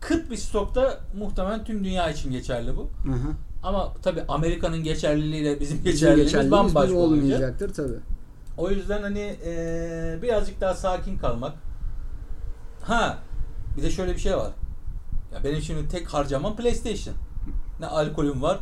kıt 0.00 0.30
bir 0.30 0.36
stokta 0.36 1.00
muhtemelen 1.18 1.64
tüm 1.64 1.84
dünya 1.84 2.10
için 2.10 2.32
geçerli 2.32 2.76
bu. 2.76 2.82
Hı 2.82 3.12
hı. 3.12 3.32
Ama 3.62 3.92
tabi 4.02 4.22
Amerika'nın 4.28 4.82
geçerliliğiyle 4.84 5.60
bizim 5.60 5.76
Bizim 5.78 5.92
geçerliliğimiz 5.92 6.32
geçerliliğimiz 6.32 6.74
bambaşka 6.74 6.96
olmayacaktır 6.96 7.74
tabii. 7.74 7.98
O 8.60 8.70
yüzden 8.70 9.02
hani 9.02 9.18
eee, 9.44 10.18
birazcık 10.22 10.60
daha 10.60 10.74
sakin 10.74 11.18
kalmak. 11.18 11.52
Ha 12.82 13.18
bir 13.76 13.82
de 13.82 13.90
şöyle 13.90 14.14
bir 14.14 14.18
şey 14.20 14.36
var. 14.36 14.50
Ya 15.34 15.44
benim 15.44 15.62
şimdi 15.62 15.88
tek 15.88 16.08
harcamam 16.14 16.56
PlayStation. 16.56 17.14
Ne 17.80 17.86
alkolüm 17.86 18.42
var 18.42 18.58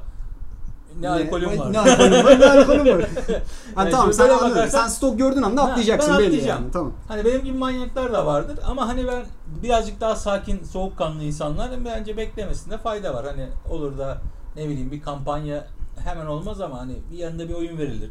ne, 1.01 1.09
alkolüm 1.09 1.59
var. 1.59 1.73
Ne 1.73 1.79
alkolüm 1.79 2.25
var? 2.25 2.41
Ne 2.41 2.47
alkolüm 2.47 2.99
var? 2.99 3.09
Yani 3.77 3.91
tamam 3.91 4.13
sen 4.13 4.29
anladın. 4.29 4.51
bakarsan- 4.51 4.69
Sen 4.83 4.89
stok 4.89 5.19
gördüğün 5.19 5.43
anda 5.43 5.63
Ha, 5.65 5.67
atlayacaksın 5.71 6.13
ben 6.15 6.19
belli 6.21 6.45
yani. 6.47 6.71
Tamam. 6.73 6.93
Hani 7.09 7.25
benim 7.25 7.45
gibi 7.45 7.59
manyaklar 7.59 8.13
da 8.13 8.27
vardır 8.27 8.59
ama 8.67 8.89
hani 8.89 9.07
ben 9.07 9.25
birazcık 9.63 10.01
daha 10.01 10.17
sakin, 10.17 10.65
soğukkanlı 10.65 11.23
insanlar 11.25 11.71
bence 11.85 12.17
beklemesinde 12.17 12.79
fayda 12.79 13.15
var. 13.15 13.27
Hani 13.27 13.47
olur 13.71 13.99
da 13.99 14.19
ne 14.57 14.69
bileyim 14.69 14.91
bir 14.91 15.03
kampanya 15.03 15.67
hemen 16.05 16.27
olmaz 16.27 16.61
ama 16.61 16.81
hani 16.81 16.97
bir 17.13 17.19
yanında 17.19 17.49
bir 17.49 17.55
oyun 17.55 17.79
verilir. 17.79 18.11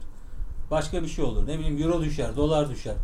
Başka 0.71 1.01
bir 1.03 1.07
şey 1.07 1.25
olur. 1.25 1.47
Ne 1.47 1.59
bileyim 1.59 1.81
euro 1.81 2.01
düşer, 2.01 2.35
dolar 2.35 2.69
düşer. 2.69 2.95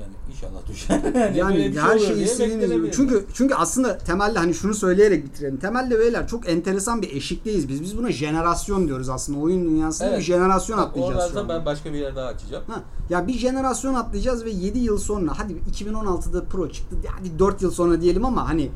Yani 0.00 0.12
inşallah 0.32 0.68
düşer. 0.68 1.00
Yani 1.36 1.54
böyle 1.54 1.72
bir 1.72 1.76
her 1.76 1.98
şey 1.98 2.14
diye 2.16 2.26
istediğiniz 2.26 2.70
gibi. 2.72 2.90
Çünkü 2.92 3.26
çünkü 3.34 3.54
aslında 3.54 3.98
temelde 3.98 4.38
hani 4.38 4.54
şunu 4.54 4.74
söyleyerek 4.74 5.24
bitirelim. 5.24 5.56
Temelde 5.56 5.98
beyler 5.98 6.28
çok 6.28 6.48
enteresan 6.48 7.02
bir 7.02 7.16
eşikteyiz 7.16 7.68
biz. 7.68 7.82
Biz 7.82 7.98
buna 7.98 8.12
jenerasyon 8.12 8.86
diyoruz 8.88 9.08
aslında. 9.08 9.38
Oyun 9.38 9.64
dünyasında 9.64 10.08
Evet. 10.08 10.18
bir 10.18 10.24
jenerasyon 10.24 10.78
Bak, 10.78 10.86
atlayacağız 10.88 11.22
şu 11.22 11.28
Orada 11.28 11.40
anda. 11.40 11.54
ben 11.58 11.66
başka 11.66 11.92
bir 11.92 11.98
yer 11.98 12.16
daha 12.16 12.26
açacağım. 12.26 12.64
Ha, 12.66 12.82
ya 13.10 13.26
bir 13.28 13.32
jenerasyon 13.32 13.94
atlayacağız 13.94 14.44
ve 14.44 14.50
7 14.50 14.78
yıl 14.78 14.98
sonra 14.98 15.32
hadi 15.36 15.52
2016'da 15.52 16.44
Pro 16.44 16.68
çıktı. 16.70 16.96
Hadi 17.18 17.38
4 17.38 17.62
yıl 17.62 17.70
sonra 17.70 18.00
diyelim 18.00 18.24
ama 18.24 18.48
hani 18.48 18.70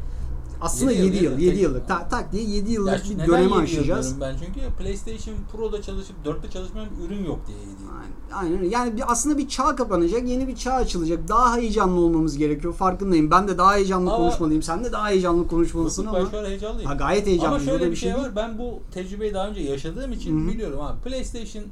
aslında 0.60 0.92
Yedi 0.92 1.04
7 1.04 1.16
yıl, 1.16 1.22
yıl, 1.24 1.30
yedi 1.32 1.44
7 1.44 1.56
yıl. 1.56 1.62
yıllık. 1.70 1.88
Tak, 1.88 2.10
tak 2.10 2.32
diye 2.32 2.42
7 2.44 2.68
Ya 2.68 2.74
yıllık 2.74 3.04
şu- 3.04 3.18
bir 3.18 3.26
dönemi 3.26 3.54
aşacağız. 3.54 4.20
Ben 4.20 4.36
çünkü 4.46 4.60
PlayStation 4.78 5.36
Pro'da 5.52 5.82
çalışıp 5.82 6.16
4'te 6.24 6.50
çalışmayan 6.50 6.88
bir 6.98 7.04
ürün 7.06 7.24
yok 7.24 7.38
diye 7.46 7.58
yedi 7.58 7.70
yıl. 7.82 7.88
Aynen, 8.32 8.52
aynen. 8.56 8.70
Yani 8.70 8.96
bir, 8.96 9.12
aslında 9.12 9.38
bir 9.38 9.48
çağ 9.48 9.76
kapanacak, 9.76 10.28
yeni 10.28 10.48
bir 10.48 10.56
çağ 10.56 10.72
açılacak. 10.72 11.28
Daha 11.28 11.56
heyecanlı 11.56 12.00
olmamız 12.00 12.38
gerekiyor. 12.38 12.74
Farkındayım. 12.74 13.30
Ben 13.30 13.48
de 13.48 13.58
daha 13.58 13.74
heyecanlı 13.74 14.10
Ama- 14.10 14.18
konuşmalıyım. 14.18 14.62
Sen 14.62 14.84
de 14.84 14.92
daha 14.92 15.08
heyecanlı 15.08 15.48
konuşmalısın 15.48 16.06
Ben 16.06 16.20
ama. 16.20 16.38
an 16.38 16.44
heyecanlıyım. 16.44 16.90
Ha, 16.90 16.94
gayet 16.96 17.26
heyecanlıyım. 17.26 17.68
Ama 17.68 17.78
şöyle 17.78 17.90
bir 17.90 17.96
şey 17.96 18.14
değil. 18.14 18.24
var. 18.24 18.36
Ben 18.36 18.58
bu 18.58 18.78
tecrübeyi 18.94 19.34
daha 19.34 19.48
önce 19.48 19.60
yaşadığım 19.60 20.12
için 20.12 20.40
Hı 20.40 20.44
hı. 20.44 20.52
biliyorum 20.54 20.80
abi. 20.80 21.00
PlayStation 21.00 21.64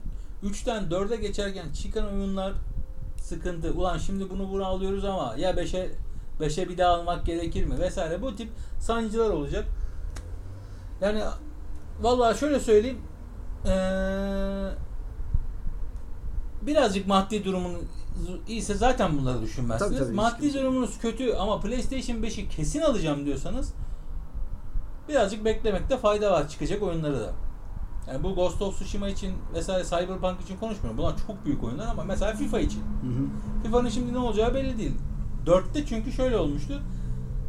3'ten 0.44 0.84
4'e 0.90 1.16
geçerken 1.16 1.72
çıkan 1.82 2.12
oyunlar 2.14 2.52
sıkıntı. 3.22 3.72
Ulan 3.72 3.98
şimdi 3.98 4.30
bunu 4.30 4.50
bunu 4.52 4.64
alıyoruz 4.64 5.04
ama 5.04 5.34
ya 5.38 5.50
5'e 5.56 5.90
5'e 6.40 6.68
bir 6.68 6.78
daha 6.78 6.94
almak 6.94 7.26
gerekir 7.26 7.64
mi 7.64 7.78
vesaire. 7.78 8.22
Bu 8.22 8.36
tip 8.36 8.48
sancılar 8.78 9.30
olacak. 9.30 9.64
Yani 11.00 11.22
vallahi 12.00 12.38
şöyle 12.38 12.60
söyleyeyim. 12.60 12.98
Ee, 13.66 14.68
birazcık 16.62 17.06
maddi 17.06 17.44
durumun 17.44 17.78
iyiyse 18.48 18.74
zaten 18.74 19.18
bunları 19.18 19.42
düşünmezsiniz. 19.42 19.92
Tabii, 19.92 20.04
tabii, 20.04 20.16
maddi 20.16 20.54
durumunuz 20.54 20.98
kötü 20.98 21.32
ama 21.32 21.60
PlayStation 21.60 22.16
5'i 22.16 22.48
kesin 22.48 22.80
alacağım 22.80 23.24
diyorsanız 23.26 23.74
birazcık 25.08 25.44
beklemekte 25.44 25.96
fayda 25.96 26.30
var 26.32 26.48
çıkacak 26.48 26.82
oyunları 26.82 27.20
da. 27.20 27.32
Yani 28.08 28.22
bu 28.22 28.34
Ghost 28.34 28.62
of 28.62 28.74
Tsushima 28.74 29.08
için 29.08 29.32
vesaire 29.54 29.84
Cyberpunk 29.84 30.40
için 30.40 30.56
konuşmuyorum. 30.56 30.98
Bunlar 30.98 31.14
çok 31.26 31.44
büyük 31.44 31.64
oyunlar 31.64 31.86
ama 31.86 32.04
mesela 32.04 32.32
FIFA 32.32 32.60
için. 32.60 32.80
Hı 32.80 33.06
hı. 33.06 33.62
FIFA'nın 33.62 33.88
şimdi 33.88 34.12
ne 34.12 34.18
olacağı 34.18 34.54
belli 34.54 34.78
değil. 34.78 34.94
4'te 35.46 35.86
çünkü 35.86 36.12
şöyle 36.12 36.36
olmuştu. 36.36 36.80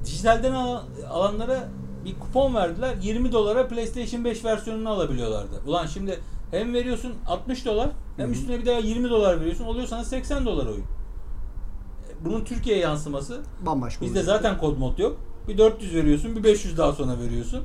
Dijitalden 0.06 0.52
al- 0.52 0.82
alanlara 1.10 1.70
bir 2.06 2.20
kupon 2.20 2.56
verdiler. 2.56 2.96
20 3.02 3.32
dolara 3.32 3.68
PlayStation 3.68 4.26
5 4.26 4.46
versiyonunu 4.46 4.89
alabiliyorlardı. 4.89 5.62
Ulan 5.68 5.86
şimdi 5.86 6.20
hem 6.52 6.74
veriyorsun 6.74 7.14
60 7.28 7.66
dolar 7.66 7.89
hem 8.18 8.26
Hı 8.26 8.30
hı. 8.30 8.34
üstüne 8.36 8.60
bir 8.60 8.66
daha 8.66 8.80
20 8.80 9.10
dolar 9.10 9.39
veriyorsun. 9.39 9.66
Oluyor 9.66 9.88
sana 9.88 10.04
80 10.04 10.46
dolar 10.46 10.66
oyun. 10.66 10.80
E, 10.82 12.26
Bunun 12.26 12.44
Türkiye 12.44 12.78
yansıması. 12.78 13.41
Bambaşka 13.66 14.06
Bizde 14.06 14.24
zaten 14.24 14.58
kod 14.58 14.78
mod 14.78 14.98
yok. 14.98 15.18
Bir 15.48 15.58
400 15.58 15.96
veriyorsun, 15.96 16.36
bir 16.36 16.44
500 16.44 16.78
daha 16.78 16.94
sonra 16.94 17.20
veriyorsun. 17.20 17.64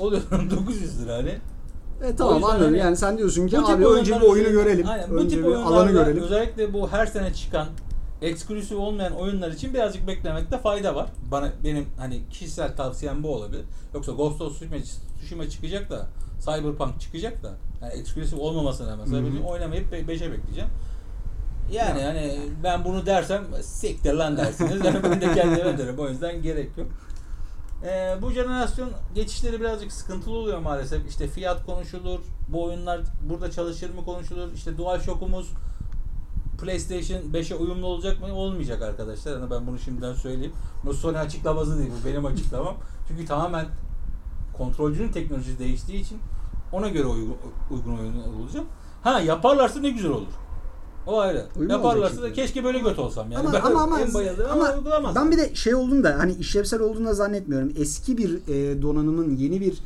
Oluyor 0.00 0.22
900 0.50 1.02
lira 1.02 1.14
hani. 1.16 1.38
E 2.04 2.16
tamam 2.16 2.44
anladım. 2.44 2.64
hani 2.64 2.78
Yani 2.78 2.96
sen 2.96 3.18
diyorsun 3.18 3.46
ki 3.46 3.56
Bu 3.62 3.68
abi 3.68 3.86
önce 3.86 4.16
bir 4.20 4.26
oyunu 4.26 4.50
görelim. 4.50 4.88
Aynen, 4.88 5.10
bu 5.10 5.14
önce 5.14 5.36
tip 5.36 5.46
bir 5.46 5.54
alanı 5.54 5.90
görelim. 5.92 6.22
Özellikle 6.22 6.72
bu 6.72 6.88
her 6.88 7.06
sene 7.06 7.34
çıkan 7.34 7.66
eksklusif 8.22 8.78
olmayan 8.78 9.12
oyunlar 9.12 9.50
için 9.50 9.74
birazcık 9.74 10.06
beklemekte 10.06 10.58
fayda 10.58 10.94
var. 10.94 11.08
Bana 11.30 11.52
benim 11.64 11.86
hani 11.98 12.28
kişisel 12.30 12.76
tavsiyem 12.76 13.22
bu 13.22 13.34
olabilir. 13.34 13.64
Yoksa 13.94 14.12
Ghost 14.12 14.40
of 14.40 14.52
Tsushima, 14.52 14.76
Tsushima 15.18 15.50
çıkacak 15.50 15.90
da 15.90 16.06
Cyberpunk 16.40 17.00
çıkacak 17.00 17.42
da 17.42 17.52
yani 17.82 17.92
eksklusif 17.92 18.38
olmamasına 18.38 18.92
hı. 18.92 19.12
benim 19.12 19.44
oynamayıp 19.44 19.92
5'e 19.92 20.32
bekleyeceğim. 20.32 20.70
Yani 21.72 22.00
Ya. 22.00 22.08
hani 22.08 22.40
ben 22.64 22.84
bunu 22.84 23.06
dersem 23.06 23.44
siktir 23.62 24.12
lan 24.12 24.36
dersiniz. 24.36 24.84
Yani 24.84 25.02
ben 25.02 25.20
de 25.20 25.34
kendime 25.34 25.78
derim. 25.78 25.98
O 25.98 26.08
yüzden 26.08 26.42
gerek 26.42 26.78
yok. 26.78 26.86
Ee, 27.84 28.16
bu 28.22 28.30
jenerasyon 28.30 28.90
geçişleri 29.14 29.60
birazcık 29.60 29.92
sıkıntılı 29.92 30.36
oluyor 30.36 30.58
maalesef. 30.58 31.08
İşte 31.08 31.28
fiyat 31.28 31.66
konuşulur, 31.66 32.20
bu 32.48 32.64
oyunlar 32.64 33.00
burada 33.28 33.50
çalışır 33.50 33.94
mı 33.94 34.04
konuşulur. 34.04 34.52
İşte 34.52 34.78
DualShock'umuz 34.78 35.50
PlayStation 36.64 37.20
5'e 37.32 37.56
uyumlu 37.56 37.86
olacak 37.86 38.20
mı? 38.20 38.34
Olmayacak 38.34 38.82
arkadaşlar. 38.82 39.32
Yani 39.32 39.50
ben 39.50 39.66
bunu 39.66 39.78
şimdiden 39.78 40.14
söyleyeyim. 40.14 40.52
Bu 40.84 40.94
Sony 40.94 41.18
açıklaması 41.18 41.78
değil, 41.78 41.90
bu 42.02 42.08
benim 42.08 42.26
açıklamam. 42.26 42.74
Çünkü 43.08 43.26
tamamen 43.26 43.66
kontrolcünün 44.56 45.12
teknolojisi 45.12 45.58
değiştiği 45.58 46.00
için 46.00 46.18
ona 46.72 46.88
göre 46.88 47.06
uygun, 47.06 47.36
uygun 47.70 47.98
oyun 47.98 48.42
olacak. 48.42 48.64
Ha 49.02 49.20
yaparlarsa 49.20 49.80
ne 49.80 49.90
güzel 49.90 50.10
olur. 50.10 50.32
O 51.06 51.20
ayrı. 51.20 51.46
Uygun 51.56 51.74
yaparlarsa 51.74 52.22
da 52.22 52.32
keşke 52.32 52.64
böyle 52.64 52.78
göt 52.78 52.98
olsam 52.98 53.32
yani. 53.32 53.48
ama, 53.48 53.52
Ben 53.52 53.60
ama 53.60 53.82
ama, 53.82 54.00
en 54.00 54.10
ama 54.52 54.74
ama 54.96 55.14
ben 55.14 55.30
bir 55.30 55.36
de 55.36 55.54
şey 55.54 55.74
olduğunu 55.74 56.04
da 56.04 56.18
hani 56.18 56.32
işlevsel 56.32 56.80
olduğunu 56.80 57.06
da 57.06 57.14
zannetmiyorum. 57.14 57.72
Eski 57.78 58.18
bir 58.18 58.48
e, 58.48 58.82
donanımın 58.82 59.36
yeni 59.36 59.60
bir. 59.60 59.78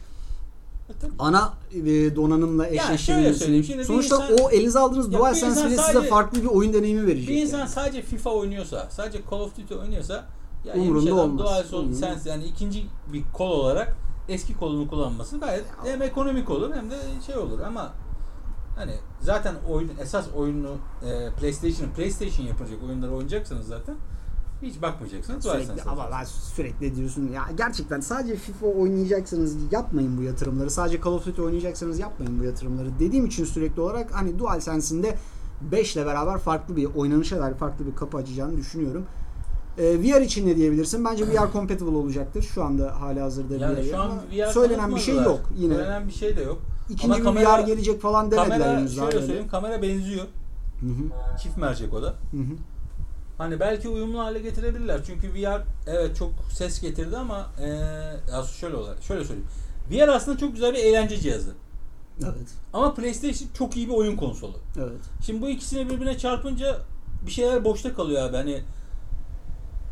Ana 1.19 1.53
e, 1.73 2.17
donanımla 2.17 2.71
bir 3.19 3.85
Sonuçta 3.85 4.17
insan- 4.17 4.45
o 4.45 4.51
elinize 4.51 4.79
aldığınız 4.79 5.13
DualSense 5.13 5.67
bile 5.67 5.77
size 5.77 6.03
farklı 6.03 6.43
bir 6.43 6.47
oyun 6.49 6.73
deneyimi 6.73 7.07
verecek. 7.07 7.29
Bir 7.29 7.43
insan 7.43 7.59
yani. 7.59 7.69
sadece 7.69 8.03
FIFA 8.03 8.31
oynuyorsa, 8.31 8.89
sadece 8.91 9.19
Call 9.31 9.41
of 9.41 9.57
Duty 9.59 9.75
oynuyorsa 9.75 10.25
ya 10.65 10.75
Umurunda 10.75 11.15
adam 11.15 11.19
olmaz. 11.19 11.73
DualSense 11.73 12.31
yani 12.31 12.45
ikinci 12.45 12.87
bir 13.13 13.23
kol 13.33 13.51
olarak 13.51 13.97
eski 14.29 14.57
kolunu 14.57 14.89
kullanması 14.89 15.39
gayet 15.39 15.65
hem 15.85 16.03
ekonomik 16.03 16.51
olur 16.51 16.75
hem 16.75 16.91
de 16.91 16.97
şey 17.27 17.37
olur 17.37 17.61
ama 17.61 17.93
hani 18.77 18.95
zaten 19.21 19.55
oyun 19.71 19.91
esas 20.01 20.27
oyunu 20.37 20.77
e, 21.03 21.31
PlayStation'ın 21.41 21.91
PlayStation 21.93 22.47
yapacak 22.47 22.83
oyunları 22.89 23.11
oynayacaksınız 23.11 23.67
zaten. 23.67 23.97
Hiç 24.63 24.83
bakmayacaksın. 24.83 25.41
Sürekli 25.41 25.83
ama 25.83 26.09
ben 26.13 26.25
sürekli 26.25 26.97
diyorsun 26.97 27.29
ya 27.33 27.43
gerçekten 27.57 28.01
sadece 28.01 28.37
FIFA 28.37 28.67
oynayacaksanız 28.67 29.57
yapmayın 29.73 30.19
bu 30.19 30.23
yatırımları. 30.23 30.71
Sadece 30.71 31.01
Call 31.01 31.13
of 31.13 31.27
Duty 31.27 31.43
oynayacaksanız 31.43 31.99
yapmayın 31.99 32.41
bu 32.41 32.45
yatırımları. 32.45 32.89
Dediğim 32.99 33.27
için 33.27 33.45
sürekli 33.45 33.81
olarak 33.83 34.15
hani 34.15 34.39
DualSense'in 34.39 35.03
de 35.03 35.15
5 35.73 35.97
ile 35.97 36.07
beraber 36.07 36.39
farklı 36.39 36.77
bir 36.77 36.85
oynanışa 36.85 37.41
dair 37.41 37.55
farklı 37.55 37.87
bir 37.87 37.95
kapı 37.95 38.17
açacağını 38.17 38.57
düşünüyorum. 38.57 39.05
Ee, 39.79 39.99
VR 40.03 40.21
için 40.23 40.47
ne 40.47 40.57
diyebilirsin? 40.57 41.05
Bence 41.05 41.27
VR 41.27 41.53
compatible 41.53 41.97
olacaktır. 41.97 42.43
Şu 42.43 42.65
anda 42.65 43.01
hala 43.01 43.23
hazırda 43.25 43.57
Yani 43.57 43.81
VR. 43.81 43.91
şu 43.91 43.99
an 44.03 44.11
VR 44.33 44.53
söylenen 44.53 44.95
bir 44.95 45.01
şey 45.01 45.15
yok 45.15 45.41
yine. 45.57 45.75
Söylenen 45.75 46.09
bir 46.09 46.13
şey 46.13 46.37
de 46.37 46.43
yok. 46.43 46.59
İkinci 46.91 47.05
Ama 47.07 47.17
bir 47.17 47.25
kamera- 47.25 47.63
VR 47.63 47.67
gelecek 47.67 48.01
falan 48.03 48.31
demediler 48.31 48.59
Kamera 48.59 48.79
henüz 48.79 48.95
şöyle 48.95 49.07
öyle. 49.07 49.19
söyleyeyim 49.27 49.49
kamera 49.49 49.83
benziyor. 49.83 50.25
Hı 50.81 50.87
hı, 50.87 51.37
Çift 51.43 51.57
mercek 51.57 51.95
o 51.95 52.03
da. 52.03 52.07
hı 52.07 52.37
hı. 52.37 52.55
Hani 53.39 53.61
belki 53.61 53.89
uyumlu 53.89 54.19
hale 54.19 54.39
getirebilirler. 54.39 55.01
Çünkü 55.07 55.35
VR 55.35 55.63
evet 55.87 56.17
çok 56.17 56.33
ses 56.53 56.81
getirdi 56.81 57.17
ama 57.17 57.47
ya 58.33 58.43
şöyle 58.61 58.77
olarak 58.77 59.03
şöyle 59.03 59.25
söyleyeyim. 59.25 59.49
VR 59.91 60.09
aslında 60.09 60.39
çok 60.39 60.53
güzel 60.53 60.75
bir 60.75 60.79
eğlence 60.79 61.21
cihazı. 61.21 61.51
Evet. 62.23 62.49
Ama 62.73 62.95
PlayStation 62.95 63.49
çok 63.59 63.77
iyi 63.77 63.89
bir 63.89 63.95
oyun 63.95 64.17
konsolu. 64.17 64.57
Evet. 64.79 65.01
Şimdi 65.27 65.43
bu 65.43 65.49
ikisini 65.49 65.91
birbirine 65.91 66.19
çarpınca 66.19 66.79
bir 67.27 67.31
şeyler 67.31 67.65
boşta 67.65 67.95
kalıyor 67.95 68.23
abi. 68.29 68.37
Hani 68.37 68.61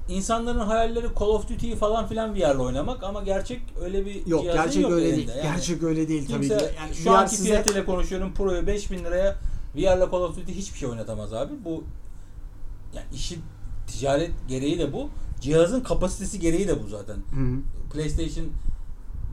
insanların 0.09 0.59
hayalleri 0.59 1.07
Call 1.21 1.27
of 1.27 1.49
Duty'yi 1.49 1.77
falan 1.77 2.07
filan 2.07 2.35
VR'la 2.35 2.59
oynamak 2.63 3.03
ama 3.05 3.23
gerçek 3.23 3.61
öyle 3.85 4.07
bir 4.07 4.27
Yok 4.27 4.43
gerçek 4.43 4.83
yok 4.83 4.93
öyle 4.93 5.09
elinde. 5.09 5.17
değil. 5.17 5.29
Yani 5.29 5.43
Gerçek 5.43 5.83
öyle 5.83 6.09
değil 6.09 6.29
tabii 6.29 6.49
ki. 6.49 6.55
Yani 6.55 6.95
şu 6.95 7.11
VR 7.11 7.15
anki 7.15 7.37
size- 7.37 7.49
fiyatıyla 7.49 7.85
konuşuyorum. 7.85 8.35
Pro'yu 8.35 8.67
5000 8.67 9.05
liraya 9.05 9.37
VR'la 9.77 10.11
Call 10.11 10.21
of 10.21 10.37
Duty 10.37 10.53
hiçbir 10.53 10.79
şey 10.79 10.89
oynatamaz 10.89 11.33
abi. 11.33 11.53
Bu 11.65 11.85
yani 12.95 13.07
işin 13.15 13.43
ticaret 13.87 14.31
gereği 14.49 14.79
de 14.79 14.93
bu. 14.93 15.09
Cihazın 15.41 15.81
kapasitesi 15.81 16.41
gereği 16.41 16.69
de 16.69 16.83
bu 16.85 16.89
zaten. 16.89 17.15
Hı 17.15 17.41
hı. 17.41 17.59
PlayStation 17.93 18.47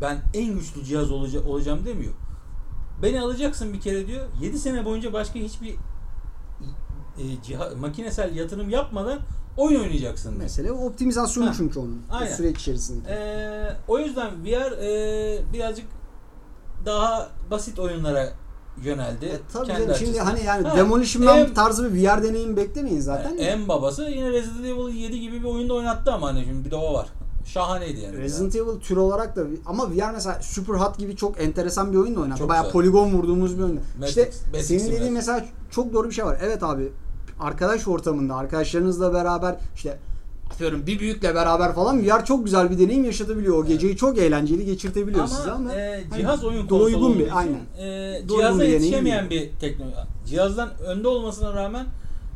ben 0.01 0.21
en 0.33 0.53
güçlü 0.53 0.83
cihaz 0.83 1.11
olaca- 1.11 1.43
olacağım 1.47 1.85
demiyor. 1.85 2.13
Beni 3.03 3.21
alacaksın 3.21 3.73
bir 3.73 3.81
kere 3.81 4.07
diyor. 4.07 4.25
7 4.41 4.59
sene 4.59 4.85
boyunca 4.85 5.13
başka 5.13 5.39
hiçbir 5.39 5.75
e, 7.17 7.23
ciha- 7.47 7.75
makinesel 7.75 8.35
yatırım 8.35 8.69
yapmadan 8.69 9.19
oyun 9.57 9.79
oynayacaksın 9.81 10.29
diyor. 10.29 10.41
Mesele 10.41 10.71
optimizasyonu 10.71 11.49
Ha, 11.49 11.53
çünkü 11.57 11.79
onun. 11.79 12.01
Aynen. 12.11 12.33
süreç 12.35 12.57
içerisinde. 12.61 13.09
Ee, 13.09 13.77
o 13.87 13.99
yüzden 13.99 14.45
VR 14.45 14.71
e, 14.71 15.53
birazcık 15.53 15.85
daha 16.85 17.29
basit 17.51 17.79
oyunlara 17.79 18.29
yöneldi. 18.84 19.26
E, 19.26 19.39
tabii 19.53 19.67
Kendi 19.67 19.82
canım 19.82 19.95
şimdi 19.99 20.19
hani 20.19 20.43
yani 20.45 20.67
Ha, 20.67 20.78
Demolition 20.78 21.26
Man 21.26 21.38
en- 21.38 21.53
tarzı 21.53 21.93
bir 21.93 22.03
VR 22.07 22.24
deneyim 22.24 22.57
beklemeyin 22.57 22.99
zaten. 23.01 23.30
Yani 23.30 23.41
en 23.41 23.67
babası 23.67 24.03
yine 24.03 24.32
Resident 24.32 24.65
Evil 24.65 24.93
7 24.95 25.19
gibi 25.19 25.39
bir 25.39 25.47
oyunda 25.47 25.74
oynattı 25.74 26.11
ama 26.11 26.28
hani 26.28 26.45
şimdi 26.45 26.65
bir 26.65 26.71
de 26.71 26.76
o 26.76 26.93
var. 26.93 27.07
Şahaneydi 27.45 27.99
yani. 27.99 28.17
Resident 28.17 28.55
Evil 28.55 28.80
tür 28.80 28.97
olarak 28.97 29.36
da 29.36 29.43
ama 29.65 29.91
VR 29.91 30.11
mesela 30.13 30.39
Super 30.41 30.74
Hot 30.74 30.97
gibi 30.97 31.15
çok 31.15 31.41
enteresan 31.41 31.91
bir 31.93 31.97
oyun 31.97 32.15
da 32.15 32.19
oynattı. 32.19 32.39
Çok 32.39 32.49
Bayağı 32.49 32.63
güzel. 32.63 32.74
poligon 32.74 33.13
vurduğumuz 33.13 33.57
bir 33.57 33.63
oyun. 33.63 33.80
İşte 34.07 34.32
Matrix 34.51 34.67
senin 34.67 34.91
dediğin 34.91 35.13
mesela 35.13 35.45
çok 35.71 35.93
doğru 35.93 36.09
bir 36.09 36.13
şey 36.13 36.26
var. 36.26 36.38
Evet 36.43 36.63
abi 36.63 36.91
arkadaş 37.39 37.88
ortamında 37.88 38.36
arkadaşlarınızla 38.36 39.13
beraber 39.13 39.55
işte 39.76 39.97
atıyorum 40.53 40.87
bir 40.87 40.99
büyükle 40.99 41.35
beraber 41.35 41.73
falan 41.73 42.05
VR 42.05 42.25
çok 42.25 42.45
güzel 42.45 42.71
bir 42.71 42.79
deneyim 42.79 43.03
yaşatabiliyor. 43.05 43.57
O 43.57 43.65
geceyi 43.65 43.97
çok 43.97 44.17
eğlenceli 44.17 44.65
geçirtebiliyor 44.65 45.27
size 45.27 45.51
ama 45.51 45.73
e, 45.73 46.03
hani 46.09 46.19
cihaz 46.21 46.43
oyun 46.43 46.67
konsolu 46.67 46.79
doygun 46.79 47.01
olduğu 47.01 47.19
bir 47.19 47.25
için, 47.25 47.35
aynen. 47.35 47.59
e, 47.77 48.27
cihaza 48.27 48.59
bir 48.59 48.67
yetişemeyen 48.67 49.29
bir 49.29 49.51
teknoloji. 49.59 49.95
Cihazdan 50.25 50.69
önde 50.79 51.07
olmasına 51.07 51.53
rağmen 51.53 51.85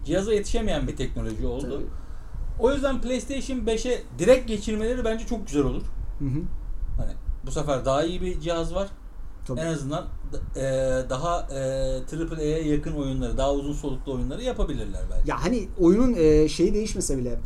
cihaza 0.05 0.33
yetişemeyen 0.33 0.87
bir 0.87 0.95
teknoloji 0.95 1.47
oldu. 1.47 1.61
Tabii. 1.61 1.85
O 2.59 2.73
yüzden 2.73 3.01
PlayStation 3.01 3.57
5'e 3.57 4.01
direkt 4.19 4.47
geçirmeleri 4.47 5.05
bence 5.05 5.25
çok 5.25 5.47
güzel 5.47 5.63
olur. 5.63 5.83
Hı 6.19 6.25
hı. 6.25 6.41
Hani 6.97 7.11
bu 7.45 7.51
sefer 7.51 7.85
daha 7.85 8.03
iyi 8.03 8.21
bir 8.21 8.39
cihaz 8.39 8.75
var. 8.75 8.87
Tabii. 9.47 9.59
En 9.59 9.65
azından 9.65 10.05
e, 10.55 10.61
daha 11.09 11.47
e, 11.51 12.35
AAA'ye 12.35 12.67
yakın 12.67 12.93
oyunları, 12.93 13.37
daha 13.37 13.53
uzun 13.53 13.73
soluklu 13.73 14.13
oyunları 14.13 14.43
yapabilirler 14.43 15.01
belki. 15.11 15.29
Ya 15.29 15.43
hani 15.43 15.67
oyunun 15.79 16.13
e, 16.13 16.49
şeyi 16.49 16.73
değişmese 16.73 17.17
bile 17.17 17.39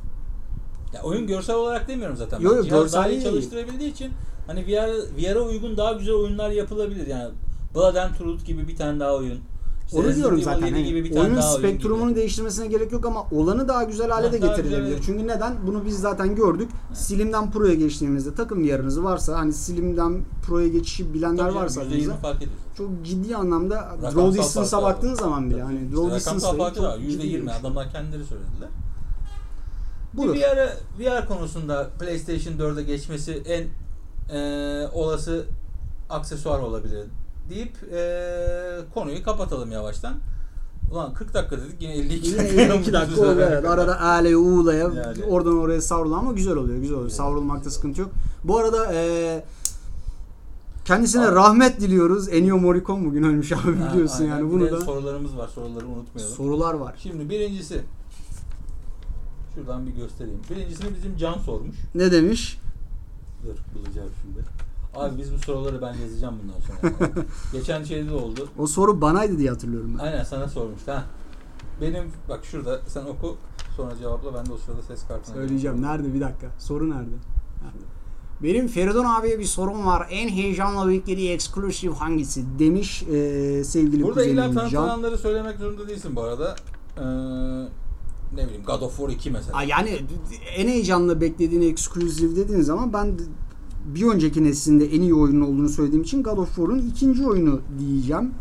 Ya 0.93 1.01
oyun 1.03 1.27
görsel 1.27 1.55
olarak 1.55 1.87
demiyorum 1.87 2.17
zaten. 2.17 2.39
Yo, 2.39 2.51
Ben 2.51 2.55
yo, 2.57 2.63
Cihaz 2.63 2.93
daha 2.93 3.07
iyi 3.09 3.13
görsel 3.15 3.31
değil. 3.33 3.41
çalıştırabildiği 3.49 3.91
için 3.91 4.11
hani 4.47 4.65
VR 4.67 4.89
VR'a 5.17 5.41
uygun 5.41 5.77
daha 5.77 5.91
güzel 5.93 6.13
oyunlar 6.15 6.49
yapılabilir. 6.49 7.07
Yani 7.07 7.29
Blood 7.75 7.95
and 7.95 8.15
Truth 8.15 8.45
gibi 8.45 8.67
bir 8.67 8.75
tane 8.75 8.99
daha 8.99 9.15
oyun. 9.15 9.39
İşte 9.87 9.99
Onu 9.99 10.15
diyorum 10.15 10.41
zaten. 10.41 10.65
7 10.67 10.75
Hani 10.75 10.85
gibi 10.85 11.03
bir 11.03 11.09
tane 11.09 11.21
oyunun 11.21 11.37
daha 11.37 11.49
oyun 11.53 11.59
spektrumunu 11.59 12.09
gibi. 12.09 12.19
değiştirmesine 12.19 12.67
gerek 12.67 12.91
yok 12.91 13.05
ama 13.05 13.23
olanı 13.31 13.67
daha 13.67 13.83
güzel 13.83 14.09
hale 14.09 14.27
Ha, 14.27 14.33
de 14.33 14.37
getirilebilir. 14.37 14.87
güzel. 14.87 15.01
Çünkü 15.05 15.27
neden? 15.27 15.53
Bunu 15.67 15.85
biz 15.85 15.99
zaten 15.99 16.35
gördük. 16.35 16.69
Slim'den 16.93 17.51
Pro'ya 17.51 17.73
geçtiğimizde 17.73 18.33
takım 18.35 18.63
yarınızı 18.63 19.03
varsa 19.03 19.37
hani 19.39 19.53
Slim'den 19.53 20.21
Pro'ya 20.47 20.67
geçişi 20.67 21.13
bilenler 21.13 21.43
Tabii 21.43 21.55
varsa 21.55 21.81
%20 21.83 21.87
aranızda, 21.93 22.13
fark 22.15 22.37
ediyor. 22.37 22.51
çok 22.77 22.89
ciddi 23.03 23.35
anlamda 23.35 23.75
Rakamsal 23.75 24.15
draw 24.15 24.39
distance'a 24.43 24.81
baktığın 24.83 25.13
zaman 25.13 25.49
bile 25.49 25.61
hani 25.63 25.79
İşte 25.83 25.95
draw 25.95 26.19
çok 26.75 26.99
ciddi 27.01 27.23
%20 27.27 27.41
bir 27.41 27.47
şey. 27.47 27.55
adamlar 27.59 27.91
kendileri 27.91 28.23
söylediler. 28.25 28.69
Budur. 30.13 30.35
Bir 30.35 30.41
VR, 30.41 30.77
VR 30.99 31.27
konusunda 31.27 31.89
PlayStation 31.99 32.53
4'e 32.53 32.83
geçmesi 32.83 33.43
en 33.45 33.67
e, 34.37 34.87
olası 34.93 35.45
aksesuar 36.09 36.59
olabilir 36.59 37.03
deyip 37.49 37.77
e, 37.93 38.79
konuyu 38.93 39.23
kapatalım 39.23 39.71
yavaştan. 39.71 40.13
Ulan 40.91 41.13
40 41.13 41.33
dakika 41.33 41.57
dedik 41.57 41.81
yine 41.81 41.93
52 41.93 42.27
Yine 42.27 42.37
dakika. 42.37 42.61
52 42.61 42.93
dakika 42.93 43.21
oldu 43.21 43.31
evet. 43.41 43.65
Arada 43.65 44.01
ağlaya 44.01 44.37
uğulaya 44.37 44.79
Yani. 44.79 45.23
oradan 45.29 45.57
oraya 45.57 45.81
savrulu 45.81 46.15
ama 46.15 46.31
güzel 46.33 46.55
oluyor. 46.55 46.77
Güzel 46.77 46.93
oluyor. 46.93 47.07
Evet. 47.09 47.17
Savrulmakta 47.17 47.69
sıkıntı 47.69 48.01
yok. 48.01 48.09
Bu 48.43 48.57
arada 48.57 48.93
eee 48.93 49.43
kendisine 50.85 51.27
Abi. 51.27 51.35
rahmet 51.35 51.81
diliyoruz. 51.81 52.29
Ennio 52.29 52.57
Morricone 52.57 53.05
bugün 53.05 53.23
ölmüş 53.23 53.51
abi 53.51 53.59
Ha, 53.77 53.93
biliyorsun 53.93 54.23
aynen. 54.23 54.29
yani 54.37 54.51
bunu 54.51 54.71
da 54.71 54.81
sorularımız 54.81 55.37
var. 55.37 55.47
Soruları 55.47 55.87
unutmayalım. 55.87 56.35
sorular 56.35 56.73
var. 56.73 56.95
Şimdi 57.03 57.29
birincisi 57.29 57.81
şuradan 59.55 59.87
bir 59.87 59.91
göstereyim. 59.91 60.39
Birincisini 60.49 60.95
bizim 60.95 61.17
Can 61.17 61.37
sormuş. 61.37 61.75
Ne 61.95 62.11
demiş? 62.11 62.59
Dur 63.43 63.55
bulacağım 63.79 64.09
şimdi. 64.21 64.39
Abi 64.95 65.17
biz 65.17 65.33
bu 65.33 65.37
soruları 65.37 65.81
ben 65.81 65.93
yazacağım 65.93 66.35
bundan 66.43 66.59
sonra. 66.59 67.13
Geçen 67.53 67.83
şeyde 67.83 68.09
de 68.09 68.13
oldu. 68.13 68.49
O 68.57 68.67
soru 68.67 69.01
banaydı 69.01 69.37
diye 69.37 69.49
hatırlıyorum 69.49 69.91
ben. 69.97 70.03
Aynen 70.03 70.23
sana 70.23 70.47
sormuş. 70.47 70.87
Ha. 70.87 71.03
Benim 71.81 72.03
bak 72.29 72.45
şurada 72.45 72.79
sen 72.87 73.05
oku 73.05 73.37
sonra 73.77 73.97
cevapla 73.97 74.33
ben 74.33 74.45
de 74.45 74.53
o 74.53 74.57
sırada 74.57 74.81
ses 74.81 75.07
kartına 75.07 75.35
Söyleyeceğim. 75.35 75.81
Nerede? 75.81 76.13
Bir 76.13 76.21
dakika. 76.21 76.47
Soru 76.59 76.89
nerede? 76.89 77.15
Benim 78.43 78.67
Feridun 78.67 79.05
abiye 79.05 79.39
bir 79.39 79.45
sorum 79.45 79.85
var. 79.85 80.07
En 80.11 80.29
heyecanla 80.29 80.89
beklediği 80.89 81.31
exclusive 81.31 81.93
hangisi? 81.93 82.43
Demiş 82.59 83.03
eee, 83.03 83.63
sevgili 83.63 84.03
Burada 84.03 84.25
illa 84.25 84.51
tanıtılanları 84.51 85.17
söylemek 85.17 85.57
zorunda 85.59 85.87
değilsin 85.87 86.15
bu 86.15 86.21
arada. 86.21 86.55
Ee, 86.97 87.01
ne 88.35 88.45
bileyim 88.45 88.63
God 88.63 88.81
of 88.81 88.97
War 88.97 89.09
2 89.09 89.31
mesela. 89.31 89.57
Aa, 89.57 89.63
Yani 89.63 89.99
en 90.55 90.67
heyecanla 90.67 91.21
beklediğin 91.21 91.61
exclusive 91.71 92.35
dediğin 92.35 92.61
zaman 92.61 92.93
ben 92.93 93.19
bir 93.85 94.05
önceki 94.07 94.43
neslinde 94.43 94.95
en 94.95 95.01
iyi 95.01 95.13
oyunun 95.13 95.41
olduğunu 95.41 95.69
söylediğim 95.69 96.03
için 96.03 96.23
God 96.23 96.37
of 96.37 96.47
War'un 96.55 96.79
ikinci 96.79 97.25
oyunu 97.27 97.61
diyeceğim. 97.79 98.31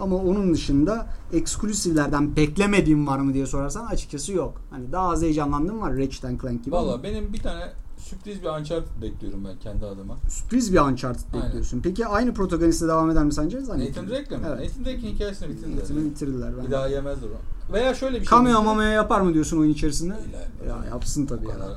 Ama 0.00 0.16
onun 0.16 0.54
dışında 0.54 1.06
eksklusivlerden 1.32 2.36
beklemediğim 2.36 3.06
var 3.06 3.18
mı 3.18 3.34
diye 3.34 3.46
sorarsan 3.46 3.86
açıkçası 3.86 4.32
yok. 4.32 4.60
Hani 4.70 4.92
daha 4.92 5.08
az 5.10 5.22
heyecanlandığım 5.22 5.80
var 5.80 5.92
Ratchet 5.96 6.40
Clank 6.40 6.64
gibi. 6.64 6.74
Valla 6.74 7.02
benim 7.02 7.32
bir 7.32 7.38
tane 7.38 7.72
sürpriz 8.04 8.42
bir 8.42 8.48
Uncharted 8.48 9.02
bekliyorum 9.02 9.44
ben 9.44 9.58
kendi 9.58 9.86
adıma. 9.86 10.16
Sürpriz 10.28 10.72
bir 10.72 10.80
Uncharted 10.80 11.24
Aynen. 11.34 11.46
bekliyorsun. 11.46 11.80
Peki 11.80 12.06
aynı 12.06 12.34
protagoniste 12.34 12.88
devam 12.88 13.10
eder 13.10 13.24
mi 13.24 13.32
sence? 13.32 13.60
Zannetmiyorum. 13.60 14.02
Nathan 14.12 14.16
Drake'le 14.16 14.38
mi? 14.38 14.46
Evet. 14.48 14.60
Nathan 14.68 14.84
Drake'in 14.84 15.14
hikayesini 15.14 15.48
bitirdiler. 15.48 15.76
Nathan'ı 15.82 16.04
bitirdiler. 16.04 16.56
Bir 16.58 16.64
Ben. 16.64 16.70
daha 16.70 16.86
yemezler 16.88 17.28
o. 17.28 17.72
Veya 17.72 17.94
şöyle 17.94 18.20
bir 18.20 18.26
şey. 18.26 18.30
Cameo 18.38 18.62
mamaya 18.62 18.90
yapar 18.92 19.20
mı 19.20 19.34
diyorsun 19.34 19.58
oyun 19.58 19.70
içerisinde? 19.70 20.14
İlla- 20.14 20.68
Ya 20.68 20.84
yapsın 20.90 21.26
tabii 21.26 21.48
ya. 21.48 21.54
kadar- 21.54 21.68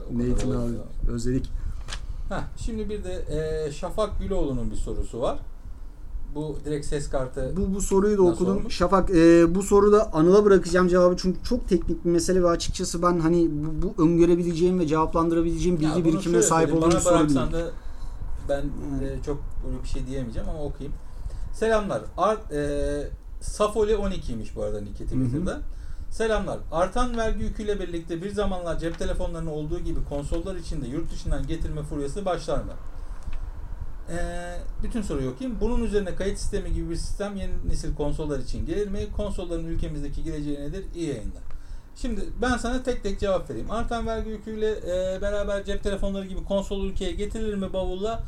ya. 0.70 1.14
özledik. 1.14 1.50
Heh, 2.30 2.42
şimdi 2.58 2.90
bir 2.90 3.04
de 3.04 3.14
e, 3.68 3.72
Şafak 3.72 4.20
Güloğlu'nun 4.20 4.72
bir 4.72 4.76
sorusu 4.76 5.22
var. 5.22 5.40
Bu 6.36 6.58
direkt 6.66 6.86
ses 6.86 7.10
kartı 7.10 7.54
Bu, 7.58 7.76
bu 7.76 7.82
soruyu 7.82 8.18
da 8.18 8.24
Nasıl 8.24 8.34
okudum. 8.36 8.58
olmuş? 8.58 8.76
Şafak 8.76 9.10
e, 9.10 9.56
bu 9.56 9.64
soruda 9.64 10.14
Anıl'a 10.14 10.46
bırakacağım 10.46 10.88
cevabı 10.88 11.18
çünkü 11.18 11.44
çok 11.44 11.70
teknik 11.70 12.06
bir 12.06 12.10
mesele 12.10 12.44
ve 12.44 12.50
açıkçası 12.50 13.02
ben 13.02 13.20
hani 13.20 13.50
bu, 13.52 13.88
bu 13.98 14.04
öngörebileceğim 14.04 14.80
ve 14.80 14.88
cevaplandırabileceğim 14.88 15.80
bilgi 15.80 16.06
birikimine 16.06 16.42
sahip 16.42 16.74
olduğum 16.74 16.92
bir 16.92 17.00
soru 17.00 17.30
değil. 17.30 17.40
ben 18.50 18.62
e, 18.62 19.24
çok 19.26 19.38
böyle 19.68 19.84
bir 19.84 19.88
şey 19.88 20.08
diyemeyeceğim 20.08 20.50
ama 20.50 20.64
okuyayım. 20.64 20.94
Selamlar. 21.54 22.02
Art, 22.18 22.52
e, 22.52 23.10
Safoli 23.42 23.92
12'ymiş 23.94 24.56
bu 24.56 24.64
arada 24.64 24.82
Nick'i 24.82 25.04
Twitter'da. 25.04 25.62
Selamlar. 26.12 26.58
Artan 26.72 27.18
vergi 27.18 27.44
yüküyle 27.44 27.80
birlikte 27.80 28.24
bir 28.24 28.30
zamanlar 28.34 28.80
cep 28.80 29.00
telefonlarının 29.00 29.52
olduğu 29.52 29.80
gibi 29.80 30.00
konsollar 30.10 30.56
için 30.56 30.82
de 30.82 30.88
yurt 30.88 31.12
dışından 31.14 31.48
getirme 31.48 31.84
furyası 31.84 32.26
başlar 32.26 32.58
mı? 32.58 32.72
Ee, 34.12 34.58
bütün 34.84 35.02
soruyu 35.02 35.30
okuyayım. 35.30 35.58
Bunun 35.62 35.84
üzerine 35.84 36.16
kayıt 36.16 36.38
sistemi 36.40 36.74
gibi 36.74 36.90
bir 36.90 36.96
sistem 36.96 37.36
yeni 37.36 37.52
nesil 37.70 37.96
konsollar 37.96 38.40
için 38.40 38.66
gelir 38.66 38.88
mi? 38.88 39.00
Konsolların 39.18 39.66
ülkemizdeki 39.66 40.24
geleceği 40.24 40.60
nedir? 40.60 40.86
İyi 40.96 41.08
yayınlar. 41.08 41.44
Şimdi 41.96 42.22
ben 42.42 42.58
sana 42.58 42.84
tek 42.84 43.04
tek 43.04 43.20
cevap 43.20 43.50
vereyim. 43.50 43.72
Artan 43.72 44.08
vergi 44.08 44.30
yüküyle 44.30 44.72
e, 44.72 45.22
beraber 45.22 45.66
cep 45.66 45.84
telefonları 45.84 46.26
gibi 46.26 46.44
konsol 46.44 46.86
ülkeye 46.86 47.12
getirilir 47.12 47.56
mi 47.56 47.74
bavulla? 47.74 48.24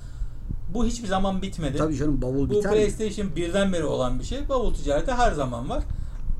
Bu 0.73 0.85
hiçbir 0.85 1.07
zaman 1.07 1.41
bitmedi. 1.41 1.77
Tabii 1.77 1.95
canım 1.95 2.21
bavul 2.21 2.49
Bu 2.49 2.53
biter 2.53 2.71
mi? 2.71 2.77
PlayStation 2.77 3.35
birden 3.35 3.73
beri 3.73 3.83
olan 3.83 4.19
bir 4.19 4.23
şey. 4.23 4.49
Bavul 4.49 4.73
ticareti 4.73 5.11
her 5.11 5.31
zaman 5.31 5.69
var. 5.69 5.83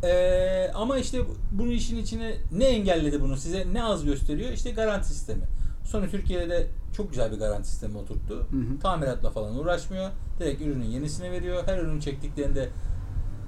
Ee, 0.04 0.72
ama 0.76 0.98
işte 0.98 1.18
bunun 1.52 1.72
işin 1.72 1.98
içine 1.98 2.36
ne 2.52 2.66
engelledi 2.66 3.22
bunu 3.22 3.38
size 3.38 3.66
ne 3.74 3.84
az 3.84 4.06
gösteriyor? 4.06 4.52
İşte 4.52 4.72
garanti 4.72 5.08
sistemi. 5.08 5.44
Sony 5.86 6.10
Türkiye'de 6.10 6.50
de 6.50 6.68
çok 6.94 7.10
güzel 7.10 7.32
bir 7.32 7.38
garanti 7.38 7.70
sistemi 7.70 7.98
oturttu. 7.98 8.36
Hı 8.52 8.58
hı. 8.58 8.80
Tamiratla 8.80 9.30
falan 9.30 9.60
uğraşmıyor. 9.60 10.10
Direkt 10.40 10.62
ürünün 10.62 10.86
yenisini 10.86 11.32
veriyor. 11.32 11.64
Her 11.66 11.78
ürün 11.78 12.00
çektiklerinde 12.00 12.70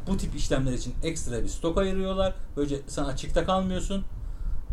bu 0.08 0.18
tip 0.18 0.36
işlemler 0.36 0.74
için 0.74 0.94
ekstra 1.04 1.44
bir 1.44 1.48
stok 1.48 1.78
ayırıyorlar. 1.78 2.36
Böylece 2.58 2.80
sen 2.88 3.04
açıkta 3.04 3.46
kalmıyorsun. 3.46 4.06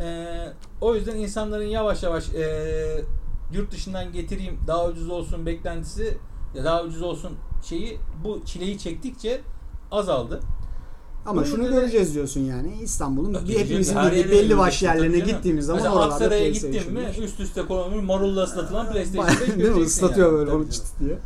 Ee, 0.00 0.52
o 0.80 0.94
yüzden 0.94 1.16
insanların 1.16 1.66
yavaş 1.66 2.02
yavaş 2.02 2.34
ee, 2.34 3.04
yurt 3.52 3.72
dışından 3.72 4.12
getireyim 4.12 4.60
daha 4.66 4.86
ucuz 4.86 5.10
olsun 5.10 5.46
beklentisi 5.46 6.18
ya 6.54 6.64
daha 6.64 6.82
ucuz 6.82 7.02
olsun 7.02 7.36
şeyi 7.64 7.98
bu 8.24 8.44
çileyi 8.44 8.78
çektikçe 8.78 9.40
azaldı. 9.90 10.40
Ama 11.28 11.40
Bunun 11.40 11.50
şunu 11.50 11.62
üzerine- 11.64 11.80
göreceğiz 11.80 12.14
diyorsun 12.14 12.40
yani. 12.40 12.72
İstanbul'un 12.82 13.38
bir 13.48 13.58
hepimizin 13.58 13.96
bildiği 13.96 14.30
belli 14.30 14.58
başlı 14.58 14.86
yerlerine 14.86 15.18
gittiğimiz 15.18 15.66
zaman 15.66 15.82
Mesela 15.82 15.94
oralarda 15.96 16.14
Aksaray'a 16.14 16.52
PlayStation 16.52 16.92
mi 16.94 17.00
üst 17.24 17.40
üste 17.40 17.62
konulmuş 17.66 18.04
marulla 18.04 18.42
ıslatılan 18.42 18.86
PlayStation 18.92 19.26
5 19.28 19.34
Bayağı 19.36 19.40
değil 19.46 19.56
mi? 19.58 19.62
göreceksin 19.62 19.86
Islatıyor 20.06 20.26
yani. 20.28 20.38
böyle 20.38 20.50
onu 20.50 20.70
çıt 20.70 20.82
diye. 21.00 21.18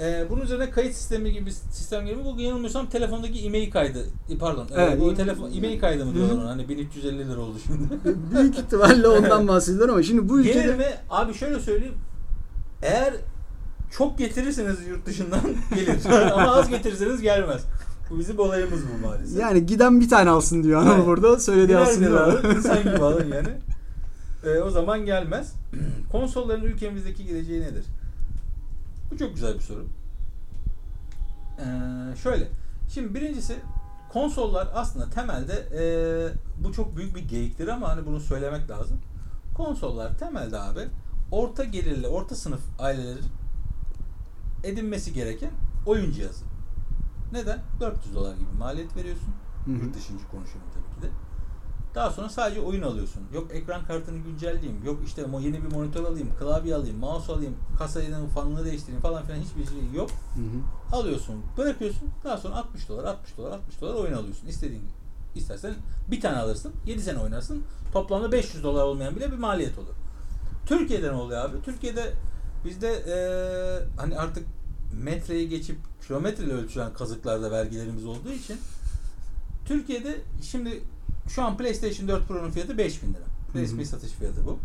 Ee, 0.00 0.26
bunun 0.30 0.40
üzerine 0.42 0.70
kayıt 0.70 0.94
sistemi 0.94 1.32
gibi 1.32 1.52
sistem 1.52 2.06
gibi 2.06 2.16
bu 2.24 2.40
yanılmıyorsam 2.40 2.86
telefondaki 2.88 3.38
e-mail 3.46 3.70
kaydı 3.70 4.06
e, 4.30 4.38
pardon 4.38 4.66
Evet, 4.76 4.98
e, 4.98 5.00
bu 5.00 5.12
e- 5.12 5.14
telefon 5.14 5.52
e-mail 5.52 5.80
kaydı 5.80 6.04
mı 6.06 6.14
diyorlar 6.14 6.34
ona 6.42 6.50
hani 6.50 6.68
1350 6.68 7.28
lira 7.30 7.40
oldu 7.40 7.58
şimdi. 7.66 7.84
Büyük 8.34 8.58
ihtimalle 8.58 9.08
ondan 9.08 9.48
bahsediyorlar 9.48 9.88
ama 9.88 10.02
şimdi 10.02 10.28
bu 10.28 10.42
Gelir 10.42 10.54
ülkede 10.58 10.76
mi? 10.76 10.86
Abi 11.10 11.34
şöyle 11.34 11.60
söyleyeyim. 11.60 11.94
Eğer 12.82 13.14
çok 13.90 14.18
getirirseniz 14.18 14.76
yurt 14.88 15.06
dışından 15.06 15.40
gelir. 15.74 16.30
Ama 16.32 16.54
az 16.54 16.68
getirirseniz 16.68 17.20
gelmez. 17.20 17.62
Bu 18.10 18.18
bizim 18.18 18.38
olayımız 18.38 18.80
bu 18.94 19.06
maalesef. 19.06 19.40
yani 19.40 19.66
giden 19.66 20.00
bir 20.00 20.08
tane 20.08 20.30
alsın 20.30 20.62
diyor 20.62 20.82
Evet. 20.96 21.06
burada. 21.06 21.40
Birer 22.00 22.10
o. 22.12 22.24
alın, 22.24 22.56
insan 22.56 22.82
gibi 22.82 23.04
alın 23.04 23.28
yani. 23.34 23.48
Ee, 24.44 24.58
o 24.60 24.70
zaman 24.70 25.04
gelmez. 25.04 25.52
Konsolların 26.12 26.64
ülkemizdeki 26.64 27.24
geleceği 27.26 27.60
nedir? 27.60 27.84
Bu 29.12 29.18
çok 29.18 29.34
güzel 29.34 29.54
bir 29.54 29.60
soru. 29.60 29.86
Ee, 31.58 32.16
şöyle. 32.22 32.48
Şimdi 32.94 33.14
birincisi 33.14 33.54
konsollar 34.12 34.68
aslında 34.74 35.10
temelde 35.10 35.52
ee, 35.78 36.64
bu 36.64 36.72
çok 36.72 36.96
büyük 36.96 37.16
bir 37.16 37.28
geyiktir 37.28 37.68
ama 37.68 37.88
hani 37.88 38.06
bunu 38.06 38.20
söylemek 38.20 38.70
lazım. 38.70 38.98
Konsollar 39.56 40.18
temelde 40.18 40.60
abi 40.60 40.80
orta 41.30 41.64
gelirli, 41.64 42.08
orta 42.08 42.34
sınıf 42.34 42.60
ailelerin 42.78 43.24
edinmesi 44.64 45.12
gereken 45.12 45.50
oyun 45.86 46.12
cihazı. 46.12 46.44
Neden? 47.32 47.62
400 47.80 48.14
dolar 48.14 48.34
gibi 48.34 48.50
maliyet 48.58 48.96
veriyorsun. 48.96 49.28
Hı 49.64 49.70
hı. 49.70 49.84
Yurt 49.84 49.96
dışıncı 49.96 50.28
konuşuyorum 50.30 50.70
tabii 50.74 51.00
ki 51.00 51.02
de. 51.02 51.10
Daha 51.94 52.10
sonra 52.10 52.28
sadece 52.28 52.60
oyun 52.60 52.82
alıyorsun. 52.82 53.22
Yok 53.34 53.54
ekran 53.54 53.84
kartını 53.84 54.18
güncelleyeyim. 54.18 54.84
Yok 54.84 55.00
işte 55.06 55.26
yeni 55.40 55.62
bir 55.64 55.72
monitör 55.72 56.04
alayım, 56.04 56.28
klavye 56.38 56.74
alayım, 56.74 56.98
mouse 56.98 57.32
alayım, 57.32 57.56
kasayı 57.78 58.14
fanını 58.34 58.64
değiştireyim 58.64 59.00
falan 59.02 59.24
filan 59.24 59.38
hiçbir 59.38 59.64
şey 59.66 59.92
yok. 59.94 60.10
Hı 60.10 60.40
hı. 60.40 60.96
Alıyorsun, 60.96 61.34
bırakıyorsun. 61.58 62.08
Daha 62.24 62.38
sonra 62.38 62.54
60 62.54 62.88
dolar, 62.88 63.04
60 63.04 63.36
dolar, 63.36 63.50
60 63.50 63.80
dolar 63.80 63.94
oyun 63.94 64.12
alıyorsun. 64.12 64.46
İstediğin 64.46 64.80
gibi. 64.80 64.92
İstersen 65.34 65.74
bir 66.10 66.20
tane 66.20 66.36
alırsın, 66.36 66.72
7 66.86 67.02
sene 67.02 67.18
oynarsın. 67.18 67.62
Toplamda 67.92 68.32
500 68.32 68.64
dolar 68.64 68.84
olmayan 68.84 69.16
bile 69.16 69.32
bir 69.32 69.38
maliyet 69.38 69.78
olur. 69.78 69.94
Türkiye'de 70.66 71.08
ne 71.08 71.16
oluyor 71.16 71.44
abi? 71.44 71.62
Türkiye'de 71.62 72.12
bizde 72.64 73.02
eee, 73.06 73.88
hani 74.00 74.18
artık 74.18 74.46
metreyi 74.92 75.48
geçip 75.48 75.76
kilometreyle 76.06 76.52
ölçülen 76.52 76.92
kazıklarda 76.92 77.50
vergilerimiz 77.50 78.04
olduğu 78.04 78.32
için 78.32 78.56
Türkiye'de 79.64 80.16
şimdi 80.42 80.80
şu 81.28 81.42
an 81.42 81.56
PlayStation 81.56 82.08
4 82.08 82.28
Pro'nun 82.28 82.50
fiyatı 82.50 82.78
5000 82.78 83.08
lira. 83.08 83.22
Resmi 83.54 83.86
satış 83.86 84.10
fiyatı 84.10 84.46
bu. 84.46 84.58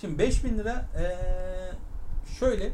Şimdi 0.00 0.18
5000 0.18 0.58
lira 0.58 0.88
eee, 0.96 1.72
şöyle 2.38 2.72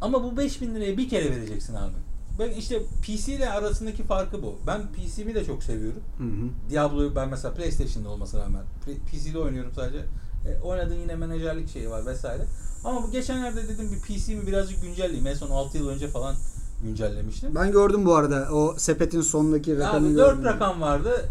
ama 0.00 0.24
bu 0.24 0.36
5000 0.36 0.74
liraya 0.74 0.96
bir 0.98 1.08
kere 1.08 1.30
vereceksin 1.30 1.74
abi. 1.74 1.92
Ben 2.38 2.50
işte 2.50 2.82
PC 3.02 3.32
ile 3.34 3.50
arasındaki 3.50 4.02
farkı 4.02 4.42
bu. 4.42 4.58
Ben 4.66 4.82
PC'mi 4.92 5.34
de 5.34 5.44
çok 5.44 5.62
seviyorum. 5.62 6.02
Hı 6.18 6.24
hı. 6.24 6.70
Diablo'yu 6.70 7.16
ben 7.16 7.28
mesela 7.28 7.54
PlayStation'da 7.54 8.08
olmasına 8.08 8.40
rağmen 8.40 8.62
PC'de 9.10 9.38
oynuyorum 9.38 9.72
sadece. 9.74 10.04
E, 10.46 10.62
oynadığın 10.62 10.98
yine 10.98 11.16
menajerlik 11.16 11.70
şeyi 11.72 11.90
var 11.90 12.06
vesaire. 12.06 12.42
Ama 12.84 13.02
bu 13.02 13.10
geçenlerde 13.10 13.68
dedim 13.68 13.90
bir 13.92 14.00
PC'mi 14.00 14.46
birazcık 14.46 14.82
güncelleyeyim. 14.82 15.26
En 15.26 15.34
son 15.34 15.50
6 15.50 15.78
yıl 15.78 15.88
önce 15.88 16.08
falan 16.08 16.34
güncellemiştim. 16.82 17.54
Ben 17.54 17.72
gördüm 17.72 18.06
bu 18.06 18.14
arada 18.14 18.48
o 18.52 18.74
sepetin 18.78 19.20
sonundaki 19.20 19.78
rakamı 19.78 20.06
Abi 20.06 20.14
gördüm. 20.14 20.44
4 20.44 20.54
rakam 20.54 20.80
vardı. 20.80 21.28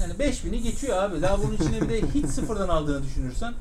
Yani 0.00 0.12
5000'i 0.12 0.62
geçiyor 0.62 0.96
abi. 0.96 1.22
Daha 1.22 1.42
bunun 1.42 1.54
içine 1.54 1.80
bir 1.80 1.88
de 1.88 2.02
hiç 2.14 2.26
sıfırdan 2.30 2.68
aldığını 2.68 3.02
düşünürsen 3.02 3.54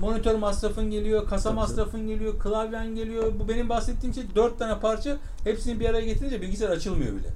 monitör 0.00 0.34
masrafın 0.34 0.90
geliyor, 0.90 1.28
kasa 1.28 1.52
masrafın 1.52 2.06
geliyor, 2.06 2.38
klavyen 2.38 2.94
geliyor. 2.94 3.32
Bu 3.40 3.48
benim 3.48 3.68
bahsettiğim 3.68 4.14
şey 4.14 4.24
4 4.34 4.58
tane 4.58 4.80
parça. 4.80 5.16
Hepsini 5.44 5.80
bir 5.80 5.88
araya 5.88 6.06
getirince 6.06 6.42
bilgisayar 6.42 6.70
açılmıyor 6.70 7.12
bile. 7.12 7.28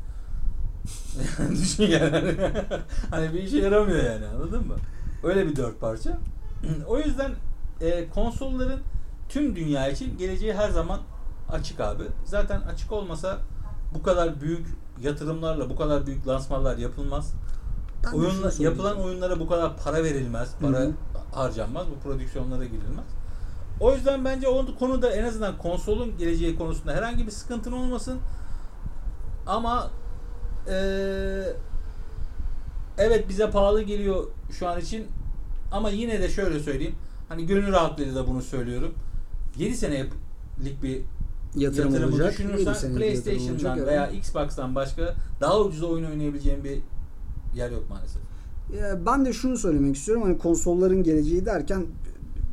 Düşün 1.62 1.84
yani. 1.84 2.34
hani 3.10 3.34
bir 3.34 3.42
işe 3.42 3.58
yaramıyor 3.58 4.04
yani 4.04 4.26
anladın 4.26 4.66
mı? 4.66 4.74
Öyle 5.24 5.46
bir 5.46 5.56
dört 5.56 5.80
parça. 5.80 6.18
o 6.86 6.98
yüzden 6.98 7.32
e, 7.80 8.08
konsolların 8.08 8.80
tüm 9.28 9.56
dünya 9.56 9.88
için 9.88 10.18
geleceği 10.18 10.54
her 10.54 10.70
zaman 10.70 11.00
açık 11.48 11.80
abi. 11.80 12.02
Zaten 12.24 12.60
açık 12.60 12.92
olmasa 12.92 13.38
bu 13.94 14.02
kadar 14.02 14.40
büyük 14.40 14.66
yatırımlarla 15.02 15.70
bu 15.70 15.76
kadar 15.76 16.06
büyük 16.06 16.26
lansmanlar 16.28 16.78
yapılmaz. 16.78 17.34
Ben 18.04 18.18
Oyunla, 18.18 18.52
yapılan 18.58 19.00
oyunlara 19.00 19.40
bu 19.40 19.48
kadar 19.48 19.76
para 19.76 20.04
verilmez, 20.04 20.54
para 20.60 20.78
Hı 20.78 20.84
hı. 20.86 20.92
harcanmaz, 21.34 21.86
bu 21.96 22.08
prodüksiyonlara 22.08 22.64
girilmez. 22.64 23.04
O 23.80 23.94
yüzden 23.94 24.24
bence 24.24 24.48
o 24.48 24.66
konuda 24.78 25.10
en 25.10 25.24
azından 25.24 25.58
konsolun 25.58 26.18
geleceği 26.18 26.58
konusunda 26.58 26.92
herhangi 26.92 27.26
bir 27.26 27.30
sıkıntın 27.30 27.72
olmasın. 27.72 28.18
Ama 29.46 29.90
eee, 30.68 31.56
evet 32.98 33.28
bize 33.28 33.50
pahalı 33.50 33.82
geliyor 33.82 34.24
şu 34.50 34.68
an 34.68 34.80
için 34.80 35.06
ama 35.74 35.90
yine 35.90 36.20
de 36.20 36.28
şöyle 36.28 36.60
söyleyeyim. 36.60 36.94
Hani 37.28 37.46
gönül 37.46 37.72
rahatlığıyla 37.72 38.14
da 38.14 38.26
bunu 38.28 38.42
söylüyorum. 38.42 38.94
7 39.58 39.76
senelik 39.76 40.12
bir 40.82 41.00
yatırım 41.56 41.92
yatırımı 41.92 42.14
olacak. 42.14 42.32
düşünürsen 42.32 42.94
PlayStation'dan 42.96 43.72
olacak, 43.72 43.86
veya 43.86 44.06
evet. 44.06 44.18
Xbox'tan 44.18 44.74
başka 44.74 45.14
daha 45.40 45.60
ucuza 45.60 45.86
oyun 45.86 46.04
oynayabileceğin 46.04 46.64
bir 46.64 46.78
yer 47.56 47.70
yok 47.70 47.84
maalesef. 47.90 48.22
Ya 48.80 49.06
Ben 49.06 49.24
de 49.24 49.32
şunu 49.32 49.56
söylemek 49.56 49.96
istiyorum 49.96 50.22
hani 50.22 50.38
konsolların 50.38 51.02
geleceği 51.02 51.46
derken 51.46 51.86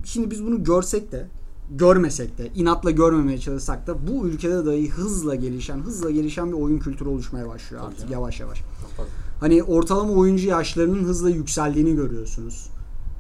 şimdi 0.06 0.32
biz 0.32 0.44
bunu 0.44 0.64
görsek 0.64 1.12
de 1.12 1.28
görmesek 1.72 2.38
de 2.38 2.48
inatla 2.56 2.92
görmemeye 2.92 3.38
çalışsak 3.38 3.88
da 3.88 4.08
bu 4.08 4.28
ülkede 4.28 4.66
dahi 4.66 4.90
hızla 4.90 5.36
gelişen 5.36 5.80
hızla 5.80 6.12
gelişen 6.12 6.48
bir 6.48 6.58
oyun 6.58 6.80
kültürü 6.80 7.10
oluşmaya 7.10 7.48
başlıyor 7.48 7.82
Tabii 7.82 7.88
artık 7.88 8.00
canım. 8.00 8.14
yavaş 8.14 8.40
yavaş. 8.40 8.62
Hani 9.40 9.64
ortalama 9.64 10.14
oyuncu 10.14 10.48
yaşlarının 10.48 11.04
hızla 11.04 11.30
yükseldiğini 11.30 11.96
görüyorsunuz. 11.96 12.68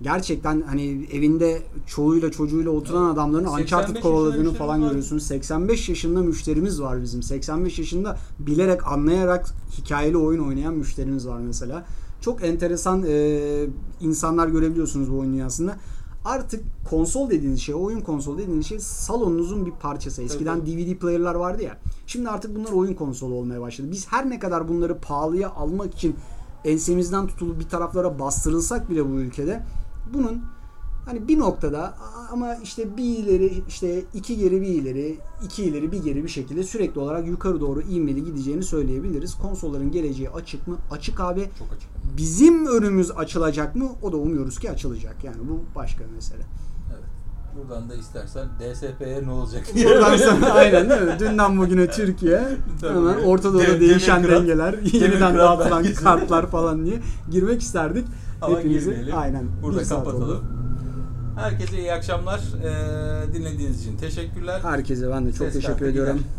Gerçekten 0.02 0.62
hani 0.62 1.08
evinde 1.12 1.62
çoluğuyla 1.88 2.32
çocuğuyla 2.32 2.72
oturan 2.72 3.06
Evet. 3.06 3.14
adamların 3.14 3.43
85 3.45 3.64
Uncharted 3.64 4.02
kovaladığını 4.02 4.54
falan 4.54 4.82
var. 4.82 4.88
görüyorsunuz. 4.88 5.24
85 5.24 5.89
yaşında 5.89 6.22
müşterimiz 6.22 6.82
var 6.82 7.02
bizim. 7.02 7.24
85 7.24 7.80
yaşında 7.80 8.18
bilerek 8.39 8.88
anlayarak 8.88 9.45
hikayeli 9.78 10.18
oyun 10.18 10.47
oynayan 10.47 10.74
müşterimiz 10.74 11.28
var 11.28 11.39
mesela. 11.39 11.86
Çok 12.22 12.43
enteresan 12.43 13.04
e, 13.08 13.39
insanlar 14.02 14.47
görebiliyorsunuz 14.47 15.12
bu 15.12 15.18
oyun 15.20 15.34
dünyasında. 15.34 15.78
Artık 16.26 16.64
konsol 16.89 17.30
dediğiniz 17.30 17.62
şey, 17.62 17.76
oyun 17.76 17.99
konsolu 17.99 18.38
dediğiniz 18.38 18.66
şey 18.66 18.80
salonunuzun 18.80 19.66
bir 19.66 19.72
parçası. 19.72 20.22
Eskiden 20.22 20.60
Tabii. 20.60 20.72
DVD 20.72 20.95
player'lar 20.99 21.36
vardı 21.36 21.64
ya. 21.64 21.78
Şimdi 22.08 22.30
artık 22.30 22.56
bunlar 22.56 22.72
oyun 22.72 22.93
konsolu 22.93 23.34
olmaya 23.34 23.62
başladı. 23.62 23.88
Biz 23.91 24.08
her 24.08 24.30
ne 24.30 24.39
kadar 24.39 24.68
bunları 24.68 24.97
pahalıya 24.97 25.49
almak 25.49 25.93
için 25.93 26.16
ensemizden 26.66 27.28
tutulup 27.28 27.60
bir 27.60 27.70
taraflara 27.70 28.20
bastırılsak 28.20 28.89
bile 28.89 29.10
bu 29.10 29.14
ülkede 29.14 29.64
bunun 30.14 30.41
hani 31.05 31.28
bir 31.28 31.39
noktada 31.39 31.93
ama 32.32 32.55
işte 32.55 32.97
bir 32.97 33.03
ileri 33.03 33.64
işte 33.68 34.03
iki 34.14 34.38
geri 34.38 34.62
bir 34.62 34.68
ileri 34.68 35.18
iki 35.45 35.64
ileri 35.64 35.91
bir 35.91 36.03
geri 36.03 36.24
bir 36.24 36.30
şekilde 36.30 36.64
sürekli 36.64 36.99
olarak 36.99 37.28
yukarı 37.28 37.62
doğru 37.62 37.82
ivmeli 37.82 38.24
gideceğini 38.26 38.64
söyleyebiliriz. 38.64 39.36
Konsolların 39.36 39.91
geleceği 39.91 40.30
açık 40.30 40.68
mı? 40.68 40.78
Açık 40.91 41.20
abi. 41.20 41.49
Çok 41.59 41.68
açık. 41.78 41.89
Bizim 42.18 42.66
önümüz 42.66 43.12
açılacak 43.12 43.76
mı? 43.76 43.89
O 44.01 44.12
da 44.12 44.18
umuyoruz 44.18 44.59
ki 44.59 44.72
açılacak. 44.72 45.24
Yani 45.24 45.38
bu 45.49 45.62
başka 45.76 46.03
bir 46.05 46.12
mesele. 46.12 46.43
Evet. 46.89 47.03
Buradan 47.57 47.89
da 47.89 47.95
istersen 47.95 48.47
DSP'ye 48.59 49.24
ne 49.24 49.32
olacak 49.32 49.64
diye. 49.74 49.86
Buradan 49.89 50.18
sonra 50.18 50.51
aynen 50.51 50.89
değil 50.89 51.01
mi? 51.01 51.20
Dünden 51.20 51.57
bugüne 51.57 51.88
Türkiye 51.88 52.41
Tabii. 52.82 52.97
hemen 52.97 53.24
Orta 53.24 53.53
Doğu'da 53.53 53.80
değişen 53.80 54.24
dengeler, 54.24 54.76
yeniden 54.93 55.38
dağıtılan 55.38 55.93
kartlar 55.93 56.47
falan 56.47 56.86
diye 56.86 56.99
girmek 57.32 57.62
isterdik. 57.62 58.05
Ama 58.42 58.58
Hepinizi 58.60 58.86
girmeyelim. 58.89 59.18
aynen 59.18 59.46
Burada 59.64 59.84
kapatalım. 59.84 60.44
Herkese 61.36 61.80
iyi 61.80 61.94
akşamlar. 61.94 62.39
Ee, 62.64 63.34
dinlediğiniz 63.34 63.82
için 63.82 63.98
teşekkürler. 63.98 64.60
Herkese 64.64 65.10
ben 65.10 65.26
de 65.26 65.34
çok 65.34 65.48
Ses 65.52 65.54
teşekkür 65.64 65.86
ediyorum. 65.86 66.18
gider. 66.18 66.30